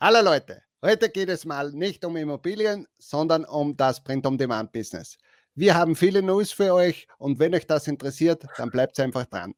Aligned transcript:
Hallo 0.00 0.20
Leute, 0.22 0.62
heute 0.80 1.08
geht 1.08 1.28
es 1.28 1.44
mal 1.44 1.72
nicht 1.72 2.04
um 2.04 2.16
Immobilien, 2.16 2.86
sondern 3.00 3.44
um 3.44 3.76
das 3.76 4.00
Print-on-Demand-Business. 4.04 5.18
Wir 5.56 5.74
haben 5.74 5.96
viele 5.96 6.22
News 6.22 6.52
für 6.52 6.72
euch 6.72 7.08
und 7.18 7.40
wenn 7.40 7.52
euch 7.52 7.66
das 7.66 7.88
interessiert, 7.88 8.44
dann 8.58 8.70
bleibt 8.70 9.00
einfach 9.00 9.26
dran. 9.26 9.54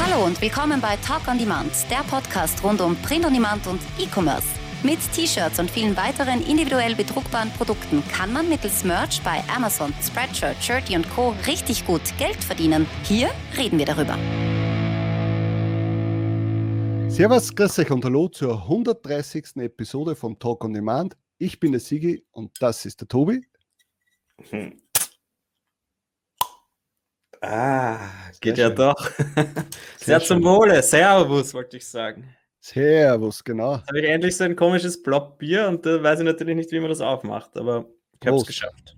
Hallo 0.00 0.26
und 0.26 0.42
willkommen 0.42 0.80
bei 0.80 0.96
Talk 1.06 1.28
on 1.28 1.38
Demand, 1.38 1.70
der 1.92 2.02
Podcast 2.10 2.64
rund 2.64 2.80
um 2.80 2.96
Print 3.02 3.24
on 3.24 3.34
Demand 3.34 3.64
und 3.68 3.80
E-Commerce. 4.00 4.48
Mit 4.84 5.00
T-Shirts 5.12 5.58
und 5.58 5.68
vielen 5.68 5.96
weiteren 5.96 6.40
individuell 6.46 6.94
bedruckbaren 6.94 7.50
Produkten 7.50 8.00
kann 8.12 8.32
man 8.32 8.48
mittels 8.48 8.84
Merch 8.84 9.20
bei 9.24 9.42
Amazon, 9.52 9.92
Spreadshirt, 10.00 10.62
Shirty 10.62 10.94
und 10.94 11.10
Co. 11.10 11.34
richtig 11.48 11.84
gut 11.84 12.00
Geld 12.16 12.36
verdienen. 12.44 12.86
Hier 13.02 13.28
reden 13.56 13.76
wir 13.76 13.86
darüber. 13.86 14.16
Servus, 17.10 17.52
grüß 17.52 17.80
euch 17.80 17.90
und 17.90 18.04
hallo 18.04 18.28
zur 18.28 18.54
130. 18.54 19.56
Episode 19.56 20.14
von 20.14 20.38
Talk 20.38 20.64
on 20.64 20.72
Demand. 20.72 21.16
Ich 21.38 21.58
bin 21.58 21.72
der 21.72 21.80
Sigi 21.80 22.24
und 22.30 22.52
das 22.60 22.86
ist 22.86 23.00
der 23.00 23.08
Tobi. 23.08 23.44
Hm. 24.50 24.80
Ah, 27.40 27.98
geht 28.40 28.58
ja 28.58 28.70
doch. 28.70 29.10
Sehr, 29.16 29.56
Sehr 29.96 30.20
zum 30.20 30.44
Wohle. 30.44 30.80
Servus, 30.84 31.52
wollte 31.52 31.78
ich 31.78 31.88
sagen. 31.88 32.32
Servus, 32.60 33.44
genau. 33.44 33.76
Jetzt 33.76 33.88
habe 33.88 34.00
ich 34.00 34.08
endlich 34.08 34.36
so 34.36 34.44
ein 34.44 34.56
komisches 34.56 35.02
Blockbier 35.02 35.68
und 35.68 35.86
da 35.86 36.02
weiß 36.02 36.20
ich 36.20 36.24
natürlich 36.24 36.56
nicht, 36.56 36.72
wie 36.72 36.80
man 36.80 36.90
das 36.90 37.00
aufmacht, 37.00 37.56
aber 37.56 37.88
ich 38.20 38.26
habe 38.26 38.36
es 38.36 38.46
geschafft. 38.46 38.96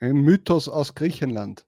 Ein 0.00 0.16
Mythos 0.16 0.68
aus 0.68 0.94
Griechenland. 0.94 1.66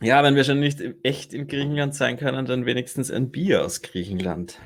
Ja, 0.00 0.22
wenn 0.22 0.34
wir 0.34 0.44
schon 0.44 0.60
nicht 0.60 0.82
echt 1.02 1.34
in 1.34 1.46
Griechenland 1.46 1.94
sein 1.94 2.16
können, 2.16 2.46
dann 2.46 2.66
wenigstens 2.66 3.10
ein 3.10 3.30
Bier 3.30 3.64
aus 3.64 3.82
Griechenland. 3.82 4.60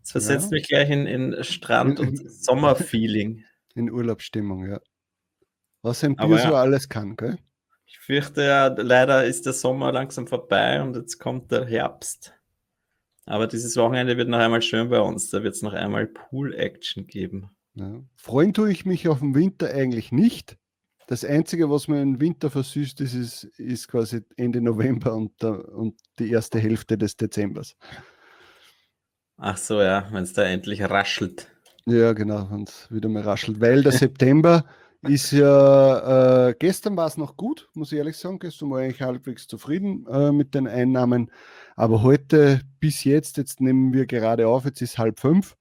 Das 0.00 0.12
versetzt 0.12 0.50
ja. 0.50 0.56
mich 0.56 0.68
gleich 0.68 0.90
in, 0.90 1.06
in 1.06 1.44
Strand- 1.44 1.98
und 1.98 2.18
Sommerfeeling. 2.30 3.44
In 3.74 3.90
Urlaubsstimmung, 3.90 4.68
ja. 4.68 4.80
Was 5.82 6.04
ein 6.04 6.16
Bier 6.16 6.36
ja, 6.36 6.48
so 6.48 6.54
alles 6.54 6.88
kann, 6.88 7.16
gell? 7.16 7.38
Ich 7.86 7.98
fürchte 7.98 8.42
ja, 8.42 8.66
leider 8.66 9.24
ist 9.24 9.46
der 9.46 9.52
Sommer 9.52 9.92
langsam 9.92 10.26
vorbei 10.26 10.82
und 10.82 10.96
jetzt 10.96 11.18
kommt 11.18 11.50
der 11.50 11.66
Herbst. 11.66 12.34
Aber 13.26 13.46
dieses 13.46 13.76
Wochenende 13.76 14.16
wird 14.16 14.28
noch 14.28 14.38
einmal 14.38 14.62
schön 14.62 14.90
bei 14.90 15.00
uns. 15.00 15.30
Da 15.30 15.42
wird 15.42 15.54
es 15.54 15.62
noch 15.62 15.72
einmal 15.72 16.06
Pool-Action 16.06 17.06
geben. 17.06 17.50
Ja. 17.74 18.02
Freuen 18.16 18.52
tue 18.52 18.70
ich 18.70 18.84
mich 18.84 19.08
auf 19.08 19.20
den 19.20 19.34
Winter 19.34 19.70
eigentlich 19.70 20.12
nicht. 20.12 20.56
Das 21.06 21.24
Einzige, 21.24 21.70
was 21.70 21.88
mir 21.88 22.00
im 22.00 22.20
Winter 22.20 22.50
versüßt, 22.50 23.00
ist, 23.00 23.14
ist, 23.14 23.44
ist 23.58 23.88
quasi 23.88 24.22
Ende 24.36 24.60
November 24.60 25.14
und, 25.14 25.42
und 25.42 26.00
die 26.18 26.30
erste 26.30 26.58
Hälfte 26.58 26.96
des 26.96 27.16
Dezembers. 27.16 27.76
Ach 29.36 29.56
so, 29.56 29.82
ja, 29.82 30.06
wenn 30.12 30.22
es 30.22 30.32
da 30.32 30.44
endlich 30.44 30.82
raschelt. 30.82 31.50
Ja, 31.86 32.12
genau, 32.12 32.48
wenn 32.50 32.62
es 32.62 32.88
wieder 32.90 33.08
mal 33.08 33.22
raschelt. 33.22 33.60
Weil 33.60 33.82
der 33.82 33.92
September 33.92 34.64
ist 35.08 35.32
ja, 35.32 36.48
äh, 36.48 36.54
gestern 36.58 36.96
war 36.96 37.06
es 37.06 37.16
noch 37.16 37.36
gut, 37.36 37.68
muss 37.74 37.92
ich 37.92 37.98
ehrlich 37.98 38.16
sagen. 38.16 38.38
Gestern 38.38 38.70
war 38.70 38.82
ich 38.82 39.00
halbwegs 39.00 39.46
zufrieden 39.46 40.06
äh, 40.10 40.32
mit 40.32 40.54
den 40.54 40.66
Einnahmen. 40.66 41.30
Aber 41.76 42.02
heute 42.02 42.60
bis 42.80 43.04
jetzt, 43.04 43.36
jetzt 43.36 43.60
nehmen 43.60 43.92
wir 43.92 44.06
gerade 44.06 44.48
auf, 44.48 44.64
jetzt 44.64 44.82
ist 44.82 44.98
halb 44.98 45.20
fünf. 45.20 45.56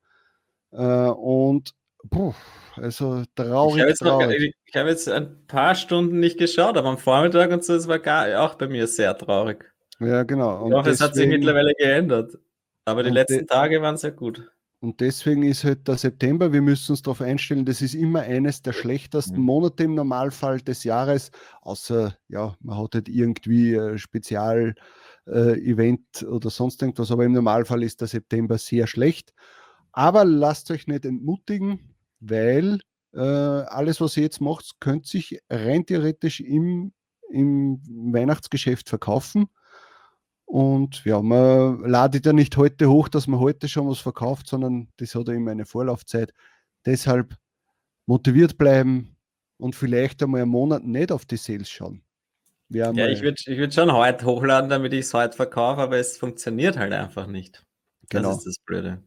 Äh, 0.72 0.78
und 0.78 1.74
puh, 2.10 2.34
also 2.76 3.24
traurig. 3.36 3.76
Ich 3.76 3.82
habe 3.82 3.90
jetzt, 3.90 4.00
traurig. 4.00 4.56
hab 4.74 4.88
jetzt, 4.88 5.10
ein 5.10 5.46
paar 5.48 5.76
Stunden 5.76 6.20
nicht 6.20 6.38
geschaut, 6.38 6.78
aber 6.78 6.90
am 6.90 6.98
Vormittag 6.98 7.52
und 7.52 7.64
so, 7.64 7.76
es 7.76 7.88
war 7.88 8.00
gar, 8.00 8.44
auch 8.44 8.56
bei 8.56 8.68
mir 8.68 8.88
sehr 8.88 9.18
traurig. 9.18 9.72
Ja, 10.00 10.24
genau. 10.24 10.64
Und 10.64 10.72
ich 10.72 10.78
hoffe, 10.78 10.90
es 10.90 11.02
hat 11.02 11.16
sich 11.16 11.28
mittlerweile 11.28 11.74
geändert. 11.76 12.38
Aber 12.86 13.04
die 13.04 13.12
letzten 13.12 13.48
Tage 13.48 13.82
waren 13.82 13.98
sehr 13.98 14.12
gut. 14.12 14.52
Und 14.84 15.00
deswegen 15.00 15.44
ist 15.44 15.64
halt 15.64 15.88
der 15.88 15.98
September, 15.98 16.52
wir 16.52 16.62
müssen 16.62 16.92
uns 16.92 17.02
darauf 17.02 17.22
einstellen, 17.22 17.64
das 17.64 17.82
ist 17.82 17.96
immer 17.96 18.20
eines 18.20 18.64
der 18.64 18.74
schlechtesten 18.74 19.38
mhm. 19.38 19.46
Monate 19.46 19.86
im 19.86 19.96
Normalfall 19.96 20.60
des 20.60 20.84
Jahres, 20.84 21.32
außer, 21.62 22.18
ja, 22.28 22.54
man 22.60 22.78
hat 22.78 22.96
halt 22.96 23.08
irgendwie 23.08 23.80
ein 23.80 23.98
Spezial-Event 23.98 26.22
äh, 26.22 26.26
oder 26.26 26.50
sonst 26.50 26.82
irgendwas, 26.82 27.12
aber 27.12 27.24
im 27.24 27.32
Normalfall 27.32 27.82
ist 27.82 28.02
der 28.02 28.10
September 28.10 28.58
sehr 28.58 28.86
schlecht. 28.86 29.34
Aber 29.94 30.26
lasst 30.26 30.70
euch 30.70 30.86
nicht 30.88 31.06
entmutigen, 31.06 31.96
weil 32.20 32.80
äh, 33.14 33.22
alles, 33.22 34.02
was 34.02 34.18
ihr 34.18 34.24
jetzt 34.24 34.42
macht, 34.42 34.82
könnte 34.82 35.08
sich 35.08 35.40
rein 35.50 35.86
theoretisch 35.86 36.42
im, 36.42 36.92
im 37.30 37.80
Weihnachtsgeschäft 38.12 38.90
verkaufen. 38.90 39.48
Und 40.54 41.04
ja, 41.04 41.20
man 41.20 41.82
ladet 41.84 42.28
ja 42.28 42.32
nicht 42.32 42.56
heute 42.58 42.88
hoch, 42.88 43.10
dass 43.10 43.26
man 43.26 43.40
heute 43.40 43.68
schon 43.68 43.90
was 43.90 43.98
verkauft, 43.98 44.48
sondern 44.48 44.88
das 44.98 45.16
hat 45.16 45.28
ja 45.28 45.34
immer 45.34 45.50
eine 45.50 45.66
Vorlaufzeit. 45.66 46.32
Deshalb 46.86 47.36
motiviert 48.06 48.60
bleiben 48.60 49.18
und 49.58 49.74
vielleicht 49.74 50.22
einmal 50.22 50.44
einen 50.44 50.52
Monat 50.52 50.84
nicht 50.84 51.12
auf 51.12 51.26
die 51.26 51.38
Sales 51.38 51.72
schauen. 51.72 52.04
ja, 52.70 52.92
ich 52.92 53.24
würde 53.24 53.42
ich 53.44 53.58
würd 53.58 53.74
schon 53.74 53.92
heute 53.92 54.28
hochladen, 54.28 54.70
damit 54.70 54.94
ich 54.94 55.00
es 55.00 55.14
heute 55.16 55.36
verkaufe, 55.36 55.82
aber 55.82 55.98
es 55.98 56.20
funktioniert 56.20 56.78
halt 56.78 56.94
einfach 56.94 57.26
nicht. 57.26 57.66
Genau. 58.10 58.30
Das 58.30 58.38
ist 58.38 58.46
das 58.46 58.60
Blöde. 58.60 59.02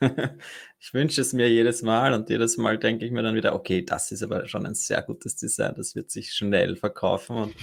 ich 0.78 0.94
wünsche 0.94 1.20
es 1.20 1.32
mir 1.32 1.50
jedes 1.50 1.82
Mal 1.82 2.14
und 2.14 2.30
jedes 2.30 2.58
Mal 2.58 2.78
denke 2.78 3.04
ich 3.06 3.10
mir 3.10 3.24
dann 3.24 3.34
wieder, 3.34 3.56
okay, 3.56 3.84
das 3.84 4.12
ist 4.12 4.22
aber 4.22 4.46
schon 4.46 4.66
ein 4.66 4.76
sehr 4.76 5.02
gutes 5.02 5.34
Design, 5.34 5.74
das 5.76 5.96
wird 5.96 6.12
sich 6.12 6.32
schnell 6.32 6.76
verkaufen 6.76 7.38
und 7.38 7.54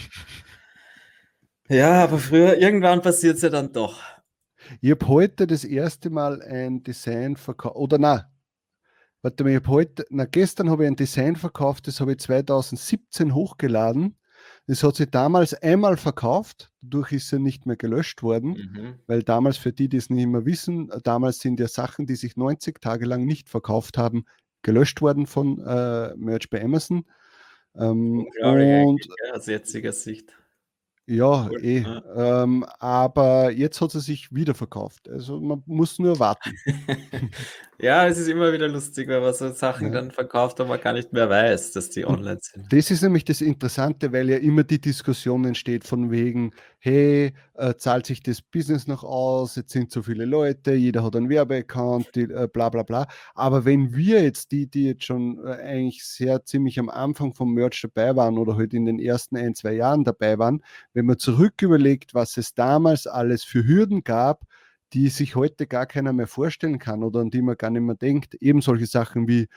ja, 1.70 2.04
aber 2.04 2.18
früher, 2.18 2.58
irgendwann 2.58 3.02
passiert 3.02 3.38
es 3.38 3.42
ja 3.44 3.50
dann 3.50 3.72
doch. 3.72 4.02
Ich 4.82 4.92
habe 4.92 5.08
heute 5.08 5.48
das 5.48 5.64
erste 5.64 6.10
Mal 6.10 6.42
ein 6.42 6.84
Design 6.84 7.36
verkauft, 7.36 7.76
oder 7.76 7.98
na, 7.98 8.32
warte 9.22 9.44
mal, 9.44 9.52
ich 9.52 9.56
habe 9.58 9.70
heute, 9.70 10.06
na, 10.10 10.26
gestern 10.26 10.70
habe 10.70 10.84
ich 10.84 10.90
ein 10.90 10.96
Design 10.96 11.36
verkauft, 11.36 11.88
das 11.88 12.00
habe 12.02 12.14
ich 12.14 12.20
2017 12.20 13.34
hochgeladen. 13.34 14.16
Das 14.68 14.84
hat 14.84 14.96
sich 14.96 15.10
damals 15.10 15.56
einmal 15.56 15.98
verkauft, 15.98 16.72
dadurch 16.82 17.12
ist 17.12 17.34
er 17.34 17.40
nicht 17.40 17.66
mehr 17.66 17.76
gelöscht 17.76 18.22
worden, 18.22 18.50
mhm. 18.50 19.00
weil 19.08 19.24
damals, 19.24 19.58
für 19.58 19.74
die, 19.74 19.90
die 19.90 19.98
es 19.98 20.10
nicht 20.10 20.28
mehr 20.28 20.46
wissen, 20.46 20.92
damals 21.04 21.40
sind 21.40 21.60
ja 21.60 21.68
Sachen, 21.68 22.06
die 22.06 22.16
sich 22.16 22.38
90 22.38 22.80
Tage 22.80 23.06
lang 23.06 23.26
nicht 23.26 23.50
verkauft 23.50 23.98
haben, 23.98 24.26
gelöscht 24.62 25.02
worden 25.02 25.26
von 25.26 25.60
äh, 25.66 26.16
Merch 26.16 26.50
bei 26.50 26.64
Amazon. 26.64 27.06
Ähm, 27.76 28.28
und 28.42 29.08
aus 29.34 29.48
jetziger 29.48 29.92
Sicht. 29.92 30.34
Ja, 31.10 31.50
eh. 31.60 31.84
Ähm, 32.16 32.64
aber 32.78 33.50
jetzt 33.50 33.82
hat 33.82 33.90
sie 33.90 34.00
sich 34.00 34.32
wieder 34.32 34.54
verkauft. 34.54 35.10
Also 35.10 35.40
man 35.40 35.64
muss 35.66 35.98
nur 35.98 36.20
warten. 36.20 36.54
ja, 37.80 38.06
es 38.06 38.20
ist 38.20 38.28
immer 38.28 38.54
wieder 38.54 38.68
lustig, 38.68 39.08
wenn 39.08 39.24
man 39.24 39.34
so 39.34 39.52
Sachen 39.52 39.88
ja. 39.88 39.94
dann 39.94 40.12
verkauft, 40.12 40.60
aber 40.60 40.70
man 40.70 40.82
gar 40.82 40.94
nicht 40.94 41.12
mehr 41.12 41.28
weiß, 41.28 41.72
dass 41.72 41.90
die 41.90 42.06
online 42.06 42.38
sind. 42.40 42.72
Das 42.72 42.92
ist 42.92 43.02
nämlich 43.02 43.26
das 43.26 43.42
Interessante, 43.42 44.14
weil 44.14 44.30
ja 44.30 44.38
immer 44.38 44.64
die 44.64 44.80
Diskussion 44.80 45.46
entsteht 45.46 45.84
von 45.84 46.12
wegen, 46.12 46.52
hey, 46.78 47.34
äh, 47.60 47.76
zahlt 47.76 48.06
sich 48.06 48.24
das 48.24 48.42
Business 48.42 48.88
noch 48.88 49.04
aus, 49.04 49.56
jetzt 49.56 49.72
sind 49.74 49.92
so 49.92 50.02
viele 50.02 50.26
Leute, 50.26 50.74
jeder 50.74 51.04
hat 51.04 51.16
einen 51.16 51.30
Werbeaccount, 51.30 52.16
die, 52.16 52.24
äh, 52.24 52.48
bla 52.52 52.70
bla 52.70 52.84
bla. 52.84 53.08
Aber 53.36 53.66
wenn 53.66 53.96
wir 53.96 54.24
jetzt, 54.24 54.52
die, 54.52 54.68
die 54.68 54.86
jetzt 54.86 55.04
schon 55.06 55.46
äh, 55.46 55.52
eigentlich 55.52 56.04
sehr 56.06 56.46
ziemlich 56.46 56.80
am 56.80 56.90
Anfang 56.90 57.34
vom 57.34 57.54
Merch 57.54 57.82
dabei 57.82 58.16
waren 58.16 58.38
oder 58.38 58.56
halt 58.56 58.74
in 58.74 58.86
den 58.86 59.00
ersten 59.00 59.36
ein, 59.36 59.56
zwei 59.56 59.74
Jahren 59.74 60.04
dabei 60.06 60.40
waren, 60.40 60.64
wenn 60.94 61.06
man 61.06 61.20
zurück 61.20 61.62
überlegt, 61.62 62.14
was 62.14 62.38
es 62.38 62.54
damals 62.54 63.08
alles 63.08 63.44
für 63.44 63.66
Hürden 63.68 64.04
gab, 64.04 64.46
die 64.94 65.10
sich 65.10 65.36
heute 65.36 65.68
gar 65.68 65.86
keiner 65.86 66.14
mehr 66.14 66.28
vorstellen 66.28 66.80
kann 66.80 67.04
oder 67.04 67.20
an 67.20 67.30
die 67.30 67.42
man 67.42 67.58
gar 67.58 67.70
nicht 67.70 67.82
mehr 67.82 67.96
denkt, 67.96 68.36
eben 68.36 68.62
solche 68.62 68.88
Sachen 68.88 69.28
wie, 69.28 69.48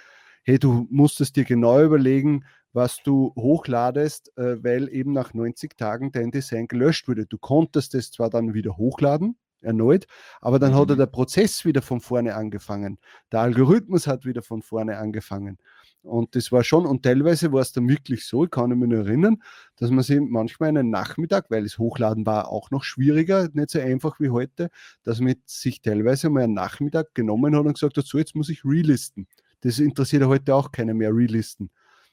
hey, 0.43 0.59
du 0.59 0.87
musst 0.91 1.21
es 1.21 1.33
dir 1.33 1.45
genau 1.45 1.81
überlegen, 1.83 2.45
was 2.73 3.03
du 3.03 3.33
hochladest, 3.37 4.37
äh, 4.37 4.63
weil 4.63 4.89
eben 4.89 5.13
nach 5.13 5.35
90 5.35 5.77
Tagen 5.77 6.13
dein 6.13 6.31
Design 6.31 6.69
gelöscht 6.69 7.09
wurde. 7.09 7.27
Du 7.27 7.39
konntest 7.39 7.95
es 7.95 8.11
zwar 8.11 8.31
dann 8.31 8.55
wieder 8.55 8.77
hochladen, 8.77 9.37
erneut, 9.63 10.07
aber 10.41 10.59
dann 10.59 10.73
mhm. 10.73 10.77
hat 10.77 10.99
der 10.99 11.07
Prozess 11.07 11.65
wieder 11.65 11.83
von 11.83 12.01
vorne 12.01 12.35
angefangen. 12.35 12.99
Der 13.31 13.41
Algorithmus 13.41 14.07
hat 14.07 14.25
wieder 14.25 14.43
von 14.43 14.63
vorne 14.63 14.99
angefangen. 14.99 15.59
Und 16.03 16.35
das 16.35 16.51
war 16.51 16.65
schon, 16.65 16.85
und 16.85 17.05
teilweise 17.05 17.53
war 17.53 17.61
es 17.61 17.73
dann 17.73 17.89
wirklich 17.89 18.27
so, 18.27 18.45
ich 18.45 18.51
kann 18.51 18.77
mich 18.77 18.89
nur 18.89 19.07
erinnern, 19.07 19.41
dass 19.77 19.91
man 19.91 20.03
sich 20.03 20.21
manchmal 20.21 20.71
einen 20.71 20.91
Nachmittag, 20.91 21.49
weil 21.49 21.63
das 21.63 21.79
Hochladen 21.79 22.27
war 22.27 22.49
auch 22.49 22.73
noch 22.73 22.83
schwieriger, 22.83 23.49
nicht 23.53 23.71
so 23.71 23.79
einfach 23.79 24.19
wie 24.19 24.31
heute, 24.31 24.69
dass 25.05 25.21
man 25.21 25.37
sich 25.47 25.81
teilweise 25.81 26.29
mal 26.29 26.43
einen 26.43 26.55
Nachmittag 26.55 27.15
genommen 27.15 27.55
hat 27.55 27.65
und 27.65 27.75
gesagt 27.75 27.97
hat, 27.97 28.07
so 28.07 28.19
jetzt 28.19 28.35
muss 28.35 28.49
ich 28.49 28.65
relisten. 28.65 29.29
Das 29.61 29.79
interessiert 29.79 30.25
heute 30.25 30.57
auch 30.57 30.73
keiner 30.73 30.93
mehr, 30.93 31.15
relisten. 31.15 31.71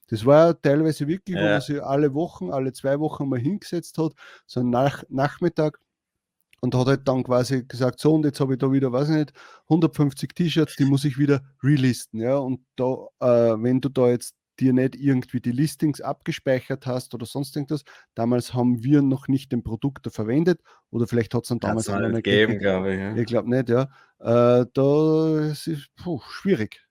Das 0.09 0.25
war 0.25 0.59
teilweise 0.59 1.07
wirklich, 1.07 1.35
ja. 1.35 1.41
wo 1.41 1.47
man 1.47 1.61
sich 1.61 1.81
alle 1.81 2.13
Wochen, 2.13 2.51
alle 2.51 2.73
zwei 2.73 2.99
Wochen 2.99 3.29
mal 3.29 3.39
hingesetzt 3.39 3.97
hat, 3.97 4.13
so 4.45 4.59
ein 4.59 4.69
Nach 4.69 5.03
Nachmittag 5.09 5.79
und 6.61 6.75
hat 6.75 6.87
halt 6.87 7.07
dann 7.07 7.23
quasi 7.23 7.63
gesagt, 7.65 7.99
so 7.99 8.15
und 8.15 8.25
jetzt 8.25 8.39
habe 8.39 8.53
ich 8.53 8.59
da 8.59 8.71
wieder, 8.71 8.91
weiß 8.91 9.09
ich 9.09 9.15
nicht, 9.15 9.33
150 9.69 10.35
T-Shirts, 10.35 10.75
die 10.75 10.85
muss 10.85 11.05
ich 11.05 11.17
wieder 11.17 11.41
relisten, 11.63 12.19
ja, 12.19 12.37
und 12.37 12.61
da, 12.75 13.07
äh, 13.19 13.55
wenn 13.61 13.81
du 13.81 13.89
da 13.89 14.09
jetzt 14.09 14.35
dir 14.59 14.73
nicht 14.73 14.95
irgendwie 14.95 15.39
die 15.39 15.51
Listings 15.51 16.01
abgespeichert 16.01 16.85
hast 16.85 17.13
oder 17.13 17.25
sonst 17.25 17.55
irgendwas. 17.55 17.83
Damals 18.13 18.53
haben 18.53 18.83
wir 18.83 19.01
noch 19.01 19.27
nicht 19.27 19.51
den 19.51 19.63
Produkte 19.63 20.11
verwendet 20.11 20.61
oder 20.91 21.07
vielleicht 21.07 21.33
hat 21.33 21.43
es 21.43 21.49
dann 21.49 21.59
damals 21.59 21.87
nicht 21.87 22.23
gegeben, 22.23 22.59
glaube 22.59 22.93
ich. 22.93 22.99
Ja. 22.99 23.15
Ich 23.15 23.25
glaube 23.25 23.49
nicht, 23.49 23.69
ja. 23.69 23.83
Äh, 24.19 24.65
da 24.73 25.39
ist 25.51 25.67
es 25.67 25.87
schwierig. 26.29 26.85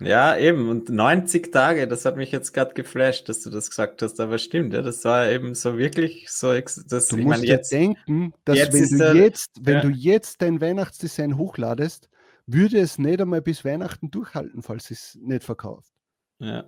Ja, 0.00 0.36
eben. 0.36 0.68
Und 0.68 0.88
90 0.88 1.52
Tage, 1.52 1.86
das 1.86 2.04
hat 2.04 2.16
mich 2.16 2.32
jetzt 2.32 2.52
gerade 2.52 2.72
geflasht, 2.74 3.28
dass 3.28 3.42
du 3.42 3.50
das 3.50 3.68
gesagt 3.68 4.00
hast, 4.02 4.18
aber 4.18 4.38
stimmt, 4.38 4.72
ja, 4.72 4.80
das 4.82 5.04
war 5.04 5.30
eben 5.30 5.54
so 5.54 5.76
wirklich 5.76 6.30
so. 6.30 6.52
Das, 6.52 7.08
du 7.08 7.18
ich 7.18 7.24
musst 7.24 7.40
meine, 7.40 7.46
jetzt, 7.46 7.70
denken, 7.70 8.32
dass 8.44 8.56
jetzt 8.56 8.72
wenn, 8.72 8.88
du, 8.88 8.98
der, 8.98 9.14
jetzt, 9.14 9.50
wenn 9.60 9.74
ja. 9.74 9.80
du 9.82 9.88
jetzt 9.90 10.42
dein 10.42 10.60
Weihnachtsdesign 10.60 11.36
hochladest, 11.36 12.08
würde 12.46 12.78
es 12.80 12.98
nicht 12.98 13.20
einmal 13.20 13.42
bis 13.42 13.64
Weihnachten 13.64 14.10
durchhalten, 14.10 14.62
falls 14.62 14.90
es 14.90 15.18
nicht 15.20 15.44
verkauft. 15.44 15.92
Ja. 16.38 16.64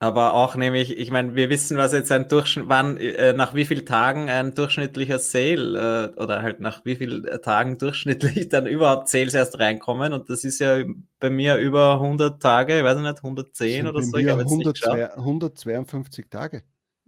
Aber 0.00 0.34
auch 0.34 0.54
nämlich, 0.54 0.96
ich 0.96 1.10
meine, 1.10 1.34
wir 1.34 1.50
wissen, 1.50 1.76
was 1.76 1.92
jetzt 1.92 2.12
ein 2.12 2.28
Durchschnitt, 2.28 2.68
wann, 2.68 2.98
äh, 2.98 3.32
nach 3.32 3.54
wie 3.54 3.64
vielen 3.64 3.84
Tagen 3.84 4.30
ein 4.30 4.54
durchschnittlicher 4.54 5.18
Sale 5.18 6.14
äh, 6.16 6.20
oder 6.20 6.40
halt 6.42 6.60
nach 6.60 6.84
wie 6.84 6.94
vielen 6.94 7.24
Tagen 7.42 7.78
durchschnittlich 7.78 8.48
dann 8.48 8.68
überhaupt 8.68 9.08
Sales 9.08 9.34
erst 9.34 9.58
reinkommen. 9.58 10.12
Und 10.12 10.30
das 10.30 10.44
ist 10.44 10.60
ja 10.60 10.84
bei 11.18 11.30
mir 11.30 11.56
über 11.56 11.94
100 11.94 12.40
Tage, 12.40 12.78
ich 12.78 12.84
weiß 12.84 12.98
nicht, 12.98 13.16
110 13.16 13.88
oder 13.88 14.00
so. 14.00 14.16
Ich 14.16 14.28
102, 14.30 15.16
152 15.16 16.26
Tage. 16.30 16.62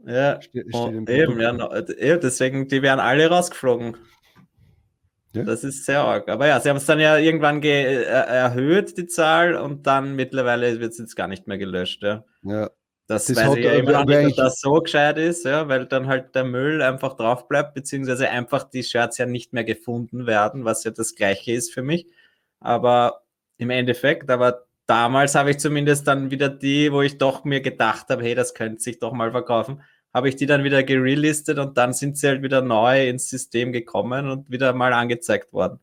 Ja, 0.05 0.41
Ste 0.41 0.65
steht 0.69 1.11
eben, 1.11 1.41
ja, 1.41 2.17
deswegen, 2.17 2.67
die 2.67 2.83
werden 2.83 3.01
alle 3.01 3.29
rausgeflogen. 3.29 3.97
Ja. 5.33 5.45
Das 5.45 5.63
ist 5.63 5.85
sehr 5.85 6.01
arg. 6.01 6.29
Aber 6.29 6.49
ja, 6.49 6.59
sie 6.59 6.71
haben 6.71 6.79
es 6.79 6.87
dann 6.87 6.99
ja 6.99 7.17
irgendwann 7.19 7.63
äh, 7.63 8.03
erhöht, 8.03 8.99
die 8.99 9.07
Zahl, 9.07 9.55
und 9.55 9.87
dann 9.87 10.17
mittlerweile 10.17 10.81
wird 10.81 10.91
es 10.93 10.99
jetzt 10.99 11.15
gar 11.15 11.29
nicht 11.29 11.47
mehr 11.47 11.59
gelöscht. 11.59 12.03
Ja. 12.03 12.25
ja. 12.43 12.71
Das, 13.11 13.27
das 13.27 13.37
weiß 13.37 13.57
ich 13.57 13.65
ja 13.65 13.73
immer 13.73 14.05
nicht, 14.05 14.31
ob 14.31 14.37
das 14.37 14.61
so 14.61 14.75
gescheit 14.81 15.19
ist, 15.19 15.45
ja, 15.45 15.69
weil 15.69 15.87
dann 15.87 16.07
halt 16.07 16.35
der 16.35 16.45
Müll 16.45 16.81
einfach 16.81 17.17
drauf 17.17 17.49
bleibt, 17.49 17.75
beziehungsweise 17.75 18.31
einfach 18.31 18.65
die 18.65 18.85
Shirts 18.85 19.19
ja 19.19 19.27
nicht 19.27 19.53
mehr 19.53 19.65
gefunden 19.65 20.27
werden, 20.27 20.65
was 20.65 20.85
ja 20.85 20.93
das 20.93 21.17
Gleiche 21.17 21.53
ist 21.53 21.75
für 21.75 21.83
mich. 21.83 22.07
Aber 22.61 23.23
im 23.59 23.71
Endeffekt, 23.71 24.31
aber 24.31 24.67
damals 24.87 25.35
habe 25.35 25.51
ich 25.51 25.59
zumindest 25.59 26.07
dann 26.07 26.31
wieder 26.31 26.49
die, 26.49 26.93
wo 26.93 27.03
ich 27.03 27.19
doch 27.19 27.45
mir 27.45 27.61
gedacht 27.61 28.07
habe, 28.11 28.23
hey, 28.23 28.35
das 28.35 28.55
könnte 28.55 28.81
sich 28.81 29.01
doch 29.01 29.13
mal 29.13 29.33
verkaufen 29.33 29.83
habe 30.13 30.29
ich 30.29 30.37
die 30.37 30.47
dann 30.47 30.65
wieder 30.65 30.83
gerelistet 30.83 31.59
und 31.59 31.79
dann 31.79 31.93
sind 31.93 32.19
sie 32.19 32.27
halt 32.29 32.43
wieder 32.43 32.63
neu 32.63 33.09
ins 33.09 33.29
System 33.29 33.73
gekommen 33.73 34.29
und 34.29 34.51
wieder 34.51 34.73
mal 34.73 34.93
angezeigt 34.93 35.53
worden. 35.53 35.79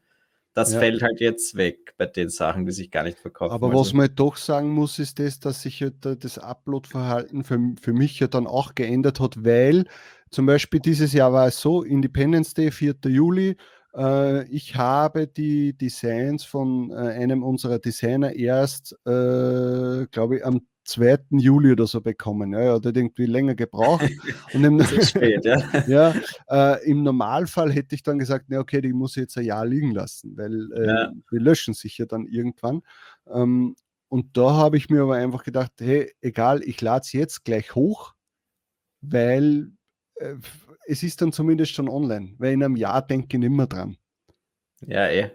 Das 0.57 0.73
ja. 0.73 0.79
fällt 0.79 1.03
halt 1.03 1.19
jetzt 1.19 1.55
weg 1.55 1.93
bei 1.99 2.07
den 2.07 2.29
Sachen, 2.29 2.65
die 2.65 2.71
sich 2.71 2.89
gar 2.89 3.03
nicht 3.03 3.19
verkaufen. 3.19 3.53
Aber 3.53 3.67
also. 3.67 3.79
was 3.79 3.93
man 3.93 4.09
doch 4.15 4.37
sagen 4.37 4.69
muss, 4.71 4.97
ist 4.97 5.19
das, 5.19 5.39
dass 5.39 5.61
sich 5.61 5.83
halt 5.83 5.97
das 6.01 6.39
Upload-Verhalten 6.39 7.43
für, 7.43 7.59
für 7.79 7.93
mich 7.93 8.19
ja 8.19 8.25
dann 8.25 8.47
auch 8.47 8.73
geändert 8.73 9.19
hat, 9.19 9.45
weil 9.45 9.85
zum 10.31 10.47
Beispiel 10.47 10.79
dieses 10.79 11.13
Jahr 11.13 11.31
war 11.31 11.45
es 11.45 11.61
so, 11.61 11.83
Independence 11.83 12.55
Day, 12.55 12.71
4. 12.71 12.95
Juli, 13.05 13.55
äh, 13.95 14.47
ich 14.47 14.75
habe 14.75 15.27
die 15.27 15.77
Designs 15.77 16.43
von 16.43 16.89
äh, 16.89 16.95
einem 16.95 17.43
unserer 17.43 17.77
Designer 17.77 18.33
erst, 18.33 18.93
äh, 19.05 20.07
glaube 20.07 20.37
ich, 20.37 20.43
am 20.43 20.61
2. 20.87 21.19
Juli 21.31 21.73
oder 21.73 21.85
so 21.85 21.99
bekommen. 22.01 22.53
Ja, 22.53 22.59
er 22.59 22.73
hat 22.75 22.85
irgendwie 22.85 23.25
länger 23.25 23.55
gebraucht. 23.55 24.09
Und 24.53 24.63
im, 24.63 24.81
spät, 25.03 25.45
ja. 25.45 25.57
ja 25.87 26.15
äh, 26.49 26.89
Im 26.89 27.03
Normalfall 27.03 27.71
hätte 27.71 27.93
ich 27.93 28.03
dann 28.03 28.19
gesagt, 28.19 28.45
na 28.47 28.59
okay, 28.59 28.81
die 28.81 28.93
muss 28.93 29.17
ich 29.17 29.21
jetzt 29.21 29.37
ein 29.37 29.45
Jahr 29.45 29.65
liegen 29.65 29.91
lassen, 29.91 30.37
weil 30.37 30.71
äh, 30.71 30.87
ja. 30.87 31.11
wir 31.29 31.39
löschen 31.39 31.73
sich 31.73 31.97
ja 31.97 32.05
dann 32.05 32.25
irgendwann. 32.25 32.81
Ähm, 33.27 33.75
und 34.07 34.37
da 34.37 34.53
habe 34.53 34.77
ich 34.77 34.89
mir 34.89 35.01
aber 35.01 35.15
einfach 35.15 35.43
gedacht, 35.43 35.73
hey, 35.79 36.13
egal, 36.21 36.63
ich 36.63 36.79
lade 36.79 37.01
es 37.03 37.11
jetzt 37.11 37.43
gleich 37.43 37.75
hoch, 37.75 38.13
weil 39.01 39.71
äh, 40.15 40.35
es 40.85 41.03
ist 41.03 41.21
dann 41.21 41.33
zumindest 41.33 41.73
schon 41.73 41.89
online, 41.89 42.33
weil 42.37 42.53
in 42.53 42.63
einem 42.63 42.77
Jahr 42.77 43.05
denke 43.05 43.35
ich 43.35 43.39
nicht 43.41 43.51
mehr 43.51 43.67
dran. 43.67 43.97
Ja, 44.85 45.09
eh. 45.09 45.31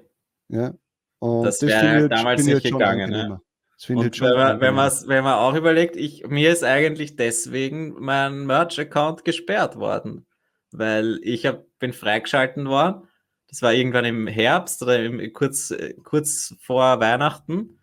Ja. 0.48 0.72
Und 1.18 1.44
das 1.44 1.60
wäre 1.60 1.88
halt 1.88 2.12
damals 2.12 2.42
nicht 2.42 2.62
gegangen. 2.62 3.12
Ja. 3.12 3.40
Schon. 3.84 3.98
Wenn 3.98 4.36
man, 4.36 4.60
wenn, 4.60 4.76
wenn 5.08 5.24
man 5.24 5.34
auch 5.34 5.54
überlegt, 5.54 5.96
ich, 5.96 6.24
mir 6.28 6.52
ist 6.52 6.62
eigentlich 6.62 7.16
deswegen 7.16 7.94
mein 7.98 8.46
Merch-Account 8.46 9.24
gesperrt 9.24 9.76
worden, 9.76 10.26
weil 10.70 11.18
ich 11.22 11.46
hab, 11.46 11.64
bin 11.80 11.92
freigeschalten 11.92 12.68
worden. 12.68 13.08
Das 13.48 13.60
war 13.60 13.72
irgendwann 13.72 14.04
im 14.04 14.26
Herbst 14.28 14.82
oder 14.82 15.02
im, 15.02 15.32
kurz, 15.32 15.74
kurz 16.04 16.54
vor 16.60 17.00
Weihnachten. 17.00 17.80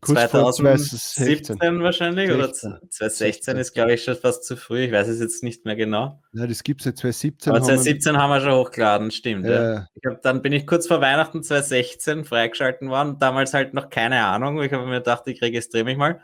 Kurz 0.00 0.30
2017 0.30 1.58
wahrscheinlich 1.82 2.28
16. 2.28 2.38
oder 2.38 2.52
2016 2.52 3.56
ist, 3.56 3.72
glaube 3.72 3.94
ich, 3.94 4.04
schon 4.04 4.14
fast 4.14 4.44
zu 4.44 4.56
früh. 4.56 4.84
Ich 4.84 4.92
weiß 4.92 5.08
es 5.08 5.18
jetzt 5.20 5.42
nicht 5.42 5.64
mehr 5.64 5.74
genau. 5.74 6.22
Ja, 6.32 6.46
das 6.46 6.62
gibt 6.62 6.82
es 6.82 6.86
ja 6.86 6.94
2017. 6.94 7.52
Aber 7.52 7.62
2017 7.62 8.16
haben 8.16 8.16
wir, 8.16 8.22
haben 8.22 8.30
wir 8.30 8.48
schon 8.48 8.60
hochgeladen, 8.60 9.10
stimmt. 9.10 9.44
Äh, 9.46 9.74
ja. 9.74 9.88
hab, 10.06 10.22
dann 10.22 10.40
bin 10.40 10.52
ich 10.52 10.68
kurz 10.68 10.86
vor 10.86 11.00
Weihnachten 11.00 11.42
2016 11.42 12.24
freigeschalten 12.24 12.88
worden. 12.88 13.18
Damals 13.18 13.54
halt 13.54 13.74
noch 13.74 13.90
keine 13.90 14.24
Ahnung. 14.24 14.62
Ich 14.62 14.72
habe 14.72 14.86
mir 14.86 14.98
gedacht, 14.98 15.24
ich 15.26 15.42
registriere 15.42 15.84
mich 15.84 15.96
mal. 15.96 16.20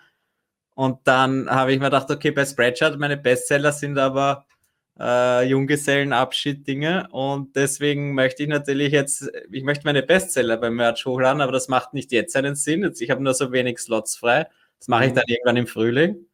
Und 0.75 1.01
dann 1.05 1.49
habe 1.51 1.73
ich 1.73 1.79
mir 1.79 1.87
gedacht, 1.87 2.11
okay, 2.11 2.31
bei 2.31 2.45
Spreadshirt, 2.45 2.99
meine 2.99 3.17
Bestseller 3.17 3.73
sind 3.73 3.99
aber 3.99 4.47
äh, 4.99 5.45
Junggesellenabschied-Dinge 5.47 7.09
und 7.11 7.57
deswegen 7.57 8.15
möchte 8.15 8.43
ich 8.43 8.49
natürlich 8.49 8.93
jetzt, 8.93 9.31
ich 9.51 9.65
möchte 9.65 9.87
meine 9.87 10.03
Bestseller 10.03 10.57
beim 10.57 10.77
Merch 10.77 11.05
hochladen, 11.05 11.43
aber 11.43 11.53
das 11.53 11.69
macht 11.69 11.95
nicht 11.95 12.13
jetzt 12.13 12.37
einen 12.37 12.55
Sinn. 12.55 12.83
Jetzt, 12.83 13.01
ich 13.01 13.11
habe 13.11 13.23
nur 13.23 13.35
so 13.35 13.53
wenig 13.53 13.79
Slots 13.79 14.17
frei. 14.17 14.47
Das 14.79 14.89
mache 14.89 15.07
ich 15.07 15.11
mhm. 15.11 15.17
dann 15.17 15.25
irgendwann 15.27 15.57
im 15.57 15.67
Frühling. 15.67 16.27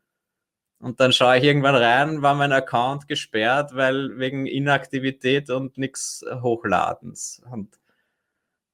Und 0.81 0.99
dann 0.99 1.13
schaue 1.13 1.39
ich 1.39 1.45
irgendwann 1.45 1.75
rein, 1.75 2.23
war 2.23 2.35
mein 2.35 2.53
Account 2.53 3.07
gesperrt, 3.07 3.75
weil 3.75 4.19
wegen 4.19 4.47
Inaktivität 4.47 5.51
und 5.51 5.77
nichts 5.77 6.25
Hochladens. 6.43 7.43
Und 7.51 7.79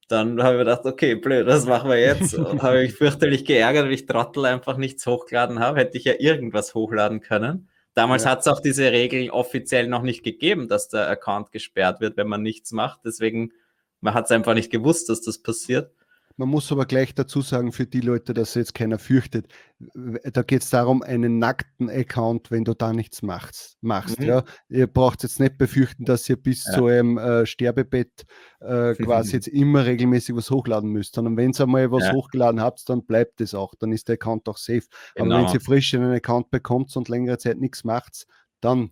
dann 0.07 0.41
habe 0.41 0.55
ich 0.55 0.59
gedacht, 0.59 0.85
okay, 0.85 1.15
blöd, 1.15 1.47
das 1.47 1.65
machen 1.65 1.89
wir 1.89 1.99
jetzt. 1.99 2.33
Und 2.33 2.61
habe 2.63 2.83
ich 2.83 2.93
fürchterlich 2.93 3.43
geärgert, 3.43 3.85
weil 3.85 3.93
ich 3.93 4.05
Trottel 4.05 4.45
einfach 4.45 4.77
nichts 4.77 5.05
hochgeladen 5.05 5.59
habe. 5.59 5.79
Hätte 5.79 5.97
ich 5.97 6.05
ja 6.05 6.13
irgendwas 6.17 6.73
hochladen 6.73 7.19
können. 7.19 7.67
Damals 7.97 8.25
ja. 8.25 8.29
hat 8.29 8.41
es 8.41 8.47
auch 8.47 8.59
diese 8.59 8.91
Regeln 8.91 9.31
offiziell 9.31 9.87
noch 9.87 10.03
nicht 10.03 10.23
gegeben, 10.23 10.67
dass 10.67 10.87
der 10.87 11.09
Account 11.09 11.51
gesperrt 11.51 11.99
wird, 11.99 12.15
wenn 12.15 12.27
man 12.27 12.43
nichts 12.43 12.71
macht. 12.71 12.99
Deswegen, 13.03 13.53
man 14.01 14.13
hat 14.13 14.25
es 14.25 14.31
einfach 14.31 14.53
nicht 14.53 14.71
gewusst, 14.71 15.09
dass 15.09 15.23
das 15.23 15.39
passiert. 15.39 15.91
Man 16.39 16.49
muss 16.49 16.71
aber 16.71 16.85
gleich 16.85 17.15
dazu 17.15 17.41
sagen, 17.41 17.71
für 17.71 17.87
die 17.87 17.99
Leute, 17.99 18.35
dass 18.35 18.53
jetzt 18.53 18.75
keiner 18.75 18.99
fürchtet, 18.99 19.47
da 19.95 20.43
geht 20.43 20.61
es 20.61 20.69
darum, 20.69 21.01
einen 21.01 21.39
nackten 21.39 21.89
Account, 21.89 22.51
wenn 22.51 22.63
du 22.63 22.75
da 22.75 22.93
nichts 22.93 23.23
machst. 23.23 23.75
machst 23.81 24.19
mhm. 24.19 24.25
ja. 24.25 24.43
Ihr 24.69 24.85
braucht 24.85 25.23
jetzt 25.23 25.39
nicht 25.39 25.57
befürchten, 25.57 26.05
dass 26.05 26.29
ihr 26.29 26.35
bis 26.35 26.65
ja. 26.67 26.73
zu 26.73 26.83
eurem 26.85 27.17
äh, 27.17 27.47
Sterbebett 27.47 28.25
äh, 28.59 28.93
quasi 28.93 29.33
jetzt 29.33 29.47
immer 29.47 29.85
regelmäßig 29.85 30.35
was 30.35 30.51
hochladen 30.51 30.91
müsst, 30.91 31.15
sondern 31.15 31.37
wenn 31.37 31.51
ihr 31.51 31.61
einmal 31.61 31.91
was 31.91 32.03
ja. 32.03 32.13
hochgeladen 32.13 32.61
habt, 32.61 32.87
dann 32.87 33.03
bleibt 33.03 33.41
es 33.41 33.55
auch, 33.55 33.73
dann 33.73 33.91
ist 33.91 34.07
der 34.07 34.13
Account 34.13 34.47
auch 34.47 34.57
safe. 34.57 34.83
Genau. 35.15 35.35
Aber 35.35 35.47
wenn 35.47 35.53
ihr 35.55 35.59
frisch 35.59 35.95
einen 35.95 36.13
Account 36.13 36.51
bekommt 36.51 36.95
und 36.95 37.09
längere 37.09 37.39
Zeit 37.39 37.57
nichts 37.59 37.83
macht, 37.83 38.27
dann 38.61 38.91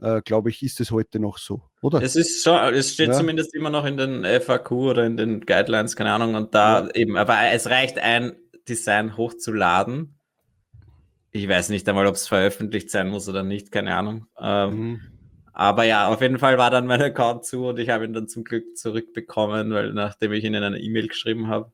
äh, 0.00 0.22
glaube 0.22 0.50
ich, 0.50 0.62
ist 0.62 0.80
es 0.80 0.90
heute 0.90 1.18
noch 1.18 1.38
so, 1.38 1.62
oder? 1.82 2.02
Es 2.02 2.16
ist 2.16 2.42
schon, 2.42 2.74
es 2.74 2.94
steht 2.94 3.08
ja. 3.08 3.14
zumindest 3.14 3.54
immer 3.54 3.70
noch 3.70 3.84
in 3.84 3.96
den 3.96 4.24
FAQ 4.24 4.70
oder 4.72 5.04
in 5.04 5.16
den 5.16 5.40
Guidelines, 5.40 5.96
keine 5.96 6.12
Ahnung, 6.12 6.34
und 6.34 6.54
da 6.54 6.84
ja. 6.84 6.94
eben, 6.94 7.16
aber 7.16 7.36
es 7.52 7.68
reicht 7.68 7.98
ein 7.98 8.36
Design 8.68 9.16
hochzuladen. 9.16 10.18
Ich 11.30 11.48
weiß 11.48 11.68
nicht 11.68 11.88
einmal, 11.88 12.06
ob 12.06 12.14
es 12.14 12.28
veröffentlicht 12.28 12.90
sein 12.90 13.08
muss 13.08 13.28
oder 13.28 13.42
nicht, 13.42 13.72
keine 13.72 13.96
Ahnung. 13.96 14.26
Ähm, 14.40 14.70
mhm. 14.70 15.00
Aber 15.52 15.82
ja, 15.82 16.06
auf 16.08 16.20
jeden 16.20 16.38
Fall 16.38 16.56
war 16.56 16.70
dann 16.70 16.86
mein 16.86 17.02
Account 17.02 17.44
zu 17.44 17.66
und 17.66 17.80
ich 17.80 17.88
habe 17.88 18.04
ihn 18.04 18.12
dann 18.12 18.28
zum 18.28 18.44
Glück 18.44 18.76
zurückbekommen, 18.76 19.72
weil 19.72 19.92
nachdem 19.92 20.32
ich 20.32 20.44
ihnen 20.44 20.62
eine 20.62 20.78
E-Mail 20.78 21.08
geschrieben 21.08 21.48
habe. 21.48 21.72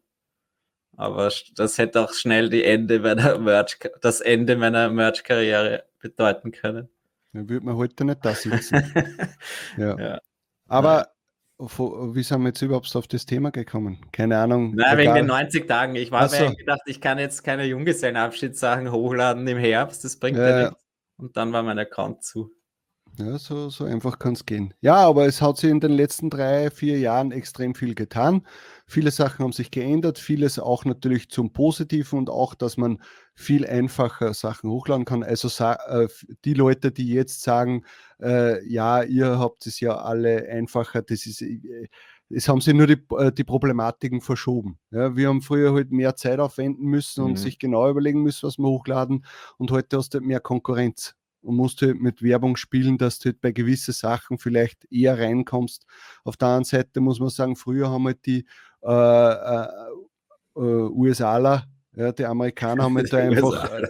Aber 0.96 1.30
das 1.56 1.78
hätte 1.78 2.00
auch 2.00 2.14
schnell 2.14 2.48
die 2.48 2.64
Ende 2.64 3.00
meiner 3.00 3.38
Merch, 3.38 3.78
das 4.00 4.20
Ende 4.20 4.56
meiner 4.56 4.88
Merch-Karriere 4.88 5.84
bedeuten 6.00 6.52
können. 6.52 6.88
Dann 7.34 7.48
würde 7.48 7.66
man 7.66 7.76
heute 7.76 8.04
nicht 8.04 8.24
da 8.24 8.34
sitzen. 8.34 8.76
ja. 9.76 9.98
ja. 9.98 10.20
Aber 10.68 11.08
wie 11.58 12.22
sind 12.22 12.42
wir 12.42 12.48
jetzt 12.48 12.62
überhaupt 12.62 12.94
auf 12.96 13.06
das 13.06 13.26
Thema 13.26 13.50
gekommen? 13.50 13.98
Keine 14.12 14.38
Ahnung. 14.38 14.74
Nein, 14.74 14.98
wegen 14.98 15.14
den 15.14 15.26
90 15.26 15.68
Tagen. 15.68 15.94
Ich 15.96 16.10
war 16.10 16.28
so. 16.28 16.48
mir 16.48 16.54
gedacht, 16.54 16.82
ich 16.86 17.00
kann 17.00 17.18
jetzt 17.18 17.42
keine 17.42 17.64
Junggesellenabschiedssachen 17.64 18.90
hochladen 18.90 19.46
im 19.46 19.58
Herbst. 19.58 20.04
Das 20.04 20.16
bringt 20.16 20.38
ja, 20.38 20.48
ja 20.48 20.68
nichts. 20.68 20.84
Und 21.16 21.36
dann 21.36 21.52
war 21.52 21.62
mein 21.62 21.78
Account 21.78 22.24
zu. 22.24 22.50
Ja, 23.18 23.38
so, 23.38 23.68
so 23.68 23.84
einfach 23.84 24.18
kann 24.18 24.32
es 24.32 24.44
gehen. 24.44 24.74
Ja, 24.80 24.96
aber 24.96 25.26
es 25.26 25.40
hat 25.40 25.58
sich 25.58 25.70
in 25.70 25.78
den 25.78 25.92
letzten 25.92 26.30
drei, 26.30 26.70
vier 26.70 26.98
Jahren 26.98 27.30
extrem 27.30 27.76
viel 27.76 27.94
getan. 27.94 28.44
Viele 28.86 29.12
Sachen 29.12 29.44
haben 29.44 29.52
sich 29.52 29.70
geändert, 29.70 30.18
vieles 30.18 30.58
auch 30.58 30.84
natürlich 30.84 31.28
zum 31.30 31.52
Positiven 31.52 32.18
und 32.18 32.30
auch, 32.30 32.54
dass 32.54 32.76
man 32.76 33.00
viel 33.36 33.66
einfacher 33.66 34.34
Sachen 34.34 34.68
hochladen 34.68 35.04
kann. 35.04 35.22
Also 35.22 35.48
äh, 35.64 36.08
die 36.44 36.54
Leute, 36.54 36.90
die 36.90 37.08
jetzt 37.08 37.42
sagen, 37.42 37.84
äh, 38.20 38.66
ja, 38.66 39.02
ihr 39.02 39.38
habt 39.38 39.64
es 39.66 39.78
ja 39.78 39.96
alle 39.96 40.48
einfacher, 40.48 41.02
das 41.02 41.26
ist, 41.26 41.40
äh, 41.42 41.88
es 42.30 42.48
haben 42.48 42.60
sich 42.60 42.74
nur 42.74 42.88
die, 42.88 43.00
äh, 43.16 43.30
die 43.30 43.44
Problematiken 43.44 44.22
verschoben. 44.22 44.78
Ja, 44.90 45.14
wir 45.14 45.28
haben 45.28 45.40
früher 45.40 45.72
halt 45.72 45.92
mehr 45.92 46.16
Zeit 46.16 46.40
aufwenden 46.40 46.86
müssen 46.86 47.22
mhm. 47.22 47.30
und 47.30 47.36
sich 47.36 47.60
genau 47.60 47.88
überlegen 47.88 48.22
müssen, 48.22 48.46
was 48.46 48.58
wir 48.58 48.66
hochladen. 48.66 49.24
Und 49.56 49.70
heute 49.70 49.98
hast 49.98 50.14
du 50.14 50.18
halt 50.18 50.26
mehr 50.26 50.40
Konkurrenz 50.40 51.14
und 51.44 51.56
musst 51.56 51.82
halt 51.82 52.00
mit 52.00 52.22
Werbung 52.22 52.56
spielen, 52.56 52.98
dass 52.98 53.18
du 53.18 53.30
halt 53.30 53.40
bei 53.40 53.52
gewissen 53.52 53.92
Sachen 53.92 54.38
vielleicht 54.38 54.90
eher 54.90 55.18
reinkommst. 55.18 55.86
Auf 56.24 56.36
der 56.36 56.48
anderen 56.48 56.64
Seite 56.64 57.00
muss 57.00 57.20
man 57.20 57.28
sagen, 57.28 57.56
früher 57.56 57.90
haben 57.90 58.06
halt 58.06 58.24
die 58.26 58.44
äh, 58.82 58.90
äh, 58.90 59.68
äh 60.56 60.60
USAler 60.60 61.66
ja, 61.96 62.12
die 62.12 62.24
Amerikaner 62.24 62.84
haben 62.84 62.96
halt 62.96 63.12
da 63.12 63.18
einfach 63.18 63.72
äh, 63.72 63.82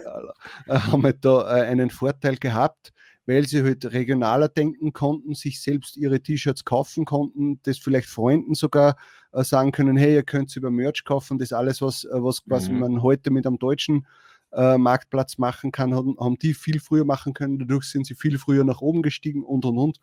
äh, 0.67 0.79
haben 0.79 1.03
halt 1.03 1.23
da 1.25 1.57
äh, 1.57 1.61
einen 1.63 1.89
Vorteil 1.89 2.37
gehabt, 2.37 2.93
weil 3.25 3.47
sie 3.47 3.63
halt 3.63 3.91
regionaler 3.91 4.47
denken 4.47 4.93
konnten, 4.93 5.33
sich 5.33 5.61
selbst 5.61 5.97
ihre 5.97 6.21
T-Shirts 6.21 6.65
kaufen 6.65 7.05
konnten, 7.05 7.59
das 7.63 7.77
vielleicht 7.77 8.07
Freunden 8.07 8.53
sogar 8.53 8.95
sagen 9.31 9.73
können, 9.73 9.97
hey, 9.97 10.13
ihr 10.13 10.23
könnt 10.23 10.55
über 10.55 10.71
Merch 10.71 11.03
kaufen, 11.03 11.37
das 11.37 11.51
alles, 11.51 11.81
was, 11.81 12.07
was 12.09 12.45
quasi 12.45 12.71
mhm. 12.71 12.79
man 12.79 13.01
heute 13.01 13.31
mit 13.31 13.45
einem 13.45 13.59
deutschen 13.59 14.07
äh, 14.55 14.77
Marktplatz 14.77 15.37
machen 15.37 15.71
kann, 15.71 15.93
haben, 15.93 16.15
haben, 16.19 16.37
die 16.37 16.53
viel 16.53 16.79
früher 16.79 17.05
machen 17.05 17.33
können, 17.33 17.59
dadurch 17.59 17.85
sind 17.85 18.07
sie 18.07 18.15
viel 18.15 18.37
früher 18.39 18.63
nach 18.63 18.81
oben 18.81 19.01
gestiegen 19.01 19.43
und 19.43 19.65
und 19.65 19.77
und. 19.77 19.99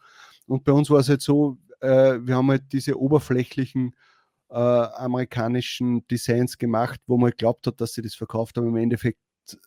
Und 0.46 0.64
bei 0.64 0.72
uns 0.72 0.90
war 0.90 1.00
es 1.00 1.08
halt 1.08 1.22
so, 1.22 1.58
äh, 1.80 2.18
wir 2.20 2.36
haben 2.36 2.50
halt 2.50 2.64
diese 2.72 2.98
oberflächlichen 2.98 3.94
äh, 4.50 4.54
amerikanischen 4.54 6.06
Designs 6.08 6.58
gemacht, 6.58 7.00
wo 7.06 7.16
man 7.16 7.30
geglaubt 7.30 7.66
hat, 7.66 7.80
dass 7.80 7.94
sie 7.94 8.02
das 8.02 8.14
verkauft 8.14 8.56
haben. 8.56 8.68
Im 8.68 8.76
Endeffekt 8.76 9.18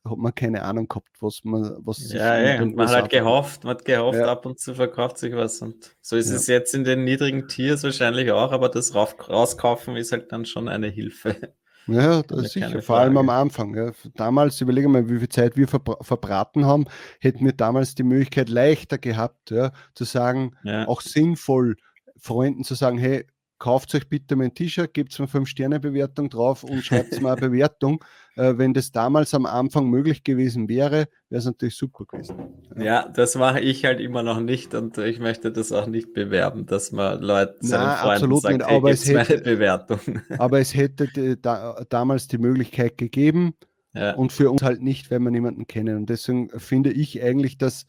hat 0.06 0.18
man 0.18 0.34
keine 0.34 0.62
Ahnung 0.62 0.88
gehabt, 0.88 1.10
was 1.20 1.44
man, 1.44 1.76
was 1.80 2.12
Ja, 2.12 2.40
ja, 2.40 2.62
und 2.62 2.76
man 2.76 2.88
hat 2.88 2.96
halt 2.96 3.10
gehofft, 3.10 3.64
man 3.64 3.76
hat 3.76 3.86
gehofft, 3.86 4.20
ja. 4.20 4.32
ab 4.32 4.46
und 4.46 4.60
zu 4.60 4.76
verkauft 4.76 5.18
sich 5.18 5.34
was. 5.34 5.62
Und 5.62 5.96
so 6.02 6.16
ist 6.16 6.30
ja. 6.30 6.36
es 6.36 6.48
jetzt 6.48 6.74
in 6.74 6.84
den 6.84 7.04
niedrigen 7.04 7.48
Tiers 7.48 7.84
wahrscheinlich 7.84 8.32
auch, 8.32 8.52
aber 8.52 8.70
das 8.70 8.94
rauskaufen 8.96 9.96
ist 9.96 10.12
halt 10.12 10.32
dann 10.32 10.46
schon 10.46 10.68
eine 10.68 10.88
Hilfe. 10.88 11.56
Ja, 11.88 12.24
das 12.24 12.46
ist 12.46 12.54
sicher, 12.54 12.82
vor 12.82 12.98
allem 12.98 13.18
am 13.18 13.30
Anfang. 13.30 13.76
Ja. 13.76 13.92
Damals, 14.16 14.60
überlege 14.62 14.90
mal, 14.90 15.08
wie 15.10 15.20
viel 15.20 15.30
Zeit 15.30 15.56
wir 15.56 15.68
verbra 15.68 15.98
verbraten 16.02 16.66
haben, 16.66 16.86
hätten 17.20 17.46
wir 17.46 17.54
damals 17.54 17.96
die 17.96 18.04
Möglichkeit 18.04 18.50
leichter 18.50 18.98
gehabt, 18.98 19.52
ja, 19.52 19.72
zu 19.94 20.04
sagen, 20.04 20.56
ja. 20.64 20.88
auch 20.88 21.02
sinnvoll 21.02 21.76
Freunden 22.18 22.64
zu 22.64 22.76
sagen, 22.76 22.98
hey, 22.98 23.26
kauft 23.66 23.96
euch 23.96 24.08
bitte 24.08 24.36
mein 24.36 24.54
T-Shirt, 24.54 24.94
gebt 24.94 25.20
mir 25.20 25.26
5-Sterne-Bewertung 25.26 26.30
drauf 26.30 26.64
und 26.64 26.86
schreibt 26.86 27.20
mir 27.20 27.32
eine 27.32 27.42
Bewertung. 27.50 28.04
Äh, 28.36 28.60
wenn 28.60 28.76
das 28.76 28.92
damals 28.92 29.34
am 29.34 29.48
Anfang 29.48 29.90
möglich 29.90 30.24
gewesen 30.24 30.70
wäre, 30.70 31.08
wäre 31.30 31.40
es 31.40 31.46
natürlich 31.46 31.76
super 31.76 32.06
gewesen. 32.06 32.38
Ja. 32.78 32.84
ja. 32.84 33.08
das 33.10 33.34
mache 33.34 33.62
ich 33.62 33.84
halt 33.84 34.00
immer 34.00 34.22
noch 34.22 34.40
nicht 34.40 34.76
und 34.76 35.00
ich 35.00 35.18
möchte 35.18 35.52
das 35.52 35.72
auch 35.72 35.88
nicht 35.88 36.14
bewerben, 36.14 36.68
dass 36.68 36.92
man 36.92 37.20
Leute 37.24 37.56
seinen 37.62 37.98
Freunden 37.98 38.12
absolut 38.12 38.42
sagt, 38.44 38.58
nicht, 38.58 38.68
aber, 38.70 38.92
es 38.92 39.10
hätte, 39.10 39.38
Bewertung. 39.40 40.00
aber 40.38 40.60
es 40.60 40.76
hätte 40.76 41.08
die, 41.08 41.42
da, 41.42 41.84
damals 41.90 42.28
die 42.28 42.38
Möglichkeit 42.38 43.00
gegeben 43.00 43.56
ja. 43.96 44.14
und 44.14 44.32
für 44.32 44.52
uns 44.52 44.62
halt 44.62 44.84
nicht, 44.84 45.10
wenn 45.10 45.24
wir 45.24 45.32
niemanden 45.32 45.66
kennen. 45.66 45.98
Und 45.98 46.12
deswegen 46.12 46.52
finde 46.60 46.92
ich 46.92 47.20
eigentlich, 47.24 47.58
dass, 47.58 47.88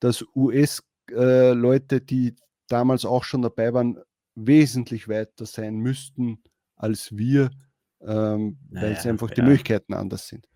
dass 0.00 0.24
US-Leute, 0.34 1.96
äh, 1.96 2.00
die 2.00 2.34
damals 2.66 3.04
auch 3.04 3.22
schon 3.22 3.42
dabei 3.42 3.72
waren, 3.72 4.00
wesentlich 4.34 5.08
weiter 5.08 5.46
sein 5.46 5.76
müssten 5.76 6.42
als 6.76 7.16
wir, 7.16 7.50
ähm, 8.00 8.58
naja, 8.70 8.86
weil 8.86 8.92
es 8.92 9.06
einfach 9.06 9.28
ja. 9.30 9.36
die 9.36 9.42
Möglichkeiten 9.42 9.94
anders 9.94 10.26
sind. 10.26 10.48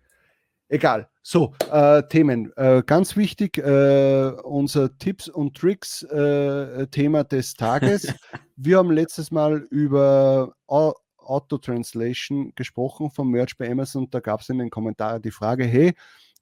Egal. 0.69 1.09
So, 1.23 1.53
äh, 1.71 2.03
Themen. 2.09 2.51
Äh, 2.57 2.83
ganz 2.85 3.15
wichtig, 3.15 3.57
äh, 3.57 4.31
unser 4.43 4.97
Tipps 4.97 5.29
und 5.29 5.55
Tricks 5.55 6.03
äh, 6.03 6.87
Thema 6.87 7.23
des 7.23 7.53
Tages. 7.53 8.13
Wir 8.57 8.77
haben 8.77 8.91
letztes 8.91 9.31
Mal 9.31 9.59
über 9.69 10.53
Auto-Translation 10.67 12.53
gesprochen 12.55 13.11
vom 13.11 13.31
Merch 13.31 13.57
bei 13.57 13.71
Amazon. 13.71 14.09
Da 14.09 14.19
gab 14.19 14.41
es 14.41 14.49
in 14.49 14.57
den 14.57 14.69
Kommentaren 14.69 15.21
die 15.21 15.31
Frage, 15.31 15.63
hey, 15.63 15.93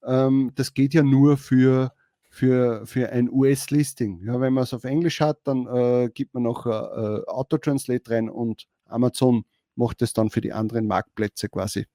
ähm, 0.04 0.52
das 0.56 0.74
geht 0.74 0.96
ja 0.96 1.04
nur 1.04 1.38
für 1.38 1.92
für, 2.36 2.86
für 2.86 3.10
ein 3.12 3.30
US-Listing. 3.32 4.22
Ja, 4.26 4.42
wenn 4.42 4.52
man 4.52 4.66
es 4.66 4.74
auf 4.74 4.84
Englisch 4.84 5.22
hat, 5.22 5.40
dann 5.46 5.68
äh, 5.68 6.10
gibt 6.14 6.34
man 6.34 6.44
noch 6.44 6.66
äh, 6.66 6.70
äh, 6.70 7.26
Auto-Translate 7.28 8.12
rein 8.12 8.30
und 8.30 8.68
Amazon 8.90 9.46
macht 9.76 10.02
es 10.02 10.12
dann 10.12 10.30
für 10.30 10.42
die 10.42 10.52
anderen 10.52 10.86
Marktplätze 10.86 11.48
quasi, 11.48 11.88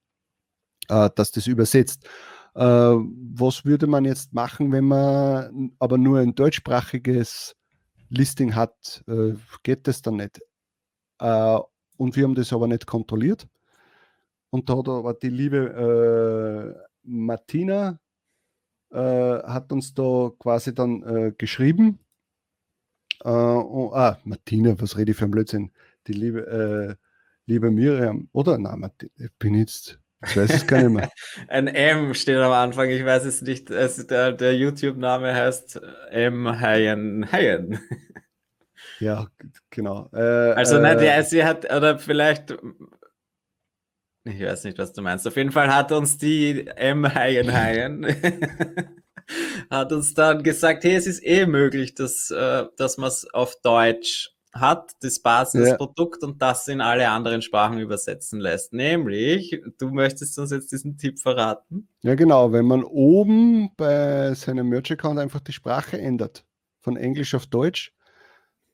äh, 0.89 1.11
dass 1.15 1.31
das 1.33 1.47
übersetzt. 1.47 2.09
Äh, 2.55 2.63
was 2.63 3.67
würde 3.67 3.87
man 3.87 4.07
jetzt 4.07 4.33
machen, 4.33 4.73
wenn 4.73 4.87
man 4.87 5.73
aber 5.79 5.99
nur 5.99 6.21
ein 6.21 6.35
deutschsprachiges 6.35 7.55
Listing 8.09 8.55
hat? 8.55 9.05
Äh, 9.07 9.35
geht 9.63 9.87
das 9.87 10.03
dann 10.03 10.17
nicht? 10.17 10.41
und 11.99 12.17
wir 12.17 12.25
haben 12.25 12.35
das 12.35 12.51
aber 12.55 12.67
nicht 12.67 12.87
kontrolliert. 12.87 13.47
Und 14.49 14.71
da 14.71 14.79
hat 14.79 14.89
aber 14.89 15.13
die 15.13 15.29
liebe 15.29 16.75
Martina 17.03 17.91
äh, 17.91 18.10
hat 18.93 19.73
uns 19.73 19.95
da 19.95 20.31
quasi 20.39 20.75
dann 20.75 21.03
äh, 21.03 21.33
geschrieben. 21.37 22.01
Äh, 23.25 23.29
oh, 23.29 23.93
ah, 23.95 24.19
Martina, 24.25 24.81
was 24.81 24.97
rede 24.97 25.13
ich 25.13 25.17
für 25.17 25.27
ein 25.27 25.31
Blödsinn? 25.31 25.71
Die 26.07 26.13
liebe, 26.13 26.47
äh, 26.47 26.95
liebe 27.47 27.71
Miriam, 27.71 28.29
oder? 28.33 28.59
Nein, 28.59 28.81
Martina, 28.81 29.13
ich 29.19 29.33
bin 29.39 29.55
jetzt, 29.55 29.99
ich 30.27 30.37
weiß 30.37 30.51
es 30.51 30.67
gar 30.67 30.79
nicht 30.79 30.91
mehr. 30.91 31.11
ein 31.49 31.67
M 31.67 32.15
steht 32.15 32.39
am 32.39 32.53
Anfang, 32.53 32.89
ich 32.89 33.05
weiß 33.05 33.25
es 33.27 33.43
nicht. 33.43 33.71
Es, 33.71 34.07
der, 34.07 34.33
der 34.33 34.57
YouTube-Name 34.57 35.35
heißt 35.35 35.81
M. 36.11 36.61
Hayen. 36.61 37.31
Hayen. 37.31 37.79
ja, 39.01 39.27
genau. 39.69 40.09
Äh, 40.15 40.53
also, 40.53 40.79
nein, 40.79 40.99
die, 40.99 41.05
äh, 41.05 41.23
sie 41.23 41.45
hat, 41.45 41.71
oder 41.71 41.99
vielleicht 41.99 42.57
ich 44.31 44.43
weiß 44.43 44.65
nicht, 44.65 44.79
was 44.79 44.93
du 44.93 45.03
meinst. 45.03 45.27
Auf 45.27 45.37
jeden 45.37 45.53
Fall 45.53 45.75
hat 45.75 45.93
uns 45.93 46.19
die 46.19 46.67
M. 46.67 47.15
Hayen 47.15 48.07
hat 49.71 49.93
uns 49.93 50.15
dann 50.15 50.43
gesagt, 50.43 50.85
hey, 50.85 50.95
es 50.95 51.07
ist 51.07 51.25
eh 51.25 51.47
möglich, 51.47 51.95
dass, 51.95 52.31
äh, 52.31 52.65
dass 52.77 52.99
man 52.99 53.09
es 53.09 53.29
auf 53.33 53.57
Deutsch 53.63 54.31
hat, 54.53 54.93
das 55.01 55.21
Basisprodukt 55.21 56.23
ja. 56.23 56.29
und 56.29 56.43
das 56.43 56.67
in 56.67 56.81
alle 56.81 57.09
anderen 57.09 57.41
Sprachen 57.41 57.79
übersetzen 57.79 58.41
lässt. 58.41 58.73
Nämlich, 58.73 59.63
du 59.79 59.91
möchtest 59.91 60.39
uns 60.39 60.51
jetzt 60.51 60.73
diesen 60.73 60.97
Tipp 60.99 61.21
verraten? 61.21 61.89
Ja, 62.03 62.17
genau. 62.17 62.53
Wenn 62.53 62.67
man 62.67 62.83
oben 62.83 63.71
bei 63.77 64.35
seinem 64.35 64.69
Merch-Account 64.69 65.21
einfach 65.21 65.41
die 65.41 65.53
Sprache 65.53 65.99
ändert, 65.99 66.45
von 66.81 66.97
Englisch 66.97 67.35
auf 67.35 67.47
Deutsch, 67.47 67.93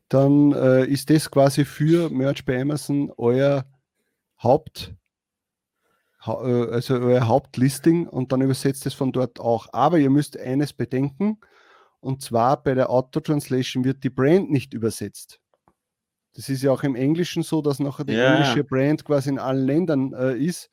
dann 0.09 0.53
äh, 0.53 0.85
ist 0.87 1.11
das 1.11 1.31
quasi 1.31 1.65
für 1.65 2.09
Merch 2.11 2.45
bei 2.45 2.61
Amazon 2.61 3.13
euer 3.17 3.67
Haupt- 4.43 4.95
also 6.29 6.95
euer 6.95 7.27
Hauptlisting 7.27 8.07
und 8.07 8.33
dann 8.33 8.41
übersetzt 8.41 8.87
es 8.87 8.95
von 8.95 9.13
dort 9.13 9.41
auch. 9.41 9.69
Aber 9.73 9.99
ihr 9.99 10.11
müsst 10.11 10.39
eines 10.39 10.73
bedenken, 10.73 11.39
und 12.01 12.23
zwar 12.23 12.63
bei 12.63 12.75
der 12.75 12.91
Auto-Translation 12.91 13.85
wird 13.85 14.05
die 14.05 14.11
Brand 14.11 14.51
nicht 14.51 14.75
übersetzt. 14.75 15.41
Das 16.35 16.49
ist 16.49 16.63
ja 16.63 16.71
auch 16.71 16.83
im 16.83 16.95
Englischen 16.95 17.43
so, 17.43 17.63
dass 17.63 17.81
nachher 17.81 18.05
die 18.05 18.13
ja. 18.13 18.35
englische 18.35 18.63
Brand 18.63 19.05
quasi 19.05 19.31
in 19.31 19.39
allen 19.39 19.67
Ländern 19.67 20.13
äh, 20.13 20.37
ist, 20.37 20.71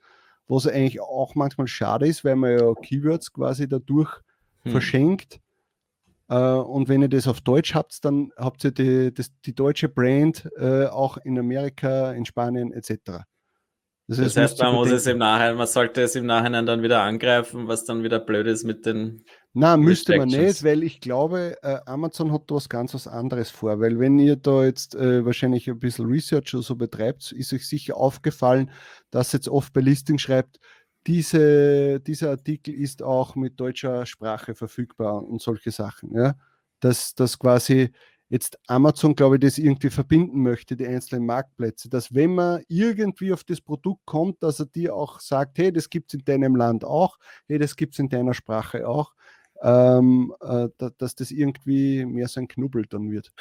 was 0.47 0.67
eigentlich 0.67 0.99
auch 0.99 1.35
manchmal 1.35 1.67
schade 1.67 2.05
ist, 2.05 2.25
weil 2.25 2.35
man 2.35 2.59
ja 2.59 2.73
Keywords 2.75 3.31
quasi 3.31 3.67
dadurch 3.67 4.11
hm. 4.63 4.71
verschenkt. 4.71 5.39
Äh, 6.27 6.35
und 6.35 6.89
wenn 6.89 7.01
ihr 7.01 7.09
das 7.09 7.27
auf 7.27 7.41
Deutsch 7.41 7.73
habt, 7.73 8.03
dann 8.03 8.31
habt 8.37 8.63
ihr 8.65 8.71
die, 8.71 9.13
das, 9.13 9.31
die 9.45 9.55
deutsche 9.55 9.87
Brand 9.87 10.49
äh, 10.57 10.85
auch 10.87 11.17
in 11.17 11.39
Amerika, 11.39 12.11
in 12.11 12.25
Spanien 12.25 12.73
etc. 12.73 13.23
Das, 14.07 14.17
das 14.17 14.35
heißt, 14.35 14.59
man 14.59 14.75
muss 14.75 14.91
es 14.91 15.07
im 15.07 15.17
Nachhinein, 15.17 15.55
man 15.55 15.67
sollte 15.67 16.01
es 16.01 16.15
im 16.15 16.25
Nachhinein 16.25 16.65
dann 16.65 16.83
wieder 16.83 17.01
angreifen, 17.01 17.69
was 17.69 17.85
dann 17.85 18.03
wieder 18.03 18.19
blöd 18.19 18.47
ist 18.47 18.65
mit 18.65 18.85
den. 18.85 19.23
Na, 19.53 19.77
müsste 19.77 20.17
man 20.17 20.27
nicht, 20.27 20.63
weil 20.63 20.83
ich 20.83 20.99
glaube, 20.99 21.55
äh, 21.61 21.77
Amazon 21.85 22.33
hat 22.33 22.43
da 22.47 22.55
was 22.55 22.67
ganz 22.67 22.93
was 22.93 23.07
anderes 23.07 23.49
vor. 23.49 23.79
Weil 23.79 23.99
wenn 23.99 24.19
ihr 24.19 24.35
da 24.35 24.65
jetzt 24.65 24.95
äh, 24.95 25.25
wahrscheinlich 25.25 25.69
ein 25.69 25.79
bisschen 25.79 26.07
Research 26.07 26.53
oder 26.53 26.63
so 26.63 26.75
betreibt, 26.75 27.31
ist 27.31 27.53
euch 27.53 27.67
sicher 27.67 27.95
aufgefallen, 27.95 28.71
dass 29.09 29.31
jetzt 29.31 29.47
oft 29.47 29.71
bei 29.71 29.81
Listing 29.81 30.17
schreibt, 30.17 30.59
diese, 31.07 31.99
dieser 31.99 32.31
Artikel 32.31 32.73
ist 32.73 33.03
auch 33.03 33.35
mit 33.35 33.59
deutscher 33.59 34.05
Sprache 34.05 34.55
verfügbar 34.55 35.23
und 35.23 35.41
solche 35.41 35.71
Sachen. 35.71 36.13
Ja? 36.13 36.35
Dass 36.79 37.13
das 37.15 37.39
quasi 37.39 37.91
jetzt 38.33 38.57
Amazon, 38.65 39.13
glaube 39.13 39.35
ich, 39.35 39.41
das 39.41 39.59
irgendwie 39.59 39.91
verbinden 39.91 40.41
möchte, 40.41 40.75
die 40.75 40.87
einzelnen 40.87 41.27
Marktplätze, 41.27 41.87
dass 41.87 42.15
wenn 42.15 42.33
man 42.33 42.63
irgendwie 42.67 43.31
auf 43.31 43.43
das 43.43 43.61
Produkt 43.61 44.07
kommt, 44.07 44.41
dass 44.41 44.59
er 44.59 44.65
dir 44.65 44.95
auch 44.95 45.19
sagt, 45.19 45.59
hey, 45.59 45.71
das 45.71 45.87
gibt 45.87 46.11
es 46.11 46.19
in 46.19 46.25
deinem 46.25 46.55
Land 46.55 46.83
auch, 46.83 47.19
hey, 47.47 47.59
das 47.59 47.75
gibt 47.75 47.93
es 47.93 47.99
in 47.99 48.09
deiner 48.09 48.33
Sprache 48.33 48.87
auch, 48.87 49.13
ähm, 49.61 50.33
äh, 50.41 50.67
da, 50.79 50.89
dass 50.97 51.13
das 51.13 51.29
irgendwie 51.29 52.05
mehr 52.05 52.27
so 52.27 52.39
ein 52.39 52.47
Knubbel 52.47 52.87
dann 52.89 53.11
wird. 53.11 53.31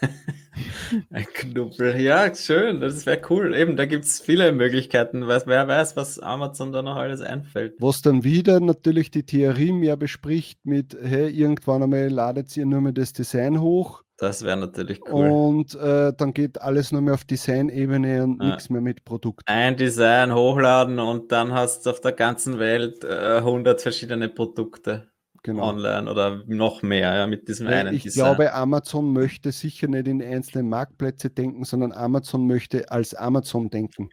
ein 1.10 1.26
Knubbel, 1.34 2.00
ja, 2.00 2.34
schön, 2.34 2.80
das 2.80 3.04
wäre 3.04 3.20
cool. 3.28 3.54
Eben, 3.54 3.76
da 3.76 3.84
gibt 3.84 4.06
es 4.06 4.18
viele 4.18 4.50
Möglichkeiten, 4.52 5.26
weiß, 5.26 5.46
wer 5.46 5.68
weiß, 5.68 5.94
was 5.94 6.18
Amazon 6.18 6.72
da 6.72 6.80
noch 6.80 6.96
alles 6.96 7.20
einfällt. 7.20 7.74
Was 7.80 8.00
dann 8.00 8.24
wieder 8.24 8.60
natürlich 8.60 9.10
die 9.10 9.24
Theorie 9.24 9.72
mehr 9.72 9.98
bespricht 9.98 10.64
mit, 10.64 10.96
hey, 10.98 11.28
irgendwann 11.28 11.82
einmal 11.82 12.08
ladet 12.08 12.56
ihr 12.56 12.64
nur 12.64 12.80
mehr 12.80 12.92
das 12.92 13.12
Design 13.12 13.60
hoch 13.60 14.04
Das 14.18 14.42
wäre 14.42 14.56
natürlich 14.56 15.00
cool. 15.08 15.30
Und 15.30 15.76
äh, 15.76 16.12
dann 16.12 16.34
geht 16.34 16.60
alles 16.60 16.90
nur 16.90 17.00
mehr 17.00 17.14
auf 17.14 17.24
Design-Ebene 17.24 18.24
und 18.24 18.42
ja. 18.42 18.48
nichts 18.48 18.68
mehr 18.68 18.80
mit 18.80 19.04
Produkt. 19.04 19.42
Ein 19.46 19.76
Design 19.76 20.34
hochladen 20.34 20.98
und 20.98 21.30
dann 21.30 21.52
hast 21.52 21.86
du 21.86 21.90
auf 21.90 22.00
der 22.00 22.12
ganzen 22.12 22.58
Welt 22.58 23.04
äh, 23.04 23.36
100 23.38 23.80
verschiedene 23.80 24.28
Produkte 24.28 25.08
genau. 25.44 25.68
online 25.68 26.10
oder 26.10 26.42
noch 26.46 26.82
mehr 26.82 27.14
ja, 27.14 27.26
mit 27.28 27.46
diesem 27.46 27.68
einen 27.68 27.94
ich 27.94 28.02
Design. 28.02 28.32
Ich 28.32 28.36
glaube, 28.36 28.52
Amazon 28.54 29.12
möchte 29.12 29.52
sicher 29.52 29.86
nicht 29.86 30.08
in 30.08 30.20
einzelne 30.20 30.64
Marktplätze 30.64 31.30
denken, 31.30 31.62
sondern 31.64 31.92
Amazon 31.92 32.46
möchte 32.48 32.90
als 32.90 33.14
Amazon 33.14 33.70
denken. 33.70 34.10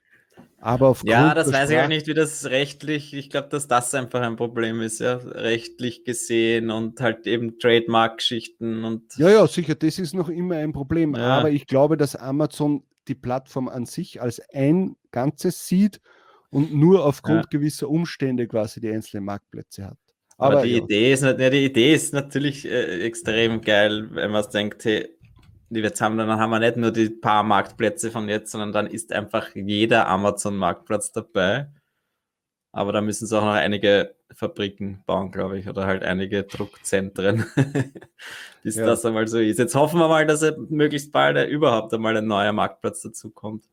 Aber 0.66 0.88
aufgrund 0.88 1.12
ja, 1.12 1.36
das 1.36 1.54
weiß 1.54 1.70
ich 1.70 1.76
ja 1.76 1.88
nicht, 1.88 2.08
wie 2.08 2.16
das 2.16 2.46
rechtlich, 2.46 3.14
ich 3.14 3.30
glaube, 3.30 3.50
dass 3.50 3.68
das 3.68 3.94
einfach 3.94 4.22
ein 4.22 4.36
Problem 4.36 4.82
ist, 4.82 5.00
ja, 5.00 5.18
rechtlich 5.18 6.04
gesehen 6.06 6.72
und 6.72 7.00
halt 7.02 7.28
eben 7.28 7.60
Trademark-Geschichten 7.60 8.84
und. 8.84 9.04
Ja, 9.18 9.30
ja, 9.30 9.46
sicher, 9.46 9.76
das 9.76 10.00
ist 10.00 10.16
noch 10.16 10.28
immer 10.28 10.56
ein 10.56 10.74
Problem. 10.74 11.14
Ja. 11.14 11.38
Aber 11.38 11.52
ich 11.52 11.68
glaube, 11.68 11.98
dass 11.98 12.16
Amazon 12.16 12.84
die 13.08 13.14
Plattform 13.14 13.70
an 13.70 13.86
sich 13.86 14.22
als 14.22 14.42
ein 14.54 14.96
Ganzes 15.12 15.68
sieht 15.68 16.02
und 16.50 16.74
nur 16.74 17.06
aufgrund 17.06 17.44
ja. 17.44 17.50
gewisser 17.52 17.88
Umstände 17.88 18.48
quasi 18.48 18.82
die 18.82 18.90
einzelnen 18.90 19.26
Marktplätze 19.26 19.86
hat. 19.86 19.98
Aber, 20.38 20.58
Aber 20.58 20.66
die, 20.66 20.72
ja. 20.72 20.84
Idee 20.84 21.14
ist, 21.14 21.24
ja, 21.24 21.34
die 21.34 21.66
Idee 21.66 21.94
ist 21.94 22.14
natürlich 22.14 22.66
äh, 22.66 23.02
extrem 23.02 23.62
geil, 23.62 24.10
wenn 24.12 24.32
man 24.32 24.44
denkt, 24.52 24.84
hey, 24.84 25.15
jetzt 25.70 26.02
haben, 26.02 26.18
dann 26.18 26.30
haben 26.30 26.50
wir 26.50 26.60
nicht 26.60 26.78
nur 26.78 26.92
die 26.92 27.10
paar 27.10 27.44
Marktplätze 27.44 28.12
von 28.12 28.30
jetzt, 28.30 28.52
sondern 28.52 28.72
dann 28.72 28.88
ist 28.88 29.12
einfach 29.12 29.56
jeder 29.56 30.08
Amazon-Marktplatz 30.08 31.12
dabei. 31.12 31.70
Aber 32.72 32.92
da 32.92 33.02
müssen 33.02 33.26
sie 33.26 33.38
auch 33.38 33.46
noch 33.46 33.54
einige 33.54 34.16
Fabriken 34.34 35.02
bauen, 35.06 35.32
glaube 35.32 35.58
ich, 35.58 35.70
oder 35.70 35.86
halt 35.86 36.04
einige 36.04 36.44
Druckzentren, 36.44 37.46
bis 38.64 38.76
ja. 38.76 38.86
das 38.86 39.06
einmal 39.06 39.28
so 39.28 39.40
ist. 39.40 39.60
Jetzt 39.60 39.76
hoffen 39.76 40.00
wir 40.00 40.10
mal, 40.10 40.26
dass 40.26 40.44
möglichst 40.70 41.12
bald 41.12 41.50
überhaupt 41.50 41.94
einmal 41.94 42.18
ein 42.18 42.28
neuer 42.28 42.52
Marktplatz 42.52 43.02
dazu 43.02 43.30
kommt. 43.32 43.66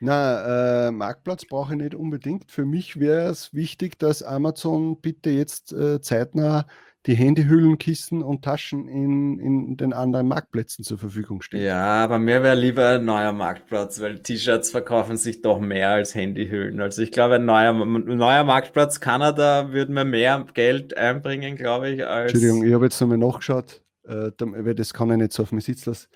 Na, 0.00 0.88
äh, 0.88 0.90
Marktplatz 0.90 1.44
brauche 1.44 1.74
ich 1.74 1.80
nicht 1.80 1.94
unbedingt. 1.94 2.50
Für 2.50 2.64
mich 2.64 2.98
wäre 2.98 3.28
es 3.28 3.54
wichtig, 3.54 3.98
dass 4.00 4.22
Amazon 4.22 5.00
bitte 5.00 5.30
jetzt 5.30 5.72
äh, 5.72 6.00
zeitnah 6.00 6.66
die 7.06 7.14
Handyhüllen, 7.14 7.78
Kissen 7.78 8.22
und 8.22 8.44
Taschen 8.44 8.86
in, 8.86 9.38
in 9.40 9.76
den 9.76 9.92
anderen 9.92 10.28
Marktplätzen 10.28 10.84
zur 10.84 10.98
Verfügung 10.98 11.42
stehen. 11.42 11.62
Ja, 11.62 12.04
aber 12.04 12.18
mir 12.18 12.42
wäre 12.42 12.54
lieber 12.54 12.90
ein 12.90 13.04
neuer 13.04 13.32
Marktplatz, 13.32 14.00
weil 14.00 14.20
T-Shirts 14.20 14.70
verkaufen 14.70 15.16
sich 15.16 15.42
doch 15.42 15.58
mehr 15.58 15.90
als 15.90 16.14
Handyhüllen. 16.14 16.80
Also 16.80 17.02
ich 17.02 17.10
glaube, 17.10 17.36
ein 17.36 17.44
neuer, 17.44 17.72
ein 17.72 18.04
neuer 18.04 18.44
Marktplatz 18.44 19.00
Kanada 19.00 19.72
würde 19.72 19.92
mir 19.92 20.04
mehr 20.04 20.46
Geld 20.54 20.96
einbringen, 20.96 21.56
glaube 21.56 21.90
ich, 21.90 22.06
als. 22.06 22.32
Entschuldigung, 22.32 22.66
ich 22.66 22.72
habe 22.72 22.84
jetzt 22.84 23.00
nochmal 23.00 23.18
nachgeschaut, 23.18 23.82
äh, 24.04 24.30
das 24.74 24.94
kann 24.94 25.10
ich 25.10 25.16
nicht 25.16 25.32
so 25.32 25.42
auf 25.42 25.52
mich 25.52 25.64
sitzen 25.64 25.90
lassen. 25.90 26.08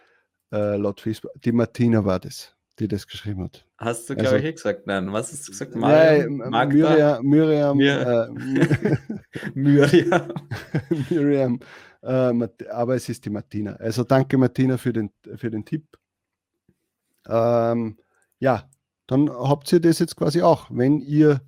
Äh, 0.53 0.77
laut 0.77 1.01
Facebook, 1.01 1.33
die 1.43 1.53
Martina 1.53 2.05
war 2.05 2.21
das 2.21 2.56
die 2.79 2.89
das 2.89 3.07
geschrieben 3.07 3.45
hat. 3.45 3.67
Hast 3.79 4.09
du, 4.09 4.15
glaube 4.15 4.29
also, 4.29 4.39
ich, 4.39 4.45
eh 4.45 4.53
gesagt? 4.53 4.87
Nein, 4.87 5.13
was 5.13 5.33
hast 5.33 5.49
du 5.49 5.53
gesagt? 5.53 5.75
Mariam, 5.75 6.37
Nein, 6.37 6.69
Miriam, 6.69 7.25
Miriam, 7.25 7.77
Mir 7.77 8.29
äh, 8.31 8.97
Miriam. 9.55 10.33
Miriam 11.11 11.61
äh, 12.03 12.49
aber 12.71 12.95
es 12.95 13.09
ist 13.09 13.25
die 13.25 13.31
Martina. 13.31 13.73
Also 13.77 14.05
danke 14.05 14.39
Martina 14.39 14.79
für 14.79 14.93
den, 14.93 15.11
für 15.37 15.51
den 15.51 15.65
Tipp. 15.65 15.85
Ähm, 17.29 17.99
ja, 18.39 18.69
dann 19.07 19.31
habt 19.31 19.73
ihr 19.73 19.81
das 19.81 19.99
jetzt 19.99 20.17
quasi 20.17 20.43
auch. 20.43 20.69
Wenn 20.71 21.01
ihr 21.01 21.41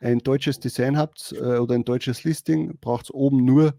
ein 0.00 0.18
deutsches 0.18 0.58
Design 0.58 0.96
habt 0.98 1.32
äh, 1.32 1.58
oder 1.58 1.74
ein 1.74 1.84
deutsches 1.84 2.24
Listing, 2.24 2.78
braucht 2.80 3.06
es 3.06 3.14
oben 3.14 3.44
nur 3.44 3.74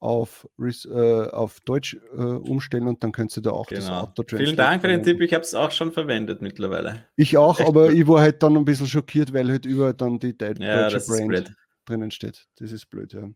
auf, 0.00 0.48
äh, 0.58 1.28
auf 1.30 1.60
Deutsch 1.60 1.96
äh, 2.16 2.20
umstellen 2.20 2.86
und 2.86 3.02
dann 3.02 3.12
könnt 3.12 3.36
ihr 3.36 3.42
da 3.42 3.50
auch 3.50 3.66
genau. 3.66 3.80
das 3.80 3.90
Auto 3.90 4.36
Vielen 4.36 4.56
Dank 4.56 4.80
für 4.82 4.88
den 4.88 5.02
Tipp, 5.02 5.20
ich 5.20 5.34
habe 5.34 5.42
es 5.42 5.54
auch 5.54 5.72
schon 5.72 5.92
verwendet 5.92 6.40
mittlerweile. 6.40 7.04
Ich 7.16 7.36
auch, 7.36 7.58
Echt 7.58 7.68
aber 7.68 7.90
ich 7.92 8.06
war 8.06 8.20
halt 8.20 8.42
dann 8.42 8.56
ein 8.56 8.64
bisschen 8.64 8.86
schockiert, 8.86 9.32
weil 9.32 9.48
halt 9.48 9.66
überall 9.66 9.94
dann 9.94 10.18
die 10.18 10.36
De 10.36 10.54
ja, 10.58 10.88
deutsche 10.88 11.04
Brand 11.06 11.54
drinnen 11.84 12.10
steht. 12.10 12.46
Das 12.58 12.70
ist 12.70 12.86
blöd, 12.90 13.12
ja. 13.12 13.28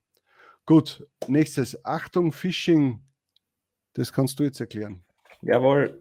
Gut, 0.64 1.04
nächstes. 1.26 1.84
Achtung, 1.84 2.32
Phishing. 2.32 3.00
Das 3.94 4.12
kannst 4.12 4.38
du 4.38 4.44
jetzt 4.44 4.60
erklären. 4.60 5.04
Jawohl. 5.42 5.98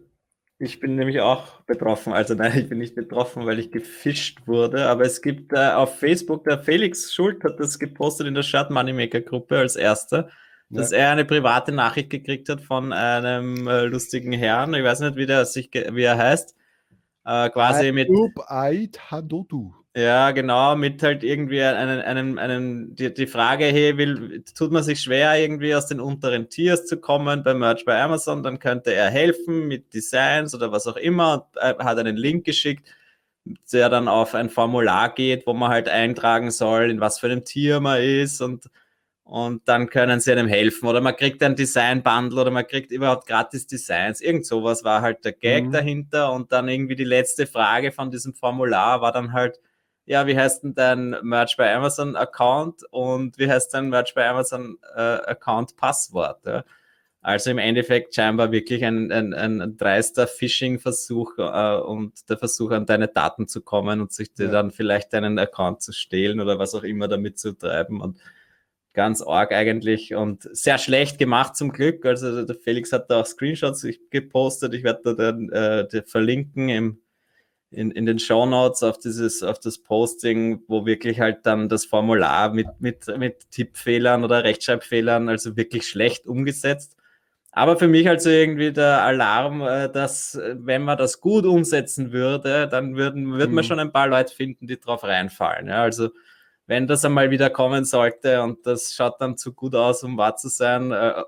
Ich 0.58 0.78
bin 0.78 0.94
nämlich 0.94 1.20
auch 1.20 1.62
betroffen. 1.62 2.12
Also 2.12 2.34
nein, 2.34 2.56
ich 2.56 2.68
bin 2.68 2.78
nicht 2.78 2.94
betroffen, 2.94 3.46
weil 3.46 3.58
ich 3.58 3.72
gefischt 3.72 4.46
wurde. 4.46 4.86
Aber 4.86 5.02
es 5.02 5.20
gibt 5.20 5.52
äh, 5.52 5.72
auf 5.72 5.98
Facebook, 5.98 6.44
der 6.44 6.60
Felix 6.60 7.12
Schult 7.12 7.42
hat 7.42 7.58
das 7.58 7.80
gepostet 7.80 8.28
in 8.28 8.34
der 8.34 8.44
Shirt 8.44 8.70
Moneymaker 8.70 9.20
Gruppe 9.22 9.58
als 9.58 9.74
erster 9.74 10.30
dass 10.72 10.90
ja. 10.90 10.98
er 10.98 11.10
eine 11.10 11.24
private 11.24 11.72
Nachricht 11.72 12.10
gekriegt 12.10 12.48
hat 12.48 12.60
von 12.60 12.92
einem 12.92 13.66
äh, 13.68 13.82
lustigen 13.82 14.32
Herrn, 14.32 14.74
ich 14.74 14.82
weiß 14.82 15.00
nicht, 15.00 15.16
wie, 15.16 15.26
der 15.26 15.44
sich, 15.44 15.70
wie 15.72 16.02
er 16.02 16.18
heißt, 16.18 16.56
äh, 17.24 17.50
quasi 17.50 17.92
mit... 17.92 18.08
Ja, 19.94 20.30
genau, 20.30 20.74
mit 20.74 21.02
halt 21.02 21.22
irgendwie 21.22 21.62
einem, 21.62 22.00
einem, 22.00 22.38
einem 22.38 22.94
die, 22.94 23.12
die 23.12 23.26
Frage, 23.26 23.66
hey, 23.66 23.98
will, 23.98 24.42
tut 24.56 24.72
man 24.72 24.82
sich 24.82 25.02
schwer, 25.02 25.38
irgendwie 25.38 25.74
aus 25.74 25.86
den 25.86 26.00
unteren 26.00 26.48
Tiers 26.48 26.86
zu 26.86 26.98
kommen 26.98 27.42
beim 27.42 27.58
Merch 27.58 27.84
bei 27.84 28.00
Amazon, 28.00 28.42
dann 28.42 28.58
könnte 28.58 28.94
er 28.94 29.10
helfen 29.10 29.68
mit 29.68 29.92
Designs 29.92 30.54
oder 30.54 30.72
was 30.72 30.86
auch 30.86 30.96
immer. 30.96 31.46
Und 31.54 31.84
hat 31.84 31.98
einen 31.98 32.16
Link 32.16 32.46
geschickt, 32.46 32.88
der 33.70 33.90
dann 33.90 34.08
auf 34.08 34.34
ein 34.34 34.48
Formular 34.48 35.14
geht, 35.14 35.46
wo 35.46 35.52
man 35.52 35.70
halt 35.70 35.90
eintragen 35.90 36.50
soll, 36.50 36.90
in 36.90 37.00
was 37.00 37.18
für 37.18 37.26
einem 37.26 37.44
Tier 37.44 37.80
man 37.80 38.00
ist 38.00 38.40
und 38.40 38.70
und 39.32 39.66
dann 39.66 39.88
können 39.88 40.20
sie 40.20 40.30
einem 40.30 40.46
helfen. 40.46 40.86
Oder 40.86 41.00
man 41.00 41.16
kriegt 41.16 41.42
ein 41.42 41.56
Design-Bundle 41.56 42.38
oder 42.38 42.50
man 42.50 42.66
kriegt 42.66 42.92
überhaupt 42.92 43.26
gratis 43.26 43.66
Designs. 43.66 44.20
Irgend 44.20 44.44
sowas 44.44 44.84
war 44.84 45.00
halt 45.00 45.24
der 45.24 45.32
Gag 45.32 45.64
mhm. 45.64 45.72
dahinter. 45.72 46.32
Und 46.32 46.52
dann 46.52 46.68
irgendwie 46.68 46.96
die 46.96 47.04
letzte 47.04 47.46
Frage 47.46 47.92
von 47.92 48.10
diesem 48.10 48.34
Formular 48.34 49.00
war 49.00 49.10
dann 49.10 49.32
halt, 49.32 49.58
ja, 50.04 50.26
wie 50.26 50.36
heißt 50.36 50.64
denn 50.64 50.74
dein 50.74 51.16
Merch 51.22 51.56
bei 51.56 51.74
Amazon 51.74 52.14
Account 52.14 52.82
und 52.90 53.38
wie 53.38 53.48
heißt 53.48 53.72
dein 53.72 53.88
Merch 53.88 54.12
bei 54.14 54.28
Amazon 54.28 54.76
äh, 54.94 55.00
Account 55.00 55.78
Passwort? 55.78 56.44
Ja? 56.44 56.64
Also 57.22 57.52
im 57.52 57.58
Endeffekt 57.58 58.14
scheinbar 58.14 58.52
wirklich 58.52 58.84
ein, 58.84 59.10
ein, 59.10 59.32
ein 59.32 59.78
dreister 59.78 60.26
Phishing-Versuch 60.26 61.38
äh, 61.38 61.76
und 61.80 62.28
der 62.28 62.36
Versuch, 62.36 62.70
an 62.72 62.84
deine 62.84 63.08
Daten 63.08 63.48
zu 63.48 63.62
kommen 63.62 64.02
und 64.02 64.12
sich 64.12 64.28
ja. 64.36 64.48
dann 64.48 64.72
vielleicht 64.72 65.14
deinen 65.14 65.38
Account 65.38 65.80
zu 65.80 65.92
stehlen 65.92 66.38
oder 66.38 66.58
was 66.58 66.74
auch 66.74 66.82
immer 66.82 67.08
damit 67.08 67.38
zu 67.38 67.56
treiben. 67.56 68.02
Und 68.02 68.18
ganz 68.94 69.22
arg 69.22 69.52
eigentlich 69.52 70.14
und 70.14 70.48
sehr 70.54 70.78
schlecht 70.78 71.18
gemacht 71.18 71.56
zum 71.56 71.72
Glück. 71.72 72.04
Also 72.04 72.44
der 72.44 72.56
Felix 72.56 72.92
hat 72.92 73.10
da 73.10 73.20
auch 73.20 73.26
Screenshots 73.26 73.86
gepostet. 74.10 74.74
Ich 74.74 74.84
werde 74.84 75.00
da 75.04 75.12
dann 75.14 75.48
äh, 75.50 76.02
verlinken 76.06 76.68
im, 76.68 76.98
in, 77.70 77.90
in 77.90 78.06
den 78.06 78.18
Show 78.18 78.44
Notes 78.44 78.82
auf 78.82 78.98
dieses, 78.98 79.42
auf 79.42 79.58
das 79.58 79.78
Posting, 79.78 80.62
wo 80.68 80.84
wirklich 80.84 81.20
halt 81.20 81.46
dann 81.46 81.68
das 81.68 81.86
Formular 81.86 82.52
mit, 82.52 82.68
mit, 82.80 83.06
mit 83.18 83.50
Tippfehlern 83.50 84.24
oder 84.24 84.44
Rechtschreibfehlern, 84.44 85.28
also 85.28 85.56
wirklich 85.56 85.88
schlecht 85.88 86.26
umgesetzt. 86.26 86.96
Aber 87.54 87.78
für 87.78 87.88
mich 87.88 88.08
also 88.08 88.30
irgendwie 88.30 88.72
der 88.72 89.02
Alarm, 89.02 89.62
äh, 89.62 89.90
dass 89.90 90.34
äh, 90.34 90.56
wenn 90.58 90.82
man 90.82 90.96
das 90.96 91.20
gut 91.20 91.44
umsetzen 91.44 92.12
würde, 92.12 92.66
dann 92.66 92.96
würden, 92.96 93.32
würden 93.32 93.52
mhm. 93.52 93.56
wir 93.56 93.62
schon 93.62 93.78
ein 93.78 93.92
paar 93.92 94.08
Leute 94.08 94.34
finden, 94.34 94.66
die 94.66 94.80
drauf 94.80 95.04
reinfallen. 95.04 95.68
Ja, 95.68 95.82
also 95.82 96.10
wenn 96.66 96.86
das 96.86 97.04
einmal 97.04 97.30
wieder 97.30 97.50
kommen 97.50 97.84
sollte 97.84 98.42
und 98.42 98.66
das 98.66 98.94
schaut 98.94 99.20
dann 99.20 99.36
zu 99.36 99.52
gut 99.52 99.74
aus, 99.74 100.04
um 100.04 100.16
wahr 100.16 100.36
zu 100.36 100.48
sein, 100.48 100.92
äh, 100.92 101.22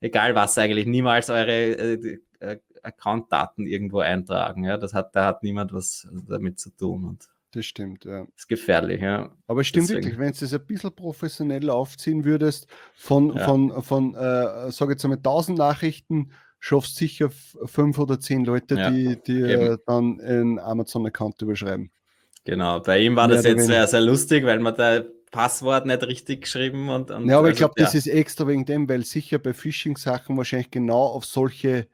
egal 0.00 0.34
was 0.34 0.58
eigentlich, 0.58 0.86
niemals 0.86 1.30
eure 1.30 1.52
äh, 1.52 2.18
äh, 2.40 2.58
Account-Daten 2.82 3.66
irgendwo 3.66 4.00
eintragen. 4.00 4.64
Ja? 4.64 4.76
Das 4.76 4.94
hat, 4.94 5.14
da 5.14 5.26
hat 5.26 5.42
niemand 5.42 5.72
was 5.72 6.08
damit 6.28 6.58
zu 6.58 6.70
tun. 6.70 7.04
Und 7.04 7.28
das 7.52 7.66
stimmt, 7.66 8.04
ja. 8.04 8.26
ist 8.36 8.48
gefährlich, 8.48 9.00
ja. 9.02 9.30
Aber 9.46 9.60
es 9.60 9.66
stimmt 9.66 9.88
Deswegen. 9.88 10.04
wirklich, 10.04 10.18
wenn 10.18 10.32
du 10.32 10.44
es 10.44 10.54
ein 10.54 10.66
bisschen 10.66 10.94
professionell 10.94 11.70
aufziehen 11.70 12.24
würdest, 12.24 12.66
von, 12.94 13.36
ja. 13.36 13.44
von, 13.44 13.82
von 13.82 14.14
äh, 14.14 14.70
sage 14.70 14.92
jetzt 14.92 15.04
einmal 15.04 15.18
1000 15.18 15.58
Nachrichten, 15.58 16.32
schaffst 16.60 16.96
sicher 16.96 17.30
fünf 17.30 17.98
oder 17.98 18.20
zehn 18.20 18.44
Leute, 18.44 18.76
ja. 18.76 18.90
die, 18.90 19.20
die 19.26 19.40
äh, 19.40 19.78
dann 19.86 20.20
einen 20.20 20.58
Amazon-Account 20.58 21.40
überschreiben. 21.42 21.90
Genau, 22.44 22.80
bei 22.80 23.00
ihm 23.00 23.16
war 23.16 23.28
das 23.28 23.44
jetzt 23.44 23.66
sehr, 23.66 23.86
sehr 23.86 24.00
lustig, 24.00 24.44
weil 24.44 24.60
man 24.60 24.74
da 24.74 25.02
Passwort 25.30 25.86
nicht 25.86 26.02
richtig 26.06 26.42
geschrieben 26.42 26.88
und. 26.88 27.10
und 27.10 27.28
ja, 27.28 27.38
aber 27.38 27.48
also, 27.48 27.52
ich 27.52 27.58
glaube, 27.58 27.74
ja. 27.76 27.84
das 27.84 27.94
ist 27.94 28.06
extra 28.06 28.46
wegen 28.46 28.64
dem, 28.64 28.88
weil 28.88 29.04
sicher 29.04 29.38
bei 29.38 29.52
Phishing-Sachen 29.52 30.36
wahrscheinlich 30.36 30.70
genau 30.70 31.02
auf 31.02 31.24
solche 31.24 31.86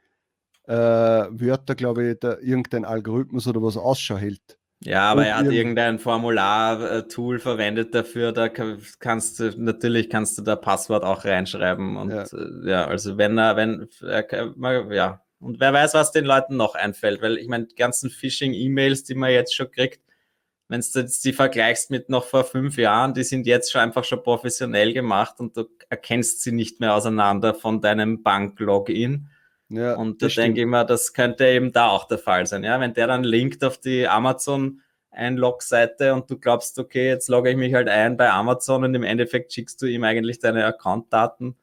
äh, 0.67 0.73
Wörter, 0.73 1.75
glaube 1.75 2.11
ich, 2.11 2.19
da 2.19 2.37
irgendein 2.39 2.85
Algorithmus 2.85 3.47
oder 3.47 3.61
was 3.61 3.77
Ausschau 3.77 4.17
hält. 4.17 4.57
Ja, 4.83 5.11
aber 5.11 5.21
und 5.21 5.27
er 5.27 5.37
hat 5.37 5.47
irgendein 5.47 5.97
Formular-Tool 5.97 7.39
verwendet 7.39 7.95
dafür, 7.95 8.31
da 8.31 8.47
kannst 8.47 9.39
du, 9.39 9.51
natürlich 9.57 10.07
kannst 10.09 10.37
du 10.37 10.43
da 10.43 10.55
Passwort 10.55 11.03
auch 11.03 11.25
reinschreiben 11.25 11.97
und 11.97 12.11
ja, 12.11 12.23
äh, 12.23 12.69
ja 12.69 12.85
also 12.85 13.17
wenn 13.17 13.39
er, 13.39 13.55
wenn, 13.55 13.87
er, 14.01 14.93
ja, 14.93 15.21
und 15.39 15.59
wer 15.59 15.73
weiß, 15.73 15.95
was 15.95 16.11
den 16.11 16.25
Leuten 16.25 16.57
noch 16.57 16.75
einfällt, 16.75 17.23
weil 17.23 17.37
ich 17.37 17.47
meine, 17.47 17.65
die 17.65 17.75
ganzen 17.75 18.11
Phishing-E-Mails, 18.11 19.03
die 19.03 19.15
man 19.15 19.31
jetzt 19.31 19.55
schon 19.55 19.71
kriegt, 19.71 20.01
wenn 20.69 20.81
du 20.81 20.99
jetzt 20.99 21.23
die 21.23 21.33
vergleichst 21.33 21.91
mit 21.91 22.09
noch 22.09 22.25
vor 22.25 22.43
fünf 22.43 22.77
Jahren, 22.77 23.13
die 23.13 23.23
sind 23.23 23.47
jetzt 23.47 23.71
schon 23.71 23.81
einfach 23.81 24.03
schon 24.03 24.23
professionell 24.23 24.93
gemacht 24.93 25.39
und 25.39 25.55
du 25.55 25.65
erkennst 25.89 26.41
sie 26.41 26.51
nicht 26.51 26.79
mehr 26.79 26.93
auseinander 26.93 27.53
von 27.53 27.81
deinem 27.81 28.21
Bank-Login. 28.21 29.29
Ja, 29.69 29.95
und 29.95 30.21
da 30.21 30.27
denke 30.27 30.61
ich 30.61 30.67
mir, 30.67 30.85
das 30.85 31.13
könnte 31.13 31.45
eben 31.45 31.71
da 31.71 31.89
auch 31.89 32.05
der 32.05 32.17
Fall 32.17 32.45
sein. 32.45 32.63
Ja, 32.63 32.79
wenn 32.79 32.93
der 32.93 33.07
dann 33.07 33.23
linkt 33.23 33.63
auf 33.63 33.77
die 33.77 34.07
Amazon 34.07 34.81
Einlog-Seite 35.11 36.13
und 36.13 36.29
du 36.29 36.37
glaubst, 36.37 36.77
okay, 36.79 37.07
jetzt 37.07 37.27
logge 37.27 37.49
ich 37.49 37.57
mich 37.57 37.73
halt 37.73 37.89
ein 37.89 38.17
bei 38.17 38.29
Amazon 38.29 38.83
und 38.83 38.93
im 38.93 39.03
Endeffekt 39.03 39.51
schickst 39.53 39.81
du 39.81 39.85
ihm 39.85 40.03
eigentlich 40.03 40.39
deine 40.39 40.65
Account-Daten. 40.65 41.57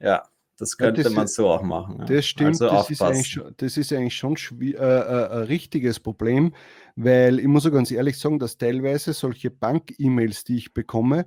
Ja, 0.00 0.28
das 0.56 0.76
könnte 0.76 1.00
ja, 1.00 1.04
das 1.04 1.12
man 1.12 1.26
so 1.26 1.48
auch 1.48 1.62
machen. 1.62 2.00
Ja. 2.00 2.04
Das 2.06 2.26
stimmt, 2.26 2.60
also 2.62 2.68
das, 2.68 2.90
ist 2.90 3.02
eigentlich, 3.02 3.40
das 3.56 3.76
ist 3.76 3.92
eigentlich 3.92 4.14
schon 4.16 4.36
äh, 4.60 4.70
äh, 4.70 5.28
ein 5.30 5.42
richtiges 5.44 5.98
Problem, 5.98 6.54
weil 6.96 7.40
ich 7.40 7.46
muss 7.46 7.66
auch 7.66 7.72
ganz 7.72 7.90
ehrlich 7.90 8.18
sagen, 8.18 8.38
dass 8.38 8.56
teilweise 8.56 9.12
solche 9.12 9.50
Bank-E-Mails, 9.50 10.44
die 10.44 10.56
ich 10.56 10.74
bekomme, 10.74 11.26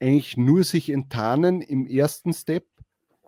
eigentlich 0.00 0.36
nur 0.36 0.64
sich 0.64 0.90
enttarnen 0.90 1.62
im 1.62 1.86
ersten 1.86 2.32
Step, 2.32 2.66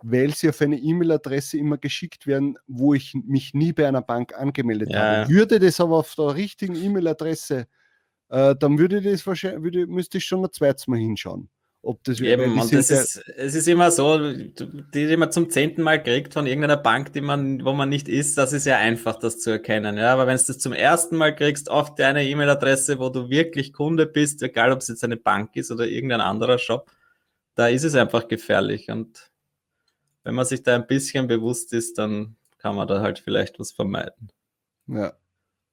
weil 0.03 0.33
sie 0.33 0.49
auf 0.49 0.61
eine 0.61 0.77
E-Mail-Adresse 0.77 1.57
immer 1.57 1.77
geschickt 1.77 2.27
werden, 2.27 2.57
wo 2.67 2.93
ich 2.93 3.13
mich 3.13 3.53
nie 3.53 3.73
bei 3.73 3.87
einer 3.87 4.01
Bank 4.01 4.37
angemeldet 4.37 4.91
ja. 4.91 4.99
habe. 4.99 5.29
Würde 5.29 5.59
das 5.59 5.79
aber 5.79 5.97
auf 5.97 6.13
der 6.15 6.35
richtigen 6.35 6.75
E-Mail-Adresse, 6.75 7.67
äh, 8.29 8.55
dann 8.55 8.77
würde 8.77 9.01
das 9.01 9.25
wahrscheinlich, 9.25 9.63
würde, 9.63 9.87
müsste 9.87 10.17
ich 10.17 10.25
schon 10.25 10.43
ein 10.43 10.51
zweites 10.51 10.87
Mal 10.87 10.99
hinschauen. 10.99 11.49
Ob 11.85 12.01
das 12.05 12.21
Eben, 12.21 12.57
und 12.57 12.73
das 12.73 12.89
ist, 12.89 13.17
es 13.35 13.55
ist 13.55 13.67
immer 13.67 13.91
so, 13.91 14.17
die, 14.17 14.53
die 14.93 15.17
man 15.17 15.33
zum 15.33 15.49
zehnten 15.49 15.81
Mal 15.81 16.01
kriegt 16.01 16.33
von 16.33 16.47
irgendeiner 16.47 16.77
Bank, 16.77 17.11
die 17.11 17.19
man, 17.19 17.65
wo 17.65 17.73
man 17.73 17.89
nicht 17.89 18.07
ist, 18.07 18.37
das 18.37 18.53
ist 18.53 18.65
ja 18.65 18.77
einfach, 18.77 19.19
das 19.19 19.41
zu 19.41 19.49
erkennen. 19.49 19.97
Ja, 19.97 20.13
aber 20.13 20.25
wenn 20.25 20.37
du 20.37 20.43
das 20.47 20.59
zum 20.59 20.71
ersten 20.71 21.17
Mal 21.17 21.35
kriegst 21.35 21.69
auf 21.69 21.93
deine 21.95 22.23
E-Mail-Adresse, 22.25 22.99
wo 22.99 23.09
du 23.09 23.29
wirklich 23.29 23.73
Kunde 23.73 24.05
bist, 24.05 24.41
egal 24.43 24.71
ob 24.71 24.79
es 24.79 24.87
jetzt 24.87 25.03
eine 25.03 25.17
Bank 25.17 25.57
ist 25.57 25.71
oder 25.71 25.85
irgendein 25.85 26.21
anderer 26.21 26.57
Shop, 26.57 26.89
da 27.55 27.67
ist 27.67 27.83
es 27.83 27.95
einfach 27.95 28.29
gefährlich. 28.29 28.89
Und 28.89 29.29
wenn 30.23 30.35
man 30.35 30.45
sich 30.45 30.63
da 30.63 30.75
ein 30.75 30.87
bisschen 30.87 31.27
bewusst 31.27 31.73
ist, 31.73 31.97
dann 31.97 32.37
kann 32.59 32.77
man 32.77 32.87
da 32.87 33.01
halt 33.01 33.19
vielleicht 33.19 33.59
was 33.59 33.73
vermeiden. 33.73 34.31
Ja. 34.87 35.11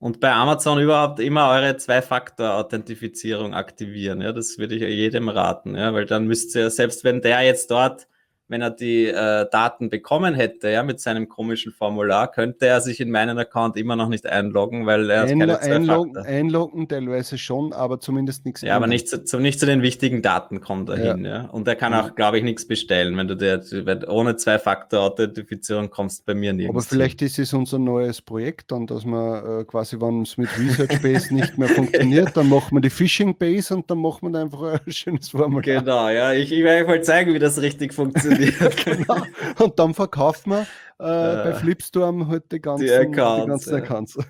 Und 0.00 0.18
bei 0.18 0.32
Amazon 0.32 0.80
überhaupt 0.80 1.20
immer 1.20 1.50
eure 1.50 1.76
Zwei-Faktor-Authentifizierung 1.76 3.52
aktivieren. 3.52 4.22
Ja, 4.22 4.32
das 4.32 4.56
würde 4.56 4.74
ich 4.74 4.82
jedem 4.82 5.28
raten, 5.28 5.76
ja, 5.76 5.92
weil 5.92 6.06
dann 6.06 6.26
müsst 6.26 6.56
ihr, 6.56 6.70
selbst 6.70 7.04
wenn 7.04 7.20
der 7.20 7.42
jetzt 7.42 7.70
dort 7.70 8.08
wenn 8.50 8.62
er 8.62 8.70
die 8.70 9.06
äh, 9.06 9.46
Daten 9.48 9.90
bekommen 9.90 10.34
hätte, 10.34 10.70
ja, 10.70 10.82
mit 10.82 11.00
seinem 11.00 11.28
komischen 11.28 11.72
Formular, 11.72 12.30
könnte 12.30 12.66
er 12.66 12.80
sich 12.80 13.00
in 13.00 13.10
meinen 13.10 13.38
Account 13.38 13.76
immer 13.76 13.94
noch 13.94 14.08
nicht 14.08 14.26
einloggen, 14.26 14.86
weil 14.86 15.08
er 15.08 15.22
Einlo 15.22 15.38
keine 15.38 15.60
einloggen, 15.60 16.16
einloggen 16.16 16.88
teilweise 16.88 17.38
schon, 17.38 17.72
aber 17.72 18.00
zumindest 18.00 18.44
nichts. 18.44 18.62
Ja, 18.62 18.70
ändern. 18.70 18.82
aber 18.82 18.86
nicht 18.88 19.08
zu, 19.08 19.24
zu, 19.24 19.38
nicht 19.38 19.60
zu 19.60 19.66
den 19.66 19.82
wichtigen 19.82 20.20
Daten 20.20 20.60
kommt 20.60 20.88
er 20.88 20.98
ja. 20.98 21.14
hin, 21.14 21.24
ja. 21.24 21.44
Und 21.46 21.68
er 21.68 21.76
kann 21.76 21.94
auch, 21.94 22.16
glaube 22.16 22.38
ich, 22.38 22.44
nichts 22.44 22.66
bestellen, 22.66 23.16
wenn 23.16 23.28
du 23.28 23.36
dir, 23.36 23.62
ohne 24.08 24.34
Zwei-Faktor-Authentifizierung 24.34 25.90
kommst 25.90 26.26
bei 26.26 26.34
mir 26.34 26.52
nirgends. 26.52 26.74
Aber 26.74 26.82
vielleicht 26.82 27.22
ist 27.22 27.38
es 27.38 27.54
unser 27.54 27.78
neues 27.78 28.20
Projekt 28.20 28.72
dann, 28.72 28.88
dass 28.88 29.04
man 29.04 29.60
äh, 29.60 29.64
quasi, 29.64 30.00
wenn 30.00 30.22
es 30.22 30.36
mit 30.36 30.48
Research 30.58 31.00
Base 31.00 31.32
nicht 31.34 31.56
mehr 31.56 31.68
funktioniert, 31.68 32.36
dann 32.36 32.48
machen 32.48 32.76
wir 32.76 32.80
die 32.80 32.90
Phishing 32.90 33.36
Base 33.36 33.72
und 33.72 33.88
dann 33.88 33.98
machen 33.98 34.32
wir 34.32 34.40
einfach 34.40 34.80
ein 34.84 34.92
schönes 34.92 35.28
Formular. 35.28 35.62
Genau, 35.62 36.08
ja. 36.08 36.32
Ich, 36.32 36.50
ich 36.50 36.64
werde 36.64 36.90
euch 36.90 37.02
zeigen, 37.02 37.32
wie 37.32 37.38
das 37.38 37.62
richtig 37.62 37.94
funktioniert. 38.00 38.39
genau. 38.84 39.22
Und 39.58 39.78
dann 39.78 39.94
verkaufen 39.94 40.50
wir 40.50 40.66
äh, 40.98 41.50
bei 41.50 41.54
Flipstorm 41.54 42.28
halt 42.28 42.50
die 42.52 42.60
ganzen, 42.60 42.86
die 42.86 42.92
Accounts. 42.92 43.44
Die 43.44 43.48
ganzen 43.48 43.74
Accounts. 43.74 44.18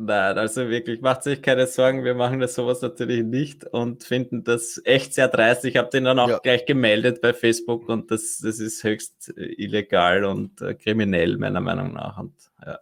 Nein, 0.00 0.38
also 0.38 0.68
wirklich, 0.68 1.00
macht 1.00 1.24
sich 1.24 1.42
keine 1.42 1.66
Sorgen, 1.66 2.04
wir 2.04 2.14
machen 2.14 2.38
das 2.38 2.54
sowas 2.54 2.82
natürlich 2.82 3.24
nicht 3.24 3.64
und 3.64 4.04
finden 4.04 4.44
das 4.44 4.80
echt 4.84 5.12
sehr 5.12 5.26
dreist. 5.26 5.64
Ich 5.64 5.76
habe 5.76 5.90
den 5.90 6.04
dann 6.04 6.20
auch 6.20 6.28
ja. 6.28 6.38
gleich 6.38 6.66
gemeldet 6.66 7.20
bei 7.20 7.34
Facebook 7.34 7.88
und 7.88 8.12
das, 8.12 8.38
das 8.38 8.60
ist 8.60 8.84
höchst 8.84 9.36
äh, 9.36 9.54
illegal 9.60 10.24
und 10.24 10.60
äh, 10.60 10.74
kriminell, 10.74 11.36
meiner 11.36 11.60
Meinung 11.60 11.94
nach. 11.94 12.16
Und, 12.16 12.32
ja. 12.64 12.78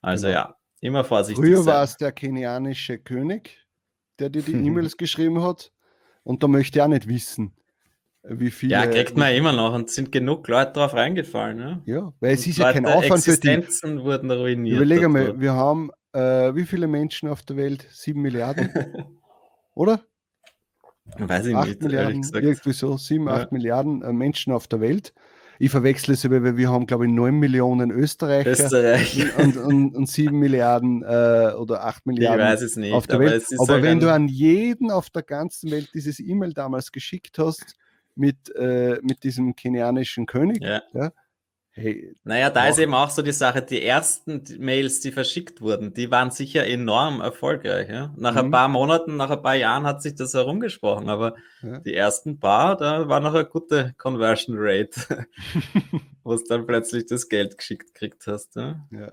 Also 0.00 0.28
genau. 0.28 0.38
ja, 0.38 0.56
immer 0.80 1.02
vorsichtig. 1.02 1.44
Früher 1.44 1.66
war 1.66 1.82
es 1.82 1.96
der 1.96 2.12
kenianische 2.12 2.98
König, 2.98 3.66
der 4.20 4.30
dir 4.30 4.42
die 4.42 4.52
E-Mails 4.64 4.96
geschrieben 4.96 5.42
hat 5.42 5.72
und 6.22 6.44
da 6.44 6.46
möchte 6.46 6.78
ich 6.78 6.82
auch 6.82 6.88
nicht 6.88 7.08
wissen, 7.08 7.52
wie 8.24 8.50
viele. 8.50 8.72
Ja, 8.72 8.86
kriegt 8.86 9.16
man 9.16 9.34
immer 9.34 9.52
noch 9.52 9.74
und 9.74 9.90
sind 9.90 10.12
genug 10.12 10.46
Leute 10.48 10.72
drauf 10.72 10.94
reingefallen. 10.94 11.58
Ja, 11.58 11.80
ja 11.84 12.12
weil 12.20 12.34
es 12.34 12.46
ist 12.46 12.58
ja 12.58 12.72
kein 12.72 12.86
Aufwand 12.86 13.24
für 13.24 13.36
die. 13.36 13.48
wurden 14.02 14.30
ruiniert. 14.30 14.76
Überlege 14.76 15.08
mal, 15.08 15.40
wir 15.40 15.52
haben 15.52 15.90
äh, 16.12 16.54
wie 16.54 16.64
viele 16.64 16.86
Menschen 16.86 17.28
auf 17.28 17.42
der 17.42 17.56
Welt? 17.56 17.86
Sieben 17.90 18.22
Milliarden? 18.22 18.70
Oder? 19.74 20.02
Weiß 21.18 21.46
ich 21.46 21.56
acht 21.56 21.68
nicht. 21.68 21.82
Milliarden, 21.82 22.22
irgendwie 22.32 22.72
so, 22.72 22.96
sieben, 22.96 23.26
ja. 23.26 23.34
acht 23.34 23.52
Milliarden 23.52 24.02
äh, 24.02 24.12
Menschen 24.12 24.52
auf 24.52 24.68
der 24.68 24.80
Welt. 24.80 25.12
Ich 25.58 25.70
verwechsle 25.70 26.14
es, 26.14 26.28
weil 26.28 26.56
wir 26.56 26.70
haben, 26.70 26.86
glaube 26.86 27.06
ich, 27.06 27.12
neun 27.12 27.38
Millionen 27.38 27.90
Österreicher 27.90 28.50
Österreich. 28.50 29.26
und, 29.38 29.56
und, 29.56 29.94
und 29.94 30.08
sieben 30.08 30.38
Milliarden 30.38 31.02
äh, 31.02 31.52
oder 31.56 31.84
acht 31.84 32.04
Milliarden 32.06 32.40
ich 32.40 32.52
weiß 32.52 32.62
es 32.62 32.76
nicht, 32.76 32.92
auf 32.92 33.06
der 33.06 33.20
Welt. 33.20 33.44
Aber 33.58 33.74
halt 33.74 33.82
wenn 33.82 34.00
du 34.00 34.12
an 34.12 34.28
jeden 34.28 34.90
auf 34.90 35.10
der 35.10 35.22
ganzen 35.22 35.70
Welt 35.70 35.90
dieses 35.94 36.20
E-Mail 36.20 36.52
damals 36.52 36.92
geschickt 36.92 37.38
hast, 37.38 37.76
mit, 38.14 38.54
äh, 38.54 38.98
mit 39.02 39.24
diesem 39.24 39.56
kenianischen 39.56 40.26
König. 40.26 40.62
Ja. 40.62 40.82
ja. 40.92 41.12
Hey, 41.74 42.14
naja, 42.22 42.50
da 42.50 42.68
ist 42.68 42.78
eben 42.78 42.92
auch 42.92 43.08
so 43.08 43.22
die 43.22 43.32
Sache, 43.32 43.62
die 43.62 43.82
ersten 43.82 44.44
Mails, 44.58 45.00
die 45.00 45.10
verschickt 45.10 45.62
wurden, 45.62 45.94
die 45.94 46.10
waren 46.10 46.30
sicher 46.30 46.66
enorm 46.66 47.22
erfolgreich. 47.22 47.88
Ja? 47.88 48.12
Nach 48.18 48.32
mhm. 48.32 48.38
ein 48.38 48.50
paar 48.50 48.68
Monaten, 48.68 49.16
nach 49.16 49.30
ein 49.30 49.42
paar 49.42 49.54
Jahren 49.54 49.84
hat 49.84 50.02
sich 50.02 50.14
das 50.14 50.34
herumgesprochen, 50.34 51.08
aber 51.08 51.34
ja. 51.62 51.78
die 51.78 51.94
ersten 51.94 52.38
paar, 52.38 52.76
da 52.76 53.08
war 53.08 53.20
noch 53.20 53.32
eine 53.32 53.46
gute 53.46 53.94
Conversion 53.96 54.56
Rate, 54.58 55.26
wo 56.22 56.36
du 56.36 56.44
dann 56.46 56.66
plötzlich 56.66 57.06
das 57.06 57.30
Geld 57.30 57.56
geschickt 57.56 57.94
kriegt 57.94 58.26
hast. 58.26 58.54
Ja? 58.56 58.86
ja. 58.90 59.12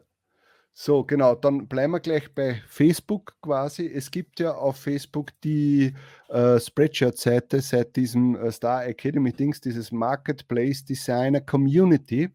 So, 0.82 1.04
genau, 1.04 1.36
dann 1.36 1.68
bleiben 1.68 1.92
wir 1.92 2.00
gleich 2.00 2.34
bei 2.34 2.62
Facebook 2.66 3.36
quasi. 3.42 3.86
Es 3.86 4.10
gibt 4.10 4.40
ja 4.40 4.54
auf 4.54 4.78
Facebook 4.78 5.32
die 5.44 5.94
äh, 6.30 6.58
Spreadshirt-Seite 6.58 7.60
seit 7.60 7.98
diesem 7.98 8.38
äh, 8.38 8.50
Star 8.50 8.86
Academy-Dings, 8.86 9.60
dieses 9.60 9.92
Marketplace 9.92 10.86
Designer 10.86 11.42
Community, 11.42 12.30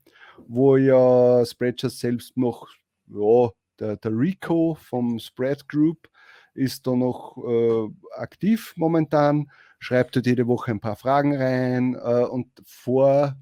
wo 0.47 0.77
ja 0.77 1.43
Spreadshirt 1.47 1.95
selbst 1.95 2.37
noch, 2.37 2.69
ja, 3.07 3.49
der, 3.81 3.97
der 3.97 4.11
Rico 4.13 4.77
vom 4.79 5.19
Spread 5.19 5.67
Group 5.67 6.07
ist 6.53 6.87
da 6.87 6.95
noch 6.95 7.39
äh, 7.49 7.89
aktiv 8.21 8.75
momentan, 8.77 9.51
schreibt 9.79 10.17
dort 10.17 10.27
jede 10.27 10.47
Woche 10.47 10.71
ein 10.71 10.81
paar 10.81 10.97
Fragen 10.97 11.35
rein 11.35 11.95
äh, 11.95 12.27
und 12.27 12.49
vor 12.63 13.39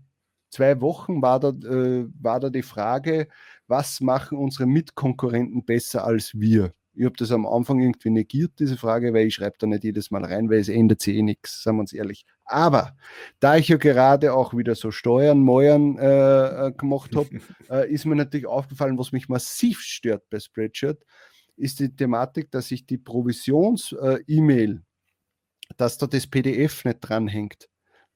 zwei 0.52 0.80
Wochen 0.80 1.22
war 1.22 1.40
da, 1.40 1.48
äh, 1.48 2.06
war 2.20 2.38
da 2.38 2.50
die 2.50 2.62
Frage, 2.62 3.26
was 3.66 4.00
machen 4.00 4.38
unsere 4.38 4.66
Mitkonkurrenten 4.66 5.64
besser 5.64 6.04
als 6.04 6.38
wir? 6.38 6.72
Ich 6.94 7.04
habe 7.06 7.16
das 7.16 7.32
am 7.32 7.46
Anfang 7.46 7.80
irgendwie 7.80 8.10
negiert, 8.10 8.52
diese 8.58 8.76
Frage, 8.76 9.14
weil 9.14 9.26
ich 9.26 9.34
schreibe 9.34 9.56
da 9.58 9.66
nicht 9.66 9.82
jedes 9.82 10.10
Mal 10.10 10.24
rein, 10.24 10.50
weil 10.50 10.58
es 10.58 10.68
ändert 10.68 11.00
sich 11.00 11.16
eh 11.16 11.22
nichts, 11.22 11.62
sagen 11.62 11.78
wir 11.78 11.82
uns 11.82 11.94
ehrlich. 11.94 12.26
Aber 12.44 12.94
da 13.40 13.56
ich 13.56 13.68
ja 13.68 13.78
gerade 13.78 14.34
auch 14.34 14.54
wieder 14.54 14.74
so 14.74 14.90
Steuern, 14.90 15.40
Mäuern 15.40 15.96
äh, 15.96 16.66
äh 16.66 16.72
gemacht 16.72 17.16
habe, 17.16 17.30
äh, 17.70 17.90
ist 17.90 18.04
mir 18.04 18.16
natürlich 18.16 18.46
aufgefallen, 18.46 18.98
was 18.98 19.12
mich 19.12 19.30
massiv 19.30 19.80
stört 19.80 20.28
bei 20.28 20.38
Spreadshirt, 20.38 21.02
ist 21.56 21.80
die 21.80 21.94
Thematik, 21.96 22.50
dass 22.50 22.70
ich 22.70 22.84
die 22.84 22.98
Provisions-E-Mail, 22.98 24.74
äh, 24.74 25.74
dass 25.78 25.96
da 25.96 26.06
das 26.06 26.26
PDF 26.26 26.84
nicht 26.84 26.98
dranhängt 27.00 27.70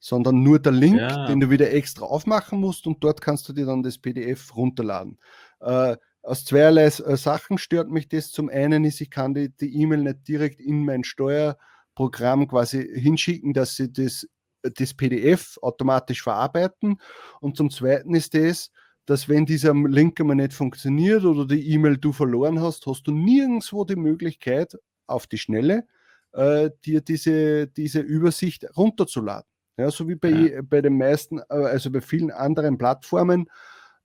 sondern 0.07 0.45
nur 0.45 0.61
der 0.61 0.71
Link, 0.71 1.01
ja. 1.01 1.27
den 1.27 1.41
du 1.41 1.51
wieder 1.51 1.73
extra 1.73 2.05
aufmachen 2.05 2.61
musst 2.61 2.87
und 2.87 3.03
dort 3.03 3.21
kannst 3.21 3.49
du 3.49 3.53
dir 3.53 3.67
dann 3.67 3.83
das 3.83 3.99
PDF 3.99 4.55
runterladen. 4.55 5.19
Äh, 5.59 5.97
aus 6.23 6.45
zweierlei 6.45 6.85
äh, 6.85 7.17
Sachen 7.17 7.59
stört 7.59 7.91
mich 7.91 8.09
das. 8.09 8.31
Zum 8.31 8.49
einen 8.49 8.85
ist, 8.85 9.01
ich 9.01 9.11
kann 9.11 9.35
die 9.35 9.51
E-Mail 9.61 10.03
nicht 10.03 10.29
direkt 10.29 10.61
in 10.61 10.85
mein 10.85 11.03
Steuerprogramm 11.03 12.47
quasi 12.47 12.89
hinschicken, 12.95 13.53
dass 13.53 13.75
sie 13.75 13.93
das, 13.93 14.29
das 14.63 14.95
PDF 14.95 15.59
automatisch 15.61 16.23
verarbeiten. 16.23 17.01
Und 17.41 17.57
zum 17.57 17.69
zweiten 17.69 18.15
ist 18.15 18.35
das, 18.35 18.71
dass 19.07 19.29
wenn 19.29 19.45
dieser 19.45 19.75
Link 19.75 20.21
einmal 20.21 20.37
nicht 20.37 20.53
funktioniert 20.53 21.25
oder 21.25 21.49
die 21.49 21.69
E-Mail 21.73 21.99
du 21.99 22.13
verloren 22.13 22.61
hast, 22.61 22.87
hast 22.87 23.09
du 23.09 23.11
nirgendwo 23.11 23.85
die 23.85 23.97
Möglichkeit, 23.97 24.79
auf 25.09 25.27
die 25.27 25.39
Schnelle, 25.39 25.85
äh, 26.33 26.71
dir 26.85 27.01
diese, 27.01 27.67
diese 27.67 27.99
Übersicht 27.99 28.67
runterzuladen. 28.77 29.49
Ja, 29.79 29.91
so 29.91 30.09
wie 30.09 30.15
bei, 30.15 30.31
ja. 30.31 30.61
bei 30.63 30.81
den 30.81 30.97
meisten, 30.97 31.39
äh, 31.39 31.55
also 31.55 31.91
bei 31.91 32.01
vielen 32.01 32.31
anderen 32.31 32.79
Plattformen, 32.79 33.49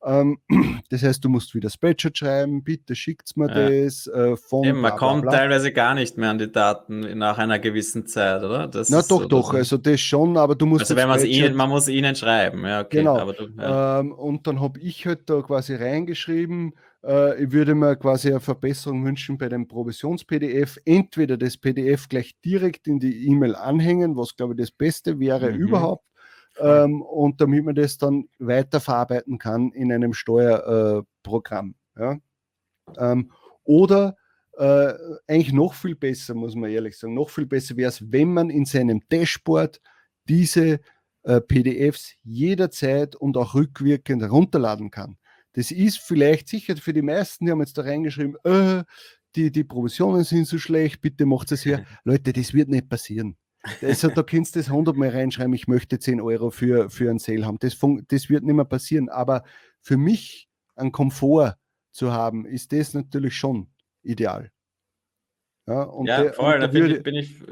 Ähm, 0.04 0.40
das 0.90 1.04
heißt, 1.04 1.24
du 1.24 1.30
musst 1.30 1.54
wieder 1.54 1.70
Spreadshirt 1.70 2.18
schreiben, 2.18 2.64
bitte 2.64 2.96
schickt 2.96 3.38
mir 3.38 3.48
ja. 3.50 3.70
das. 3.84 4.08
Äh, 4.08 4.36
von 4.36 4.64
Eben, 4.64 4.82
man 4.82 4.92
bla, 4.94 4.98
bla, 4.98 4.98
kommt 4.98 5.22
bla. 5.24 5.32
teilweise 5.32 5.72
gar 5.72 5.94
nicht 5.94 6.18
mehr 6.18 6.32
an 6.32 6.40
die 6.40 6.52
Daten 6.52 7.18
nach 7.18 7.38
einer 7.38 7.60
gewissen 7.60 8.08
Zeit, 8.08 8.44
oder? 8.44 8.68
Das 8.68 8.90
Na 8.90 9.02
doch, 9.04 9.28
doch, 9.28 9.52
so. 9.52 9.58
also 9.58 9.78
das 9.78 10.02
schon, 10.02 10.38
aber 10.38 10.56
du 10.56 10.66
musst. 10.66 10.82
Also 10.82 10.96
wenn 10.96 11.08
man 11.08 11.20
es 11.20 11.26
ihnen, 11.26 11.56
man 11.56 11.70
muss 11.70 11.88
ihnen 11.88 12.16
schreiben, 12.16 12.66
ja, 12.66 12.82
okay. 12.82 12.98
Genau. 12.98 13.32
Du, 13.32 13.48
ja. 13.58 14.00
ähm, 14.00 14.12
und 14.12 14.48
dann 14.48 14.60
habe 14.60 14.80
ich 14.80 15.06
halt 15.06 15.30
da 15.30 15.42
quasi 15.42 15.76
reingeschrieben, 15.76 16.74
äh, 17.04 17.44
ich 17.44 17.52
würde 17.52 17.76
mir 17.76 17.96
quasi 17.96 18.30
eine 18.30 18.40
Verbesserung 18.40 19.04
wünschen 19.06 19.38
bei 19.38 19.50
dem 19.50 19.68
Provisions-PDF. 19.68 20.78
Entweder 20.86 21.38
das 21.38 21.58
PDF 21.58 22.08
gleich 22.08 22.40
direkt 22.44 22.88
in 22.88 23.00
die 23.00 23.28
E-Mail 23.28 23.56
anhängen, 23.56 24.16
was 24.16 24.36
glaube 24.36 24.54
ich 24.54 24.60
das 24.60 24.72
Beste 24.72 25.20
wäre 25.20 25.52
mhm. 25.52 25.58
überhaupt, 25.58 26.06
ähm, 26.60 27.02
und 27.02 27.42
damit 27.42 27.66
man 27.66 27.76
das 27.76 27.98
dann 27.98 28.30
weiterverarbeiten 28.40 29.38
kann 29.38 29.72
in 29.72 29.92
einem 29.92 30.14
Steuerprogramm. 30.14 31.76
Äh, 31.96 32.02
ja? 32.02 32.18
ähm, 32.98 33.32
oder 33.64 34.16
äh, 34.58 34.94
eigentlich 35.28 35.54
noch 35.54 35.74
viel 35.74 35.96
besser, 35.96 36.36
muss 36.36 36.56
man 36.56 36.70
ehrlich 36.70 36.98
sagen, 36.98 37.14
noch 37.14 37.30
viel 37.30 37.46
besser 37.46 37.78
wäre 37.78 37.90
es, 37.90 38.12
wenn 38.12 38.34
man 38.34 38.50
in 38.50 38.66
seinem 38.66 39.02
Dashboard 39.10 39.82
diese 40.28 40.82
äh, 41.24 41.42
PDFs 41.42 42.16
jederzeit 42.24 43.16
und 43.16 43.38
auch 43.38 43.56
rückwirkend 43.56 44.22
herunterladen 44.22 44.92
kann. 44.92 45.18
Das 45.54 45.72
ist 45.72 46.00
vielleicht 46.00 46.48
sicher 46.48 46.78
für 46.78 46.94
die 46.94 47.02
meisten, 47.02 47.46
die 47.46 47.52
haben 47.52 47.60
jetzt 47.60 47.78
da 47.78 47.82
reingeschrieben, 47.82 48.38
äh, 48.44 48.84
die, 49.36 49.52
die 49.52 49.64
Provisionen 49.64 50.24
sind 50.24 50.48
so 50.48 50.58
schlecht, 50.58 51.02
bitte 51.02 51.26
macht 51.26 51.52
es 51.52 51.66
her. 51.66 51.86
Leute, 52.04 52.34
das 52.34 52.54
wird 52.54 52.70
nicht 52.70 52.90
passieren. 52.90 53.38
Also, 53.82 54.08
da 54.10 54.24
kannst 54.24 54.56
du 54.56 54.60
das 54.60 54.70
100 54.70 54.96
Mal 54.96 55.10
reinschreiben, 55.10 55.54
ich 55.54 55.68
möchte 55.68 56.00
10 56.00 56.20
Euro 56.20 56.50
für, 56.50 56.90
für 56.90 57.10
einen 57.10 57.20
Sale 57.20 57.46
haben. 57.46 57.58
Das, 57.60 57.78
das 58.08 58.30
wird 58.30 58.44
nicht 58.44 58.56
mehr 58.56 58.66
passieren. 58.66 59.08
Aber 59.10 59.44
für 59.82 59.98
mich 59.98 60.50
einen 60.76 60.92
Komfort 60.92 61.58
zu 61.92 62.12
haben, 62.12 62.46
ist 62.46 62.72
das 62.72 62.94
natürlich 62.94 63.36
schon 63.36 63.68
ideal. 64.02 64.52
Ja, 65.68 65.84
und 65.84 66.08
ja, 66.08 66.24
der, 66.24 66.34
voll, 66.34 66.56
und 66.56 66.62
da, 66.62 66.68
da 66.68 66.74
würde, 66.74 67.02
bin 67.02 67.16
ich, 67.16 67.40
bin 67.40 67.46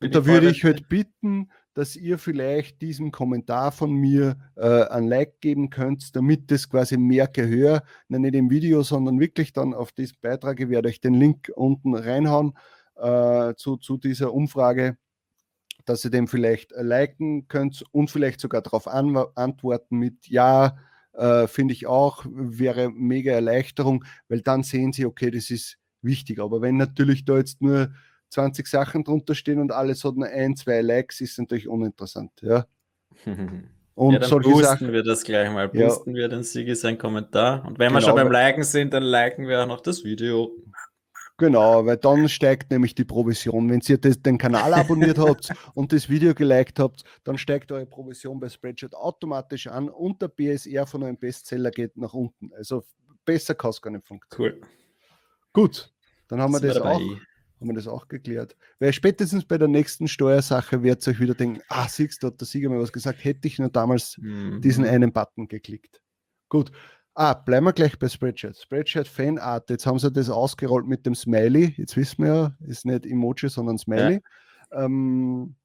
ich, 0.00 0.10
da 0.10 0.26
würde 0.26 0.50
ich 0.50 0.64
halt 0.64 0.88
bitten, 0.88 1.50
dass 1.74 1.96
ihr 1.96 2.18
vielleicht 2.18 2.82
diesem 2.82 3.10
Kommentar 3.10 3.72
von 3.72 3.92
mir 3.92 4.36
äh, 4.56 4.84
ein 4.84 5.06
Like 5.08 5.40
geben 5.40 5.70
könnt, 5.70 6.14
damit 6.14 6.50
das 6.50 6.68
quasi 6.68 6.96
mehr 6.96 7.28
Gehör, 7.28 7.82
nicht 8.08 8.34
im 8.34 8.50
Video, 8.50 8.82
sondern 8.82 9.20
wirklich 9.20 9.52
dann 9.52 9.74
auf 9.74 9.92
diesen 9.92 10.18
Beitrag. 10.20 10.60
Ich 10.60 10.68
werde 10.68 10.88
euch 10.88 11.00
den 11.00 11.14
Link 11.14 11.50
unten 11.54 11.94
reinhauen 11.94 12.52
äh, 12.96 13.54
zu, 13.54 13.76
zu 13.76 13.96
dieser 13.96 14.32
Umfrage, 14.32 14.98
dass 15.84 16.04
ihr 16.04 16.10
den 16.10 16.28
vielleicht 16.28 16.72
liken 16.76 17.48
könnt 17.48 17.84
und 17.90 18.10
vielleicht 18.10 18.40
sogar 18.40 18.62
darauf 18.62 18.86
an, 18.86 19.16
antworten 19.34 19.96
mit 19.96 20.26
Ja, 20.28 20.76
äh, 21.14 21.46
finde 21.46 21.74
ich 21.74 21.86
auch, 21.86 22.24
wäre 22.30 22.90
mega 22.90 23.32
Erleichterung, 23.32 24.04
weil 24.28 24.42
dann 24.42 24.62
sehen 24.62 24.92
sie, 24.92 25.06
okay, 25.06 25.30
das 25.30 25.50
ist 25.50 25.78
wichtig. 26.02 26.38
Aber 26.40 26.60
wenn 26.60 26.76
natürlich 26.76 27.24
da 27.24 27.36
jetzt 27.38 27.62
nur 27.62 27.92
20 28.32 28.66
Sachen 28.66 29.04
drunter 29.04 29.34
stehen 29.34 29.60
und 29.60 29.72
alles 29.72 30.04
hat 30.04 30.16
nur 30.16 30.26
ein, 30.26 30.56
zwei 30.56 30.80
Likes, 30.80 31.20
ist 31.20 31.38
natürlich 31.38 31.68
uninteressant. 31.68 32.32
Ja. 32.40 32.66
Und 33.94 34.14
ja, 34.14 34.20
dann 34.20 34.40
boosten 34.40 34.64
Sachen, 34.64 34.92
wir 34.92 35.02
das 35.02 35.22
gleich 35.22 35.50
mal. 35.52 35.68
Boosten 35.68 36.12
ja. 36.12 36.22
wir 36.22 36.28
den 36.28 36.42
Sigi 36.42 36.74
sein 36.74 36.96
Kommentar. 36.96 37.62
Und 37.66 37.78
wenn 37.78 37.88
genau, 37.88 38.00
wir 38.00 38.00
schon 38.00 38.14
beim 38.14 38.32
Liken 38.32 38.62
sind, 38.62 38.94
dann 38.94 39.02
liken 39.02 39.46
wir 39.46 39.62
auch 39.62 39.66
noch 39.66 39.82
das 39.82 40.02
Video. 40.02 40.50
Genau, 41.36 41.84
weil 41.84 41.98
dann 41.98 42.26
steigt 42.30 42.70
nämlich 42.70 42.94
die 42.94 43.04
Provision. 43.04 43.68
Wenn 43.68 43.82
ihr 43.86 43.98
das, 43.98 44.22
den 44.22 44.38
Kanal 44.38 44.72
abonniert 44.72 45.18
habt 45.18 45.50
und 45.74 45.92
das 45.92 46.08
Video 46.08 46.32
geliked 46.34 46.78
habt, 46.78 47.02
dann 47.24 47.36
steigt 47.36 47.70
eure 47.70 47.84
Provision 47.84 48.40
bei 48.40 48.48
Spreadshirt 48.48 48.94
automatisch 48.94 49.66
an 49.66 49.90
und 49.90 50.22
der 50.22 50.28
BSR 50.28 50.86
von 50.86 51.02
eurem 51.02 51.18
Bestseller 51.18 51.70
geht 51.70 51.94
nach 51.98 52.14
unten. 52.14 52.50
Also 52.54 52.84
besser 53.26 53.54
kann 53.54 53.70
es 53.70 53.82
gar 53.82 53.90
nicht 53.90 54.06
funktionieren. 54.06 54.60
Cool. 54.62 54.68
Gut, 55.52 55.92
dann 56.28 56.40
haben 56.40 56.52
wir 56.52 56.60
das, 56.60 56.76
das 56.76 56.82
auch 56.82 57.00
haben 57.62 57.70
wir 57.70 57.74
das 57.74 57.88
auch 57.88 58.08
geklärt. 58.08 58.56
Weil 58.78 58.92
spätestens 58.92 59.44
bei 59.44 59.56
der 59.56 59.68
nächsten 59.68 60.08
Steuersache 60.08 60.82
wird 60.82 61.06
euch 61.06 61.20
wieder 61.20 61.34
denken, 61.34 61.60
ah, 61.68 61.88
siehst 61.88 62.22
du, 62.22 62.26
hat 62.26 62.40
der 62.40 62.46
Sieger 62.46 62.68
mal 62.68 62.80
was 62.80 62.92
gesagt, 62.92 63.24
hätte 63.24 63.48
ich 63.48 63.58
nur 63.58 63.70
damals 63.70 64.18
mhm. 64.18 64.60
diesen 64.60 64.84
einen 64.84 65.12
Button 65.12 65.48
geklickt. 65.48 66.02
Gut. 66.48 66.72
Ah, 67.14 67.34
bleiben 67.34 67.66
wir 67.66 67.72
gleich 67.72 67.98
bei 67.98 68.08
Spreadshirt. 68.08 68.56
Spreadshirt 68.56 69.06
Fanart, 69.06 69.70
jetzt 69.70 69.86
haben 69.86 69.98
sie 69.98 70.10
das 70.10 70.30
ausgerollt 70.30 70.86
mit 70.86 71.04
dem 71.06 71.14
Smiley. 71.14 71.74
Jetzt 71.76 71.96
wissen 71.96 72.24
wir 72.24 72.34
ja, 72.34 72.56
ist 72.66 72.86
nicht 72.86 73.06
Emoji, 73.06 73.48
sondern 73.48 73.78
Smiley. 73.78 74.20
Ja. 74.72 74.84
Ähm, 74.84 75.56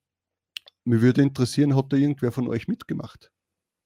mich 0.84 1.02
würde 1.02 1.22
interessieren, 1.22 1.76
hat 1.76 1.92
da 1.92 1.98
irgendwer 1.98 2.32
von 2.32 2.48
euch 2.48 2.68
mitgemacht? 2.68 3.32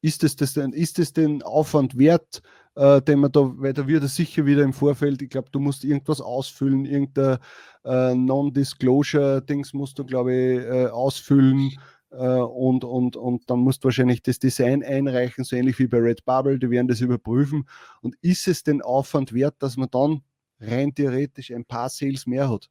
Ist 0.01 0.23
es, 0.23 0.35
das 0.35 0.53
denn, 0.53 0.73
ist 0.73 0.97
es 0.99 1.13
den 1.13 1.43
Aufwand 1.43 1.97
wert, 1.97 2.41
äh, 2.75 3.01
den 3.01 3.19
man 3.19 3.31
da, 3.31 3.51
weil 3.55 3.73
da 3.73 3.87
wird 3.87 4.03
es 4.03 4.15
sicher 4.15 4.45
wieder 4.45 4.63
im 4.63 4.73
Vorfeld, 4.73 5.21
ich 5.21 5.29
glaube, 5.29 5.49
du 5.51 5.59
musst 5.59 5.83
irgendwas 5.83 6.21
ausfüllen, 6.21 6.85
irgendein 6.85 7.37
äh, 7.83 8.15
Non-Disclosure-Dings 8.15 9.73
musst 9.73 9.99
du, 9.99 10.05
glaube 10.05 10.33
ich, 10.33 10.59
äh, 10.59 10.87
ausfüllen 10.87 11.77
äh, 12.11 12.15
und, 12.15 12.83
und, 12.83 13.15
und 13.15 13.49
dann 13.49 13.59
musst 13.59 13.83
du 13.83 13.85
wahrscheinlich 13.85 14.21
das 14.21 14.39
Design 14.39 14.83
einreichen, 14.83 15.43
so 15.43 15.55
ähnlich 15.55 15.79
wie 15.79 15.87
bei 15.87 15.99
Redbubble, 15.99 16.59
die 16.59 16.69
werden 16.69 16.87
das 16.87 17.01
überprüfen. 17.01 17.67
Und 18.01 18.15
ist 18.21 18.47
es 18.47 18.63
den 18.63 18.81
Aufwand 18.81 19.33
wert, 19.33 19.55
dass 19.59 19.77
man 19.77 19.89
dann 19.91 20.21
rein 20.59 20.93
theoretisch 20.93 21.51
ein 21.51 21.65
paar 21.65 21.89
Sales 21.89 22.25
mehr 22.25 22.49
hat? 22.49 22.69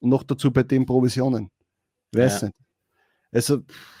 Und 0.00 0.10
noch 0.10 0.22
dazu 0.22 0.52
bei 0.52 0.62
den 0.62 0.86
Provisionen. 0.86 1.50
Weiß 2.12 2.42
ja. 2.42 2.46
nicht. 2.48 2.58
Also, 3.32 3.58
pff, 3.58 3.97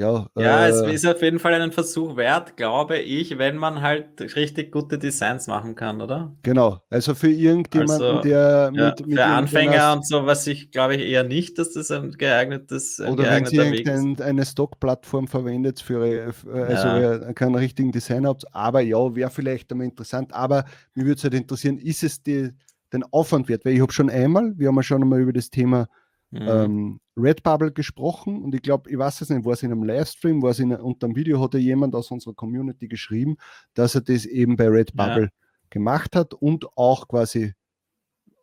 ja, 0.00 0.26
ja 0.36 0.66
äh, 0.66 0.70
es 0.70 0.80
ist 0.80 1.06
auf 1.06 1.20
jeden 1.20 1.38
Fall 1.38 1.52
einen 1.54 1.72
Versuch 1.72 2.16
wert, 2.16 2.56
glaube 2.56 2.98
ich, 2.98 3.36
wenn 3.36 3.56
man 3.56 3.82
halt 3.82 4.20
richtig 4.34 4.72
gute 4.72 4.98
Designs 4.98 5.46
machen 5.46 5.74
kann, 5.74 6.00
oder? 6.00 6.34
Genau, 6.42 6.80
also 6.88 7.14
für 7.14 7.28
irgendjemanden, 7.28 8.02
also, 8.02 8.20
der 8.22 8.70
mit, 8.70 8.80
ja, 8.80 9.06
mit 9.06 9.18
Für 9.18 9.24
Anfänger 9.24 9.92
und 9.92 10.06
so 10.06 10.24
was 10.24 10.46
ich 10.46 10.70
glaube 10.70 10.96
ich 10.96 11.02
eher 11.02 11.24
nicht, 11.24 11.58
dass 11.58 11.74
das 11.74 11.90
ein 11.90 12.12
geeignetes 12.12 12.98
ein 12.98 13.12
Oder 13.12 13.24
wenn 13.24 13.44
sie 13.44 13.56
irgendeine 13.56 14.24
eine 14.24 14.46
Stockplattform 14.46 15.28
verwendet 15.28 15.80
für, 15.80 16.32
für 16.32 16.52
also 16.52 16.88
ja. 16.88 17.32
keinen 17.34 17.56
richtigen 17.56 17.92
Design 17.92 18.26
habt, 18.26 18.44
aber 18.54 18.80
ja, 18.80 19.14
wäre 19.14 19.30
vielleicht 19.30 19.70
einmal 19.70 19.86
interessant, 19.86 20.32
aber 20.32 20.64
mir 20.94 21.04
würde 21.04 21.18
es 21.18 21.24
halt 21.24 21.34
interessieren, 21.34 21.78
ist 21.78 22.02
es 22.02 22.22
die, 22.22 22.50
den 22.92 23.04
Aufwand 23.10 23.48
wert? 23.48 23.64
Weil 23.64 23.74
ich 23.74 23.80
habe 23.80 23.92
schon 23.92 24.10
einmal, 24.10 24.54
wir 24.56 24.68
haben 24.68 24.76
ja 24.76 24.82
schon 24.82 25.02
einmal 25.02 25.20
über 25.20 25.32
das 25.32 25.50
Thema 25.50 25.88
mhm. 26.30 26.48
ähm, 26.48 27.00
Redbubble 27.16 27.72
gesprochen 27.72 28.42
und 28.42 28.54
ich 28.54 28.62
glaube, 28.62 28.90
ich 28.90 28.98
weiß 28.98 29.20
es 29.20 29.30
nicht, 29.30 29.44
war 29.44 29.52
es 29.52 29.62
in 29.62 29.72
einem 29.72 29.82
Livestream, 29.82 30.42
war 30.42 30.50
es 30.50 30.58
in, 30.58 30.72
unter 30.72 31.06
einem 31.06 31.16
Video, 31.16 31.40
hat 31.40 31.54
ja 31.54 31.60
jemand 31.60 31.94
aus 31.94 32.10
unserer 32.10 32.34
Community 32.34 32.88
geschrieben, 32.88 33.36
dass 33.74 33.94
er 33.94 34.00
das 34.00 34.24
eben 34.24 34.56
bei 34.56 34.68
Redbubble 34.68 35.24
ja. 35.24 35.28
gemacht 35.68 36.16
hat 36.16 36.34
und 36.34 36.66
auch 36.76 37.08
quasi 37.08 37.54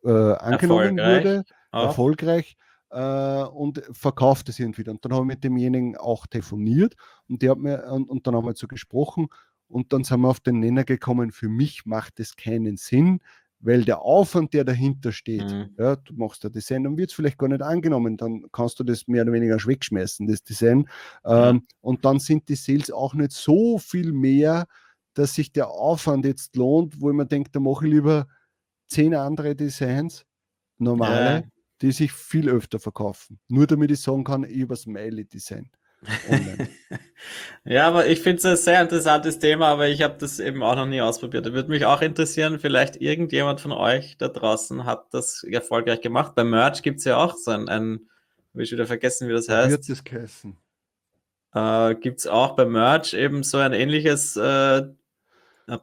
äh, 0.04 0.10
angenommen 0.10 0.98
erfolgreich. 0.98 1.26
wurde, 1.26 1.44
auch. 1.72 1.84
erfolgreich 1.86 2.58
äh, 2.92 3.44
und 3.44 3.84
verkauft 3.92 4.50
es 4.50 4.60
irgendwie. 4.60 4.88
Und 4.90 5.04
dann 5.04 5.14
habe 5.14 5.24
ich 5.24 5.28
mit 5.28 5.44
demjenigen 5.44 5.98
auch 5.98 6.28
telefoniert 6.28 6.96
und 7.28 7.42
der 7.42 7.52
hat 7.52 7.58
mir 7.58 7.84
und, 7.92 8.10
und 8.10 8.28
dann 8.28 8.36
haben 8.36 8.46
wir 8.46 8.56
so 8.56 8.68
gesprochen 8.68 9.28
und 9.68 9.92
dann 9.92 10.04
sind 10.04 10.22
wir 10.22 10.30
auf 10.30 10.40
den 10.40 10.60
Nenner 10.60 10.84
gekommen, 10.84 11.32
für 11.32 11.50
mich 11.50 11.86
macht 11.86 12.20
es 12.20 12.36
keinen 12.36 12.78
Sinn, 12.78 13.20
weil 13.68 13.84
der 13.84 14.02
Aufwand, 14.02 14.54
der 14.54 14.64
dahinter 14.64 15.12
steht, 15.12 15.44
mhm. 15.44 15.76
ja, 15.78 15.98
du 15.98 16.14
machst 16.14 16.46
ein 16.46 16.54
Design 16.54 16.88
und 16.88 16.98
wird 16.98 17.10
es 17.10 17.16
vielleicht 17.16 17.38
gar 17.38 17.50
nicht 17.50 17.62
angenommen, 17.62 18.16
dann 18.16 18.46
kannst 18.54 18.80
du 18.80 18.86
das 18.86 19.10
mehr 19.10 19.24
oder 19.24 19.34
weniger 19.34 19.58
wegschmeißen, 19.58 20.26
das 20.26 20.42
Design. 20.42 20.78
Mhm. 20.78 20.86
Ähm, 21.26 21.68
und 21.82 22.06
dann 22.06 22.20
sind 22.20 22.48
die 22.48 22.56
Sales 22.56 22.90
auch 22.92 23.14
nicht 23.14 23.34
so 23.34 23.78
viel 23.78 24.14
mehr, 24.14 24.68
dass 25.16 25.34
sich 25.34 25.52
der 25.52 25.68
Aufwand 25.70 26.26
jetzt 26.26 26.56
lohnt, 26.56 27.02
wo 27.02 27.12
man 27.12 27.28
denkt, 27.28 27.58
da 27.58 27.60
mache 27.60 27.86
ich 27.86 27.92
lieber 27.92 28.28
zehn 28.88 29.14
andere 29.14 29.54
Designs, 29.54 30.26
normale, 30.78 31.42
ja. 31.42 31.44
die 31.82 31.92
sich 31.92 32.14
viel 32.14 32.48
öfter 32.48 32.80
verkaufen. 32.80 33.38
Nur 33.50 33.68
damit 33.68 33.92
ich 33.92 34.00
sagen 34.00 34.24
kann, 34.24 34.46
ich 34.46 34.62
habe 34.62 34.76
ein 34.76 34.78
Smiley-Design. 34.78 35.70
ja, 37.66 37.88
aber 37.88 38.08
ich 38.08 38.22
finde 38.22 38.38
es 38.38 38.46
ein 38.46 38.58
sehr 38.58 38.82
interessantes 38.82 39.40
Thema, 39.40 39.68
aber 39.68 39.88
ich 39.88 40.02
habe 40.02 40.16
das 40.20 40.40
eben 40.40 40.64
auch 40.64 40.76
noch 40.76 40.86
nie 40.86 41.02
ausprobiert. 41.02 41.52
Würde 41.52 41.70
mich 41.70 41.86
auch 41.86 42.02
interessieren, 42.02 42.60
vielleicht 42.60 42.98
irgendjemand 42.98 43.62
von 43.62 43.72
euch 43.72 44.18
da 44.18 44.28
draußen 44.28 44.86
hat 44.86 45.14
das 45.14 45.44
erfolgreich 45.44 46.02
gemacht. 46.02 46.36
Beim 46.36 46.50
Merch 46.50 46.82
gibt 46.82 47.00
es 47.00 47.06
ja 47.06 47.18
auch 47.18 47.36
so 47.36 47.52
ein, 47.52 47.68
ein 47.68 48.08
habe 48.54 48.64
ich 48.64 48.72
wieder 48.72 48.88
vergessen, 48.88 49.28
wie 49.28 49.34
das 49.34 49.50
heißt. 49.50 49.70
Wird 49.72 49.90
es 49.90 50.04
geheißen? 50.04 50.58
Äh, 51.54 51.96
gibt 51.96 52.20
es 52.20 52.28
auch 52.28 52.56
beim 52.56 52.72
Merch 52.72 53.14
eben 53.14 53.44
so 53.44 53.58
ein 53.58 53.74
ähnliches 53.74 54.36
äh, 54.36 54.84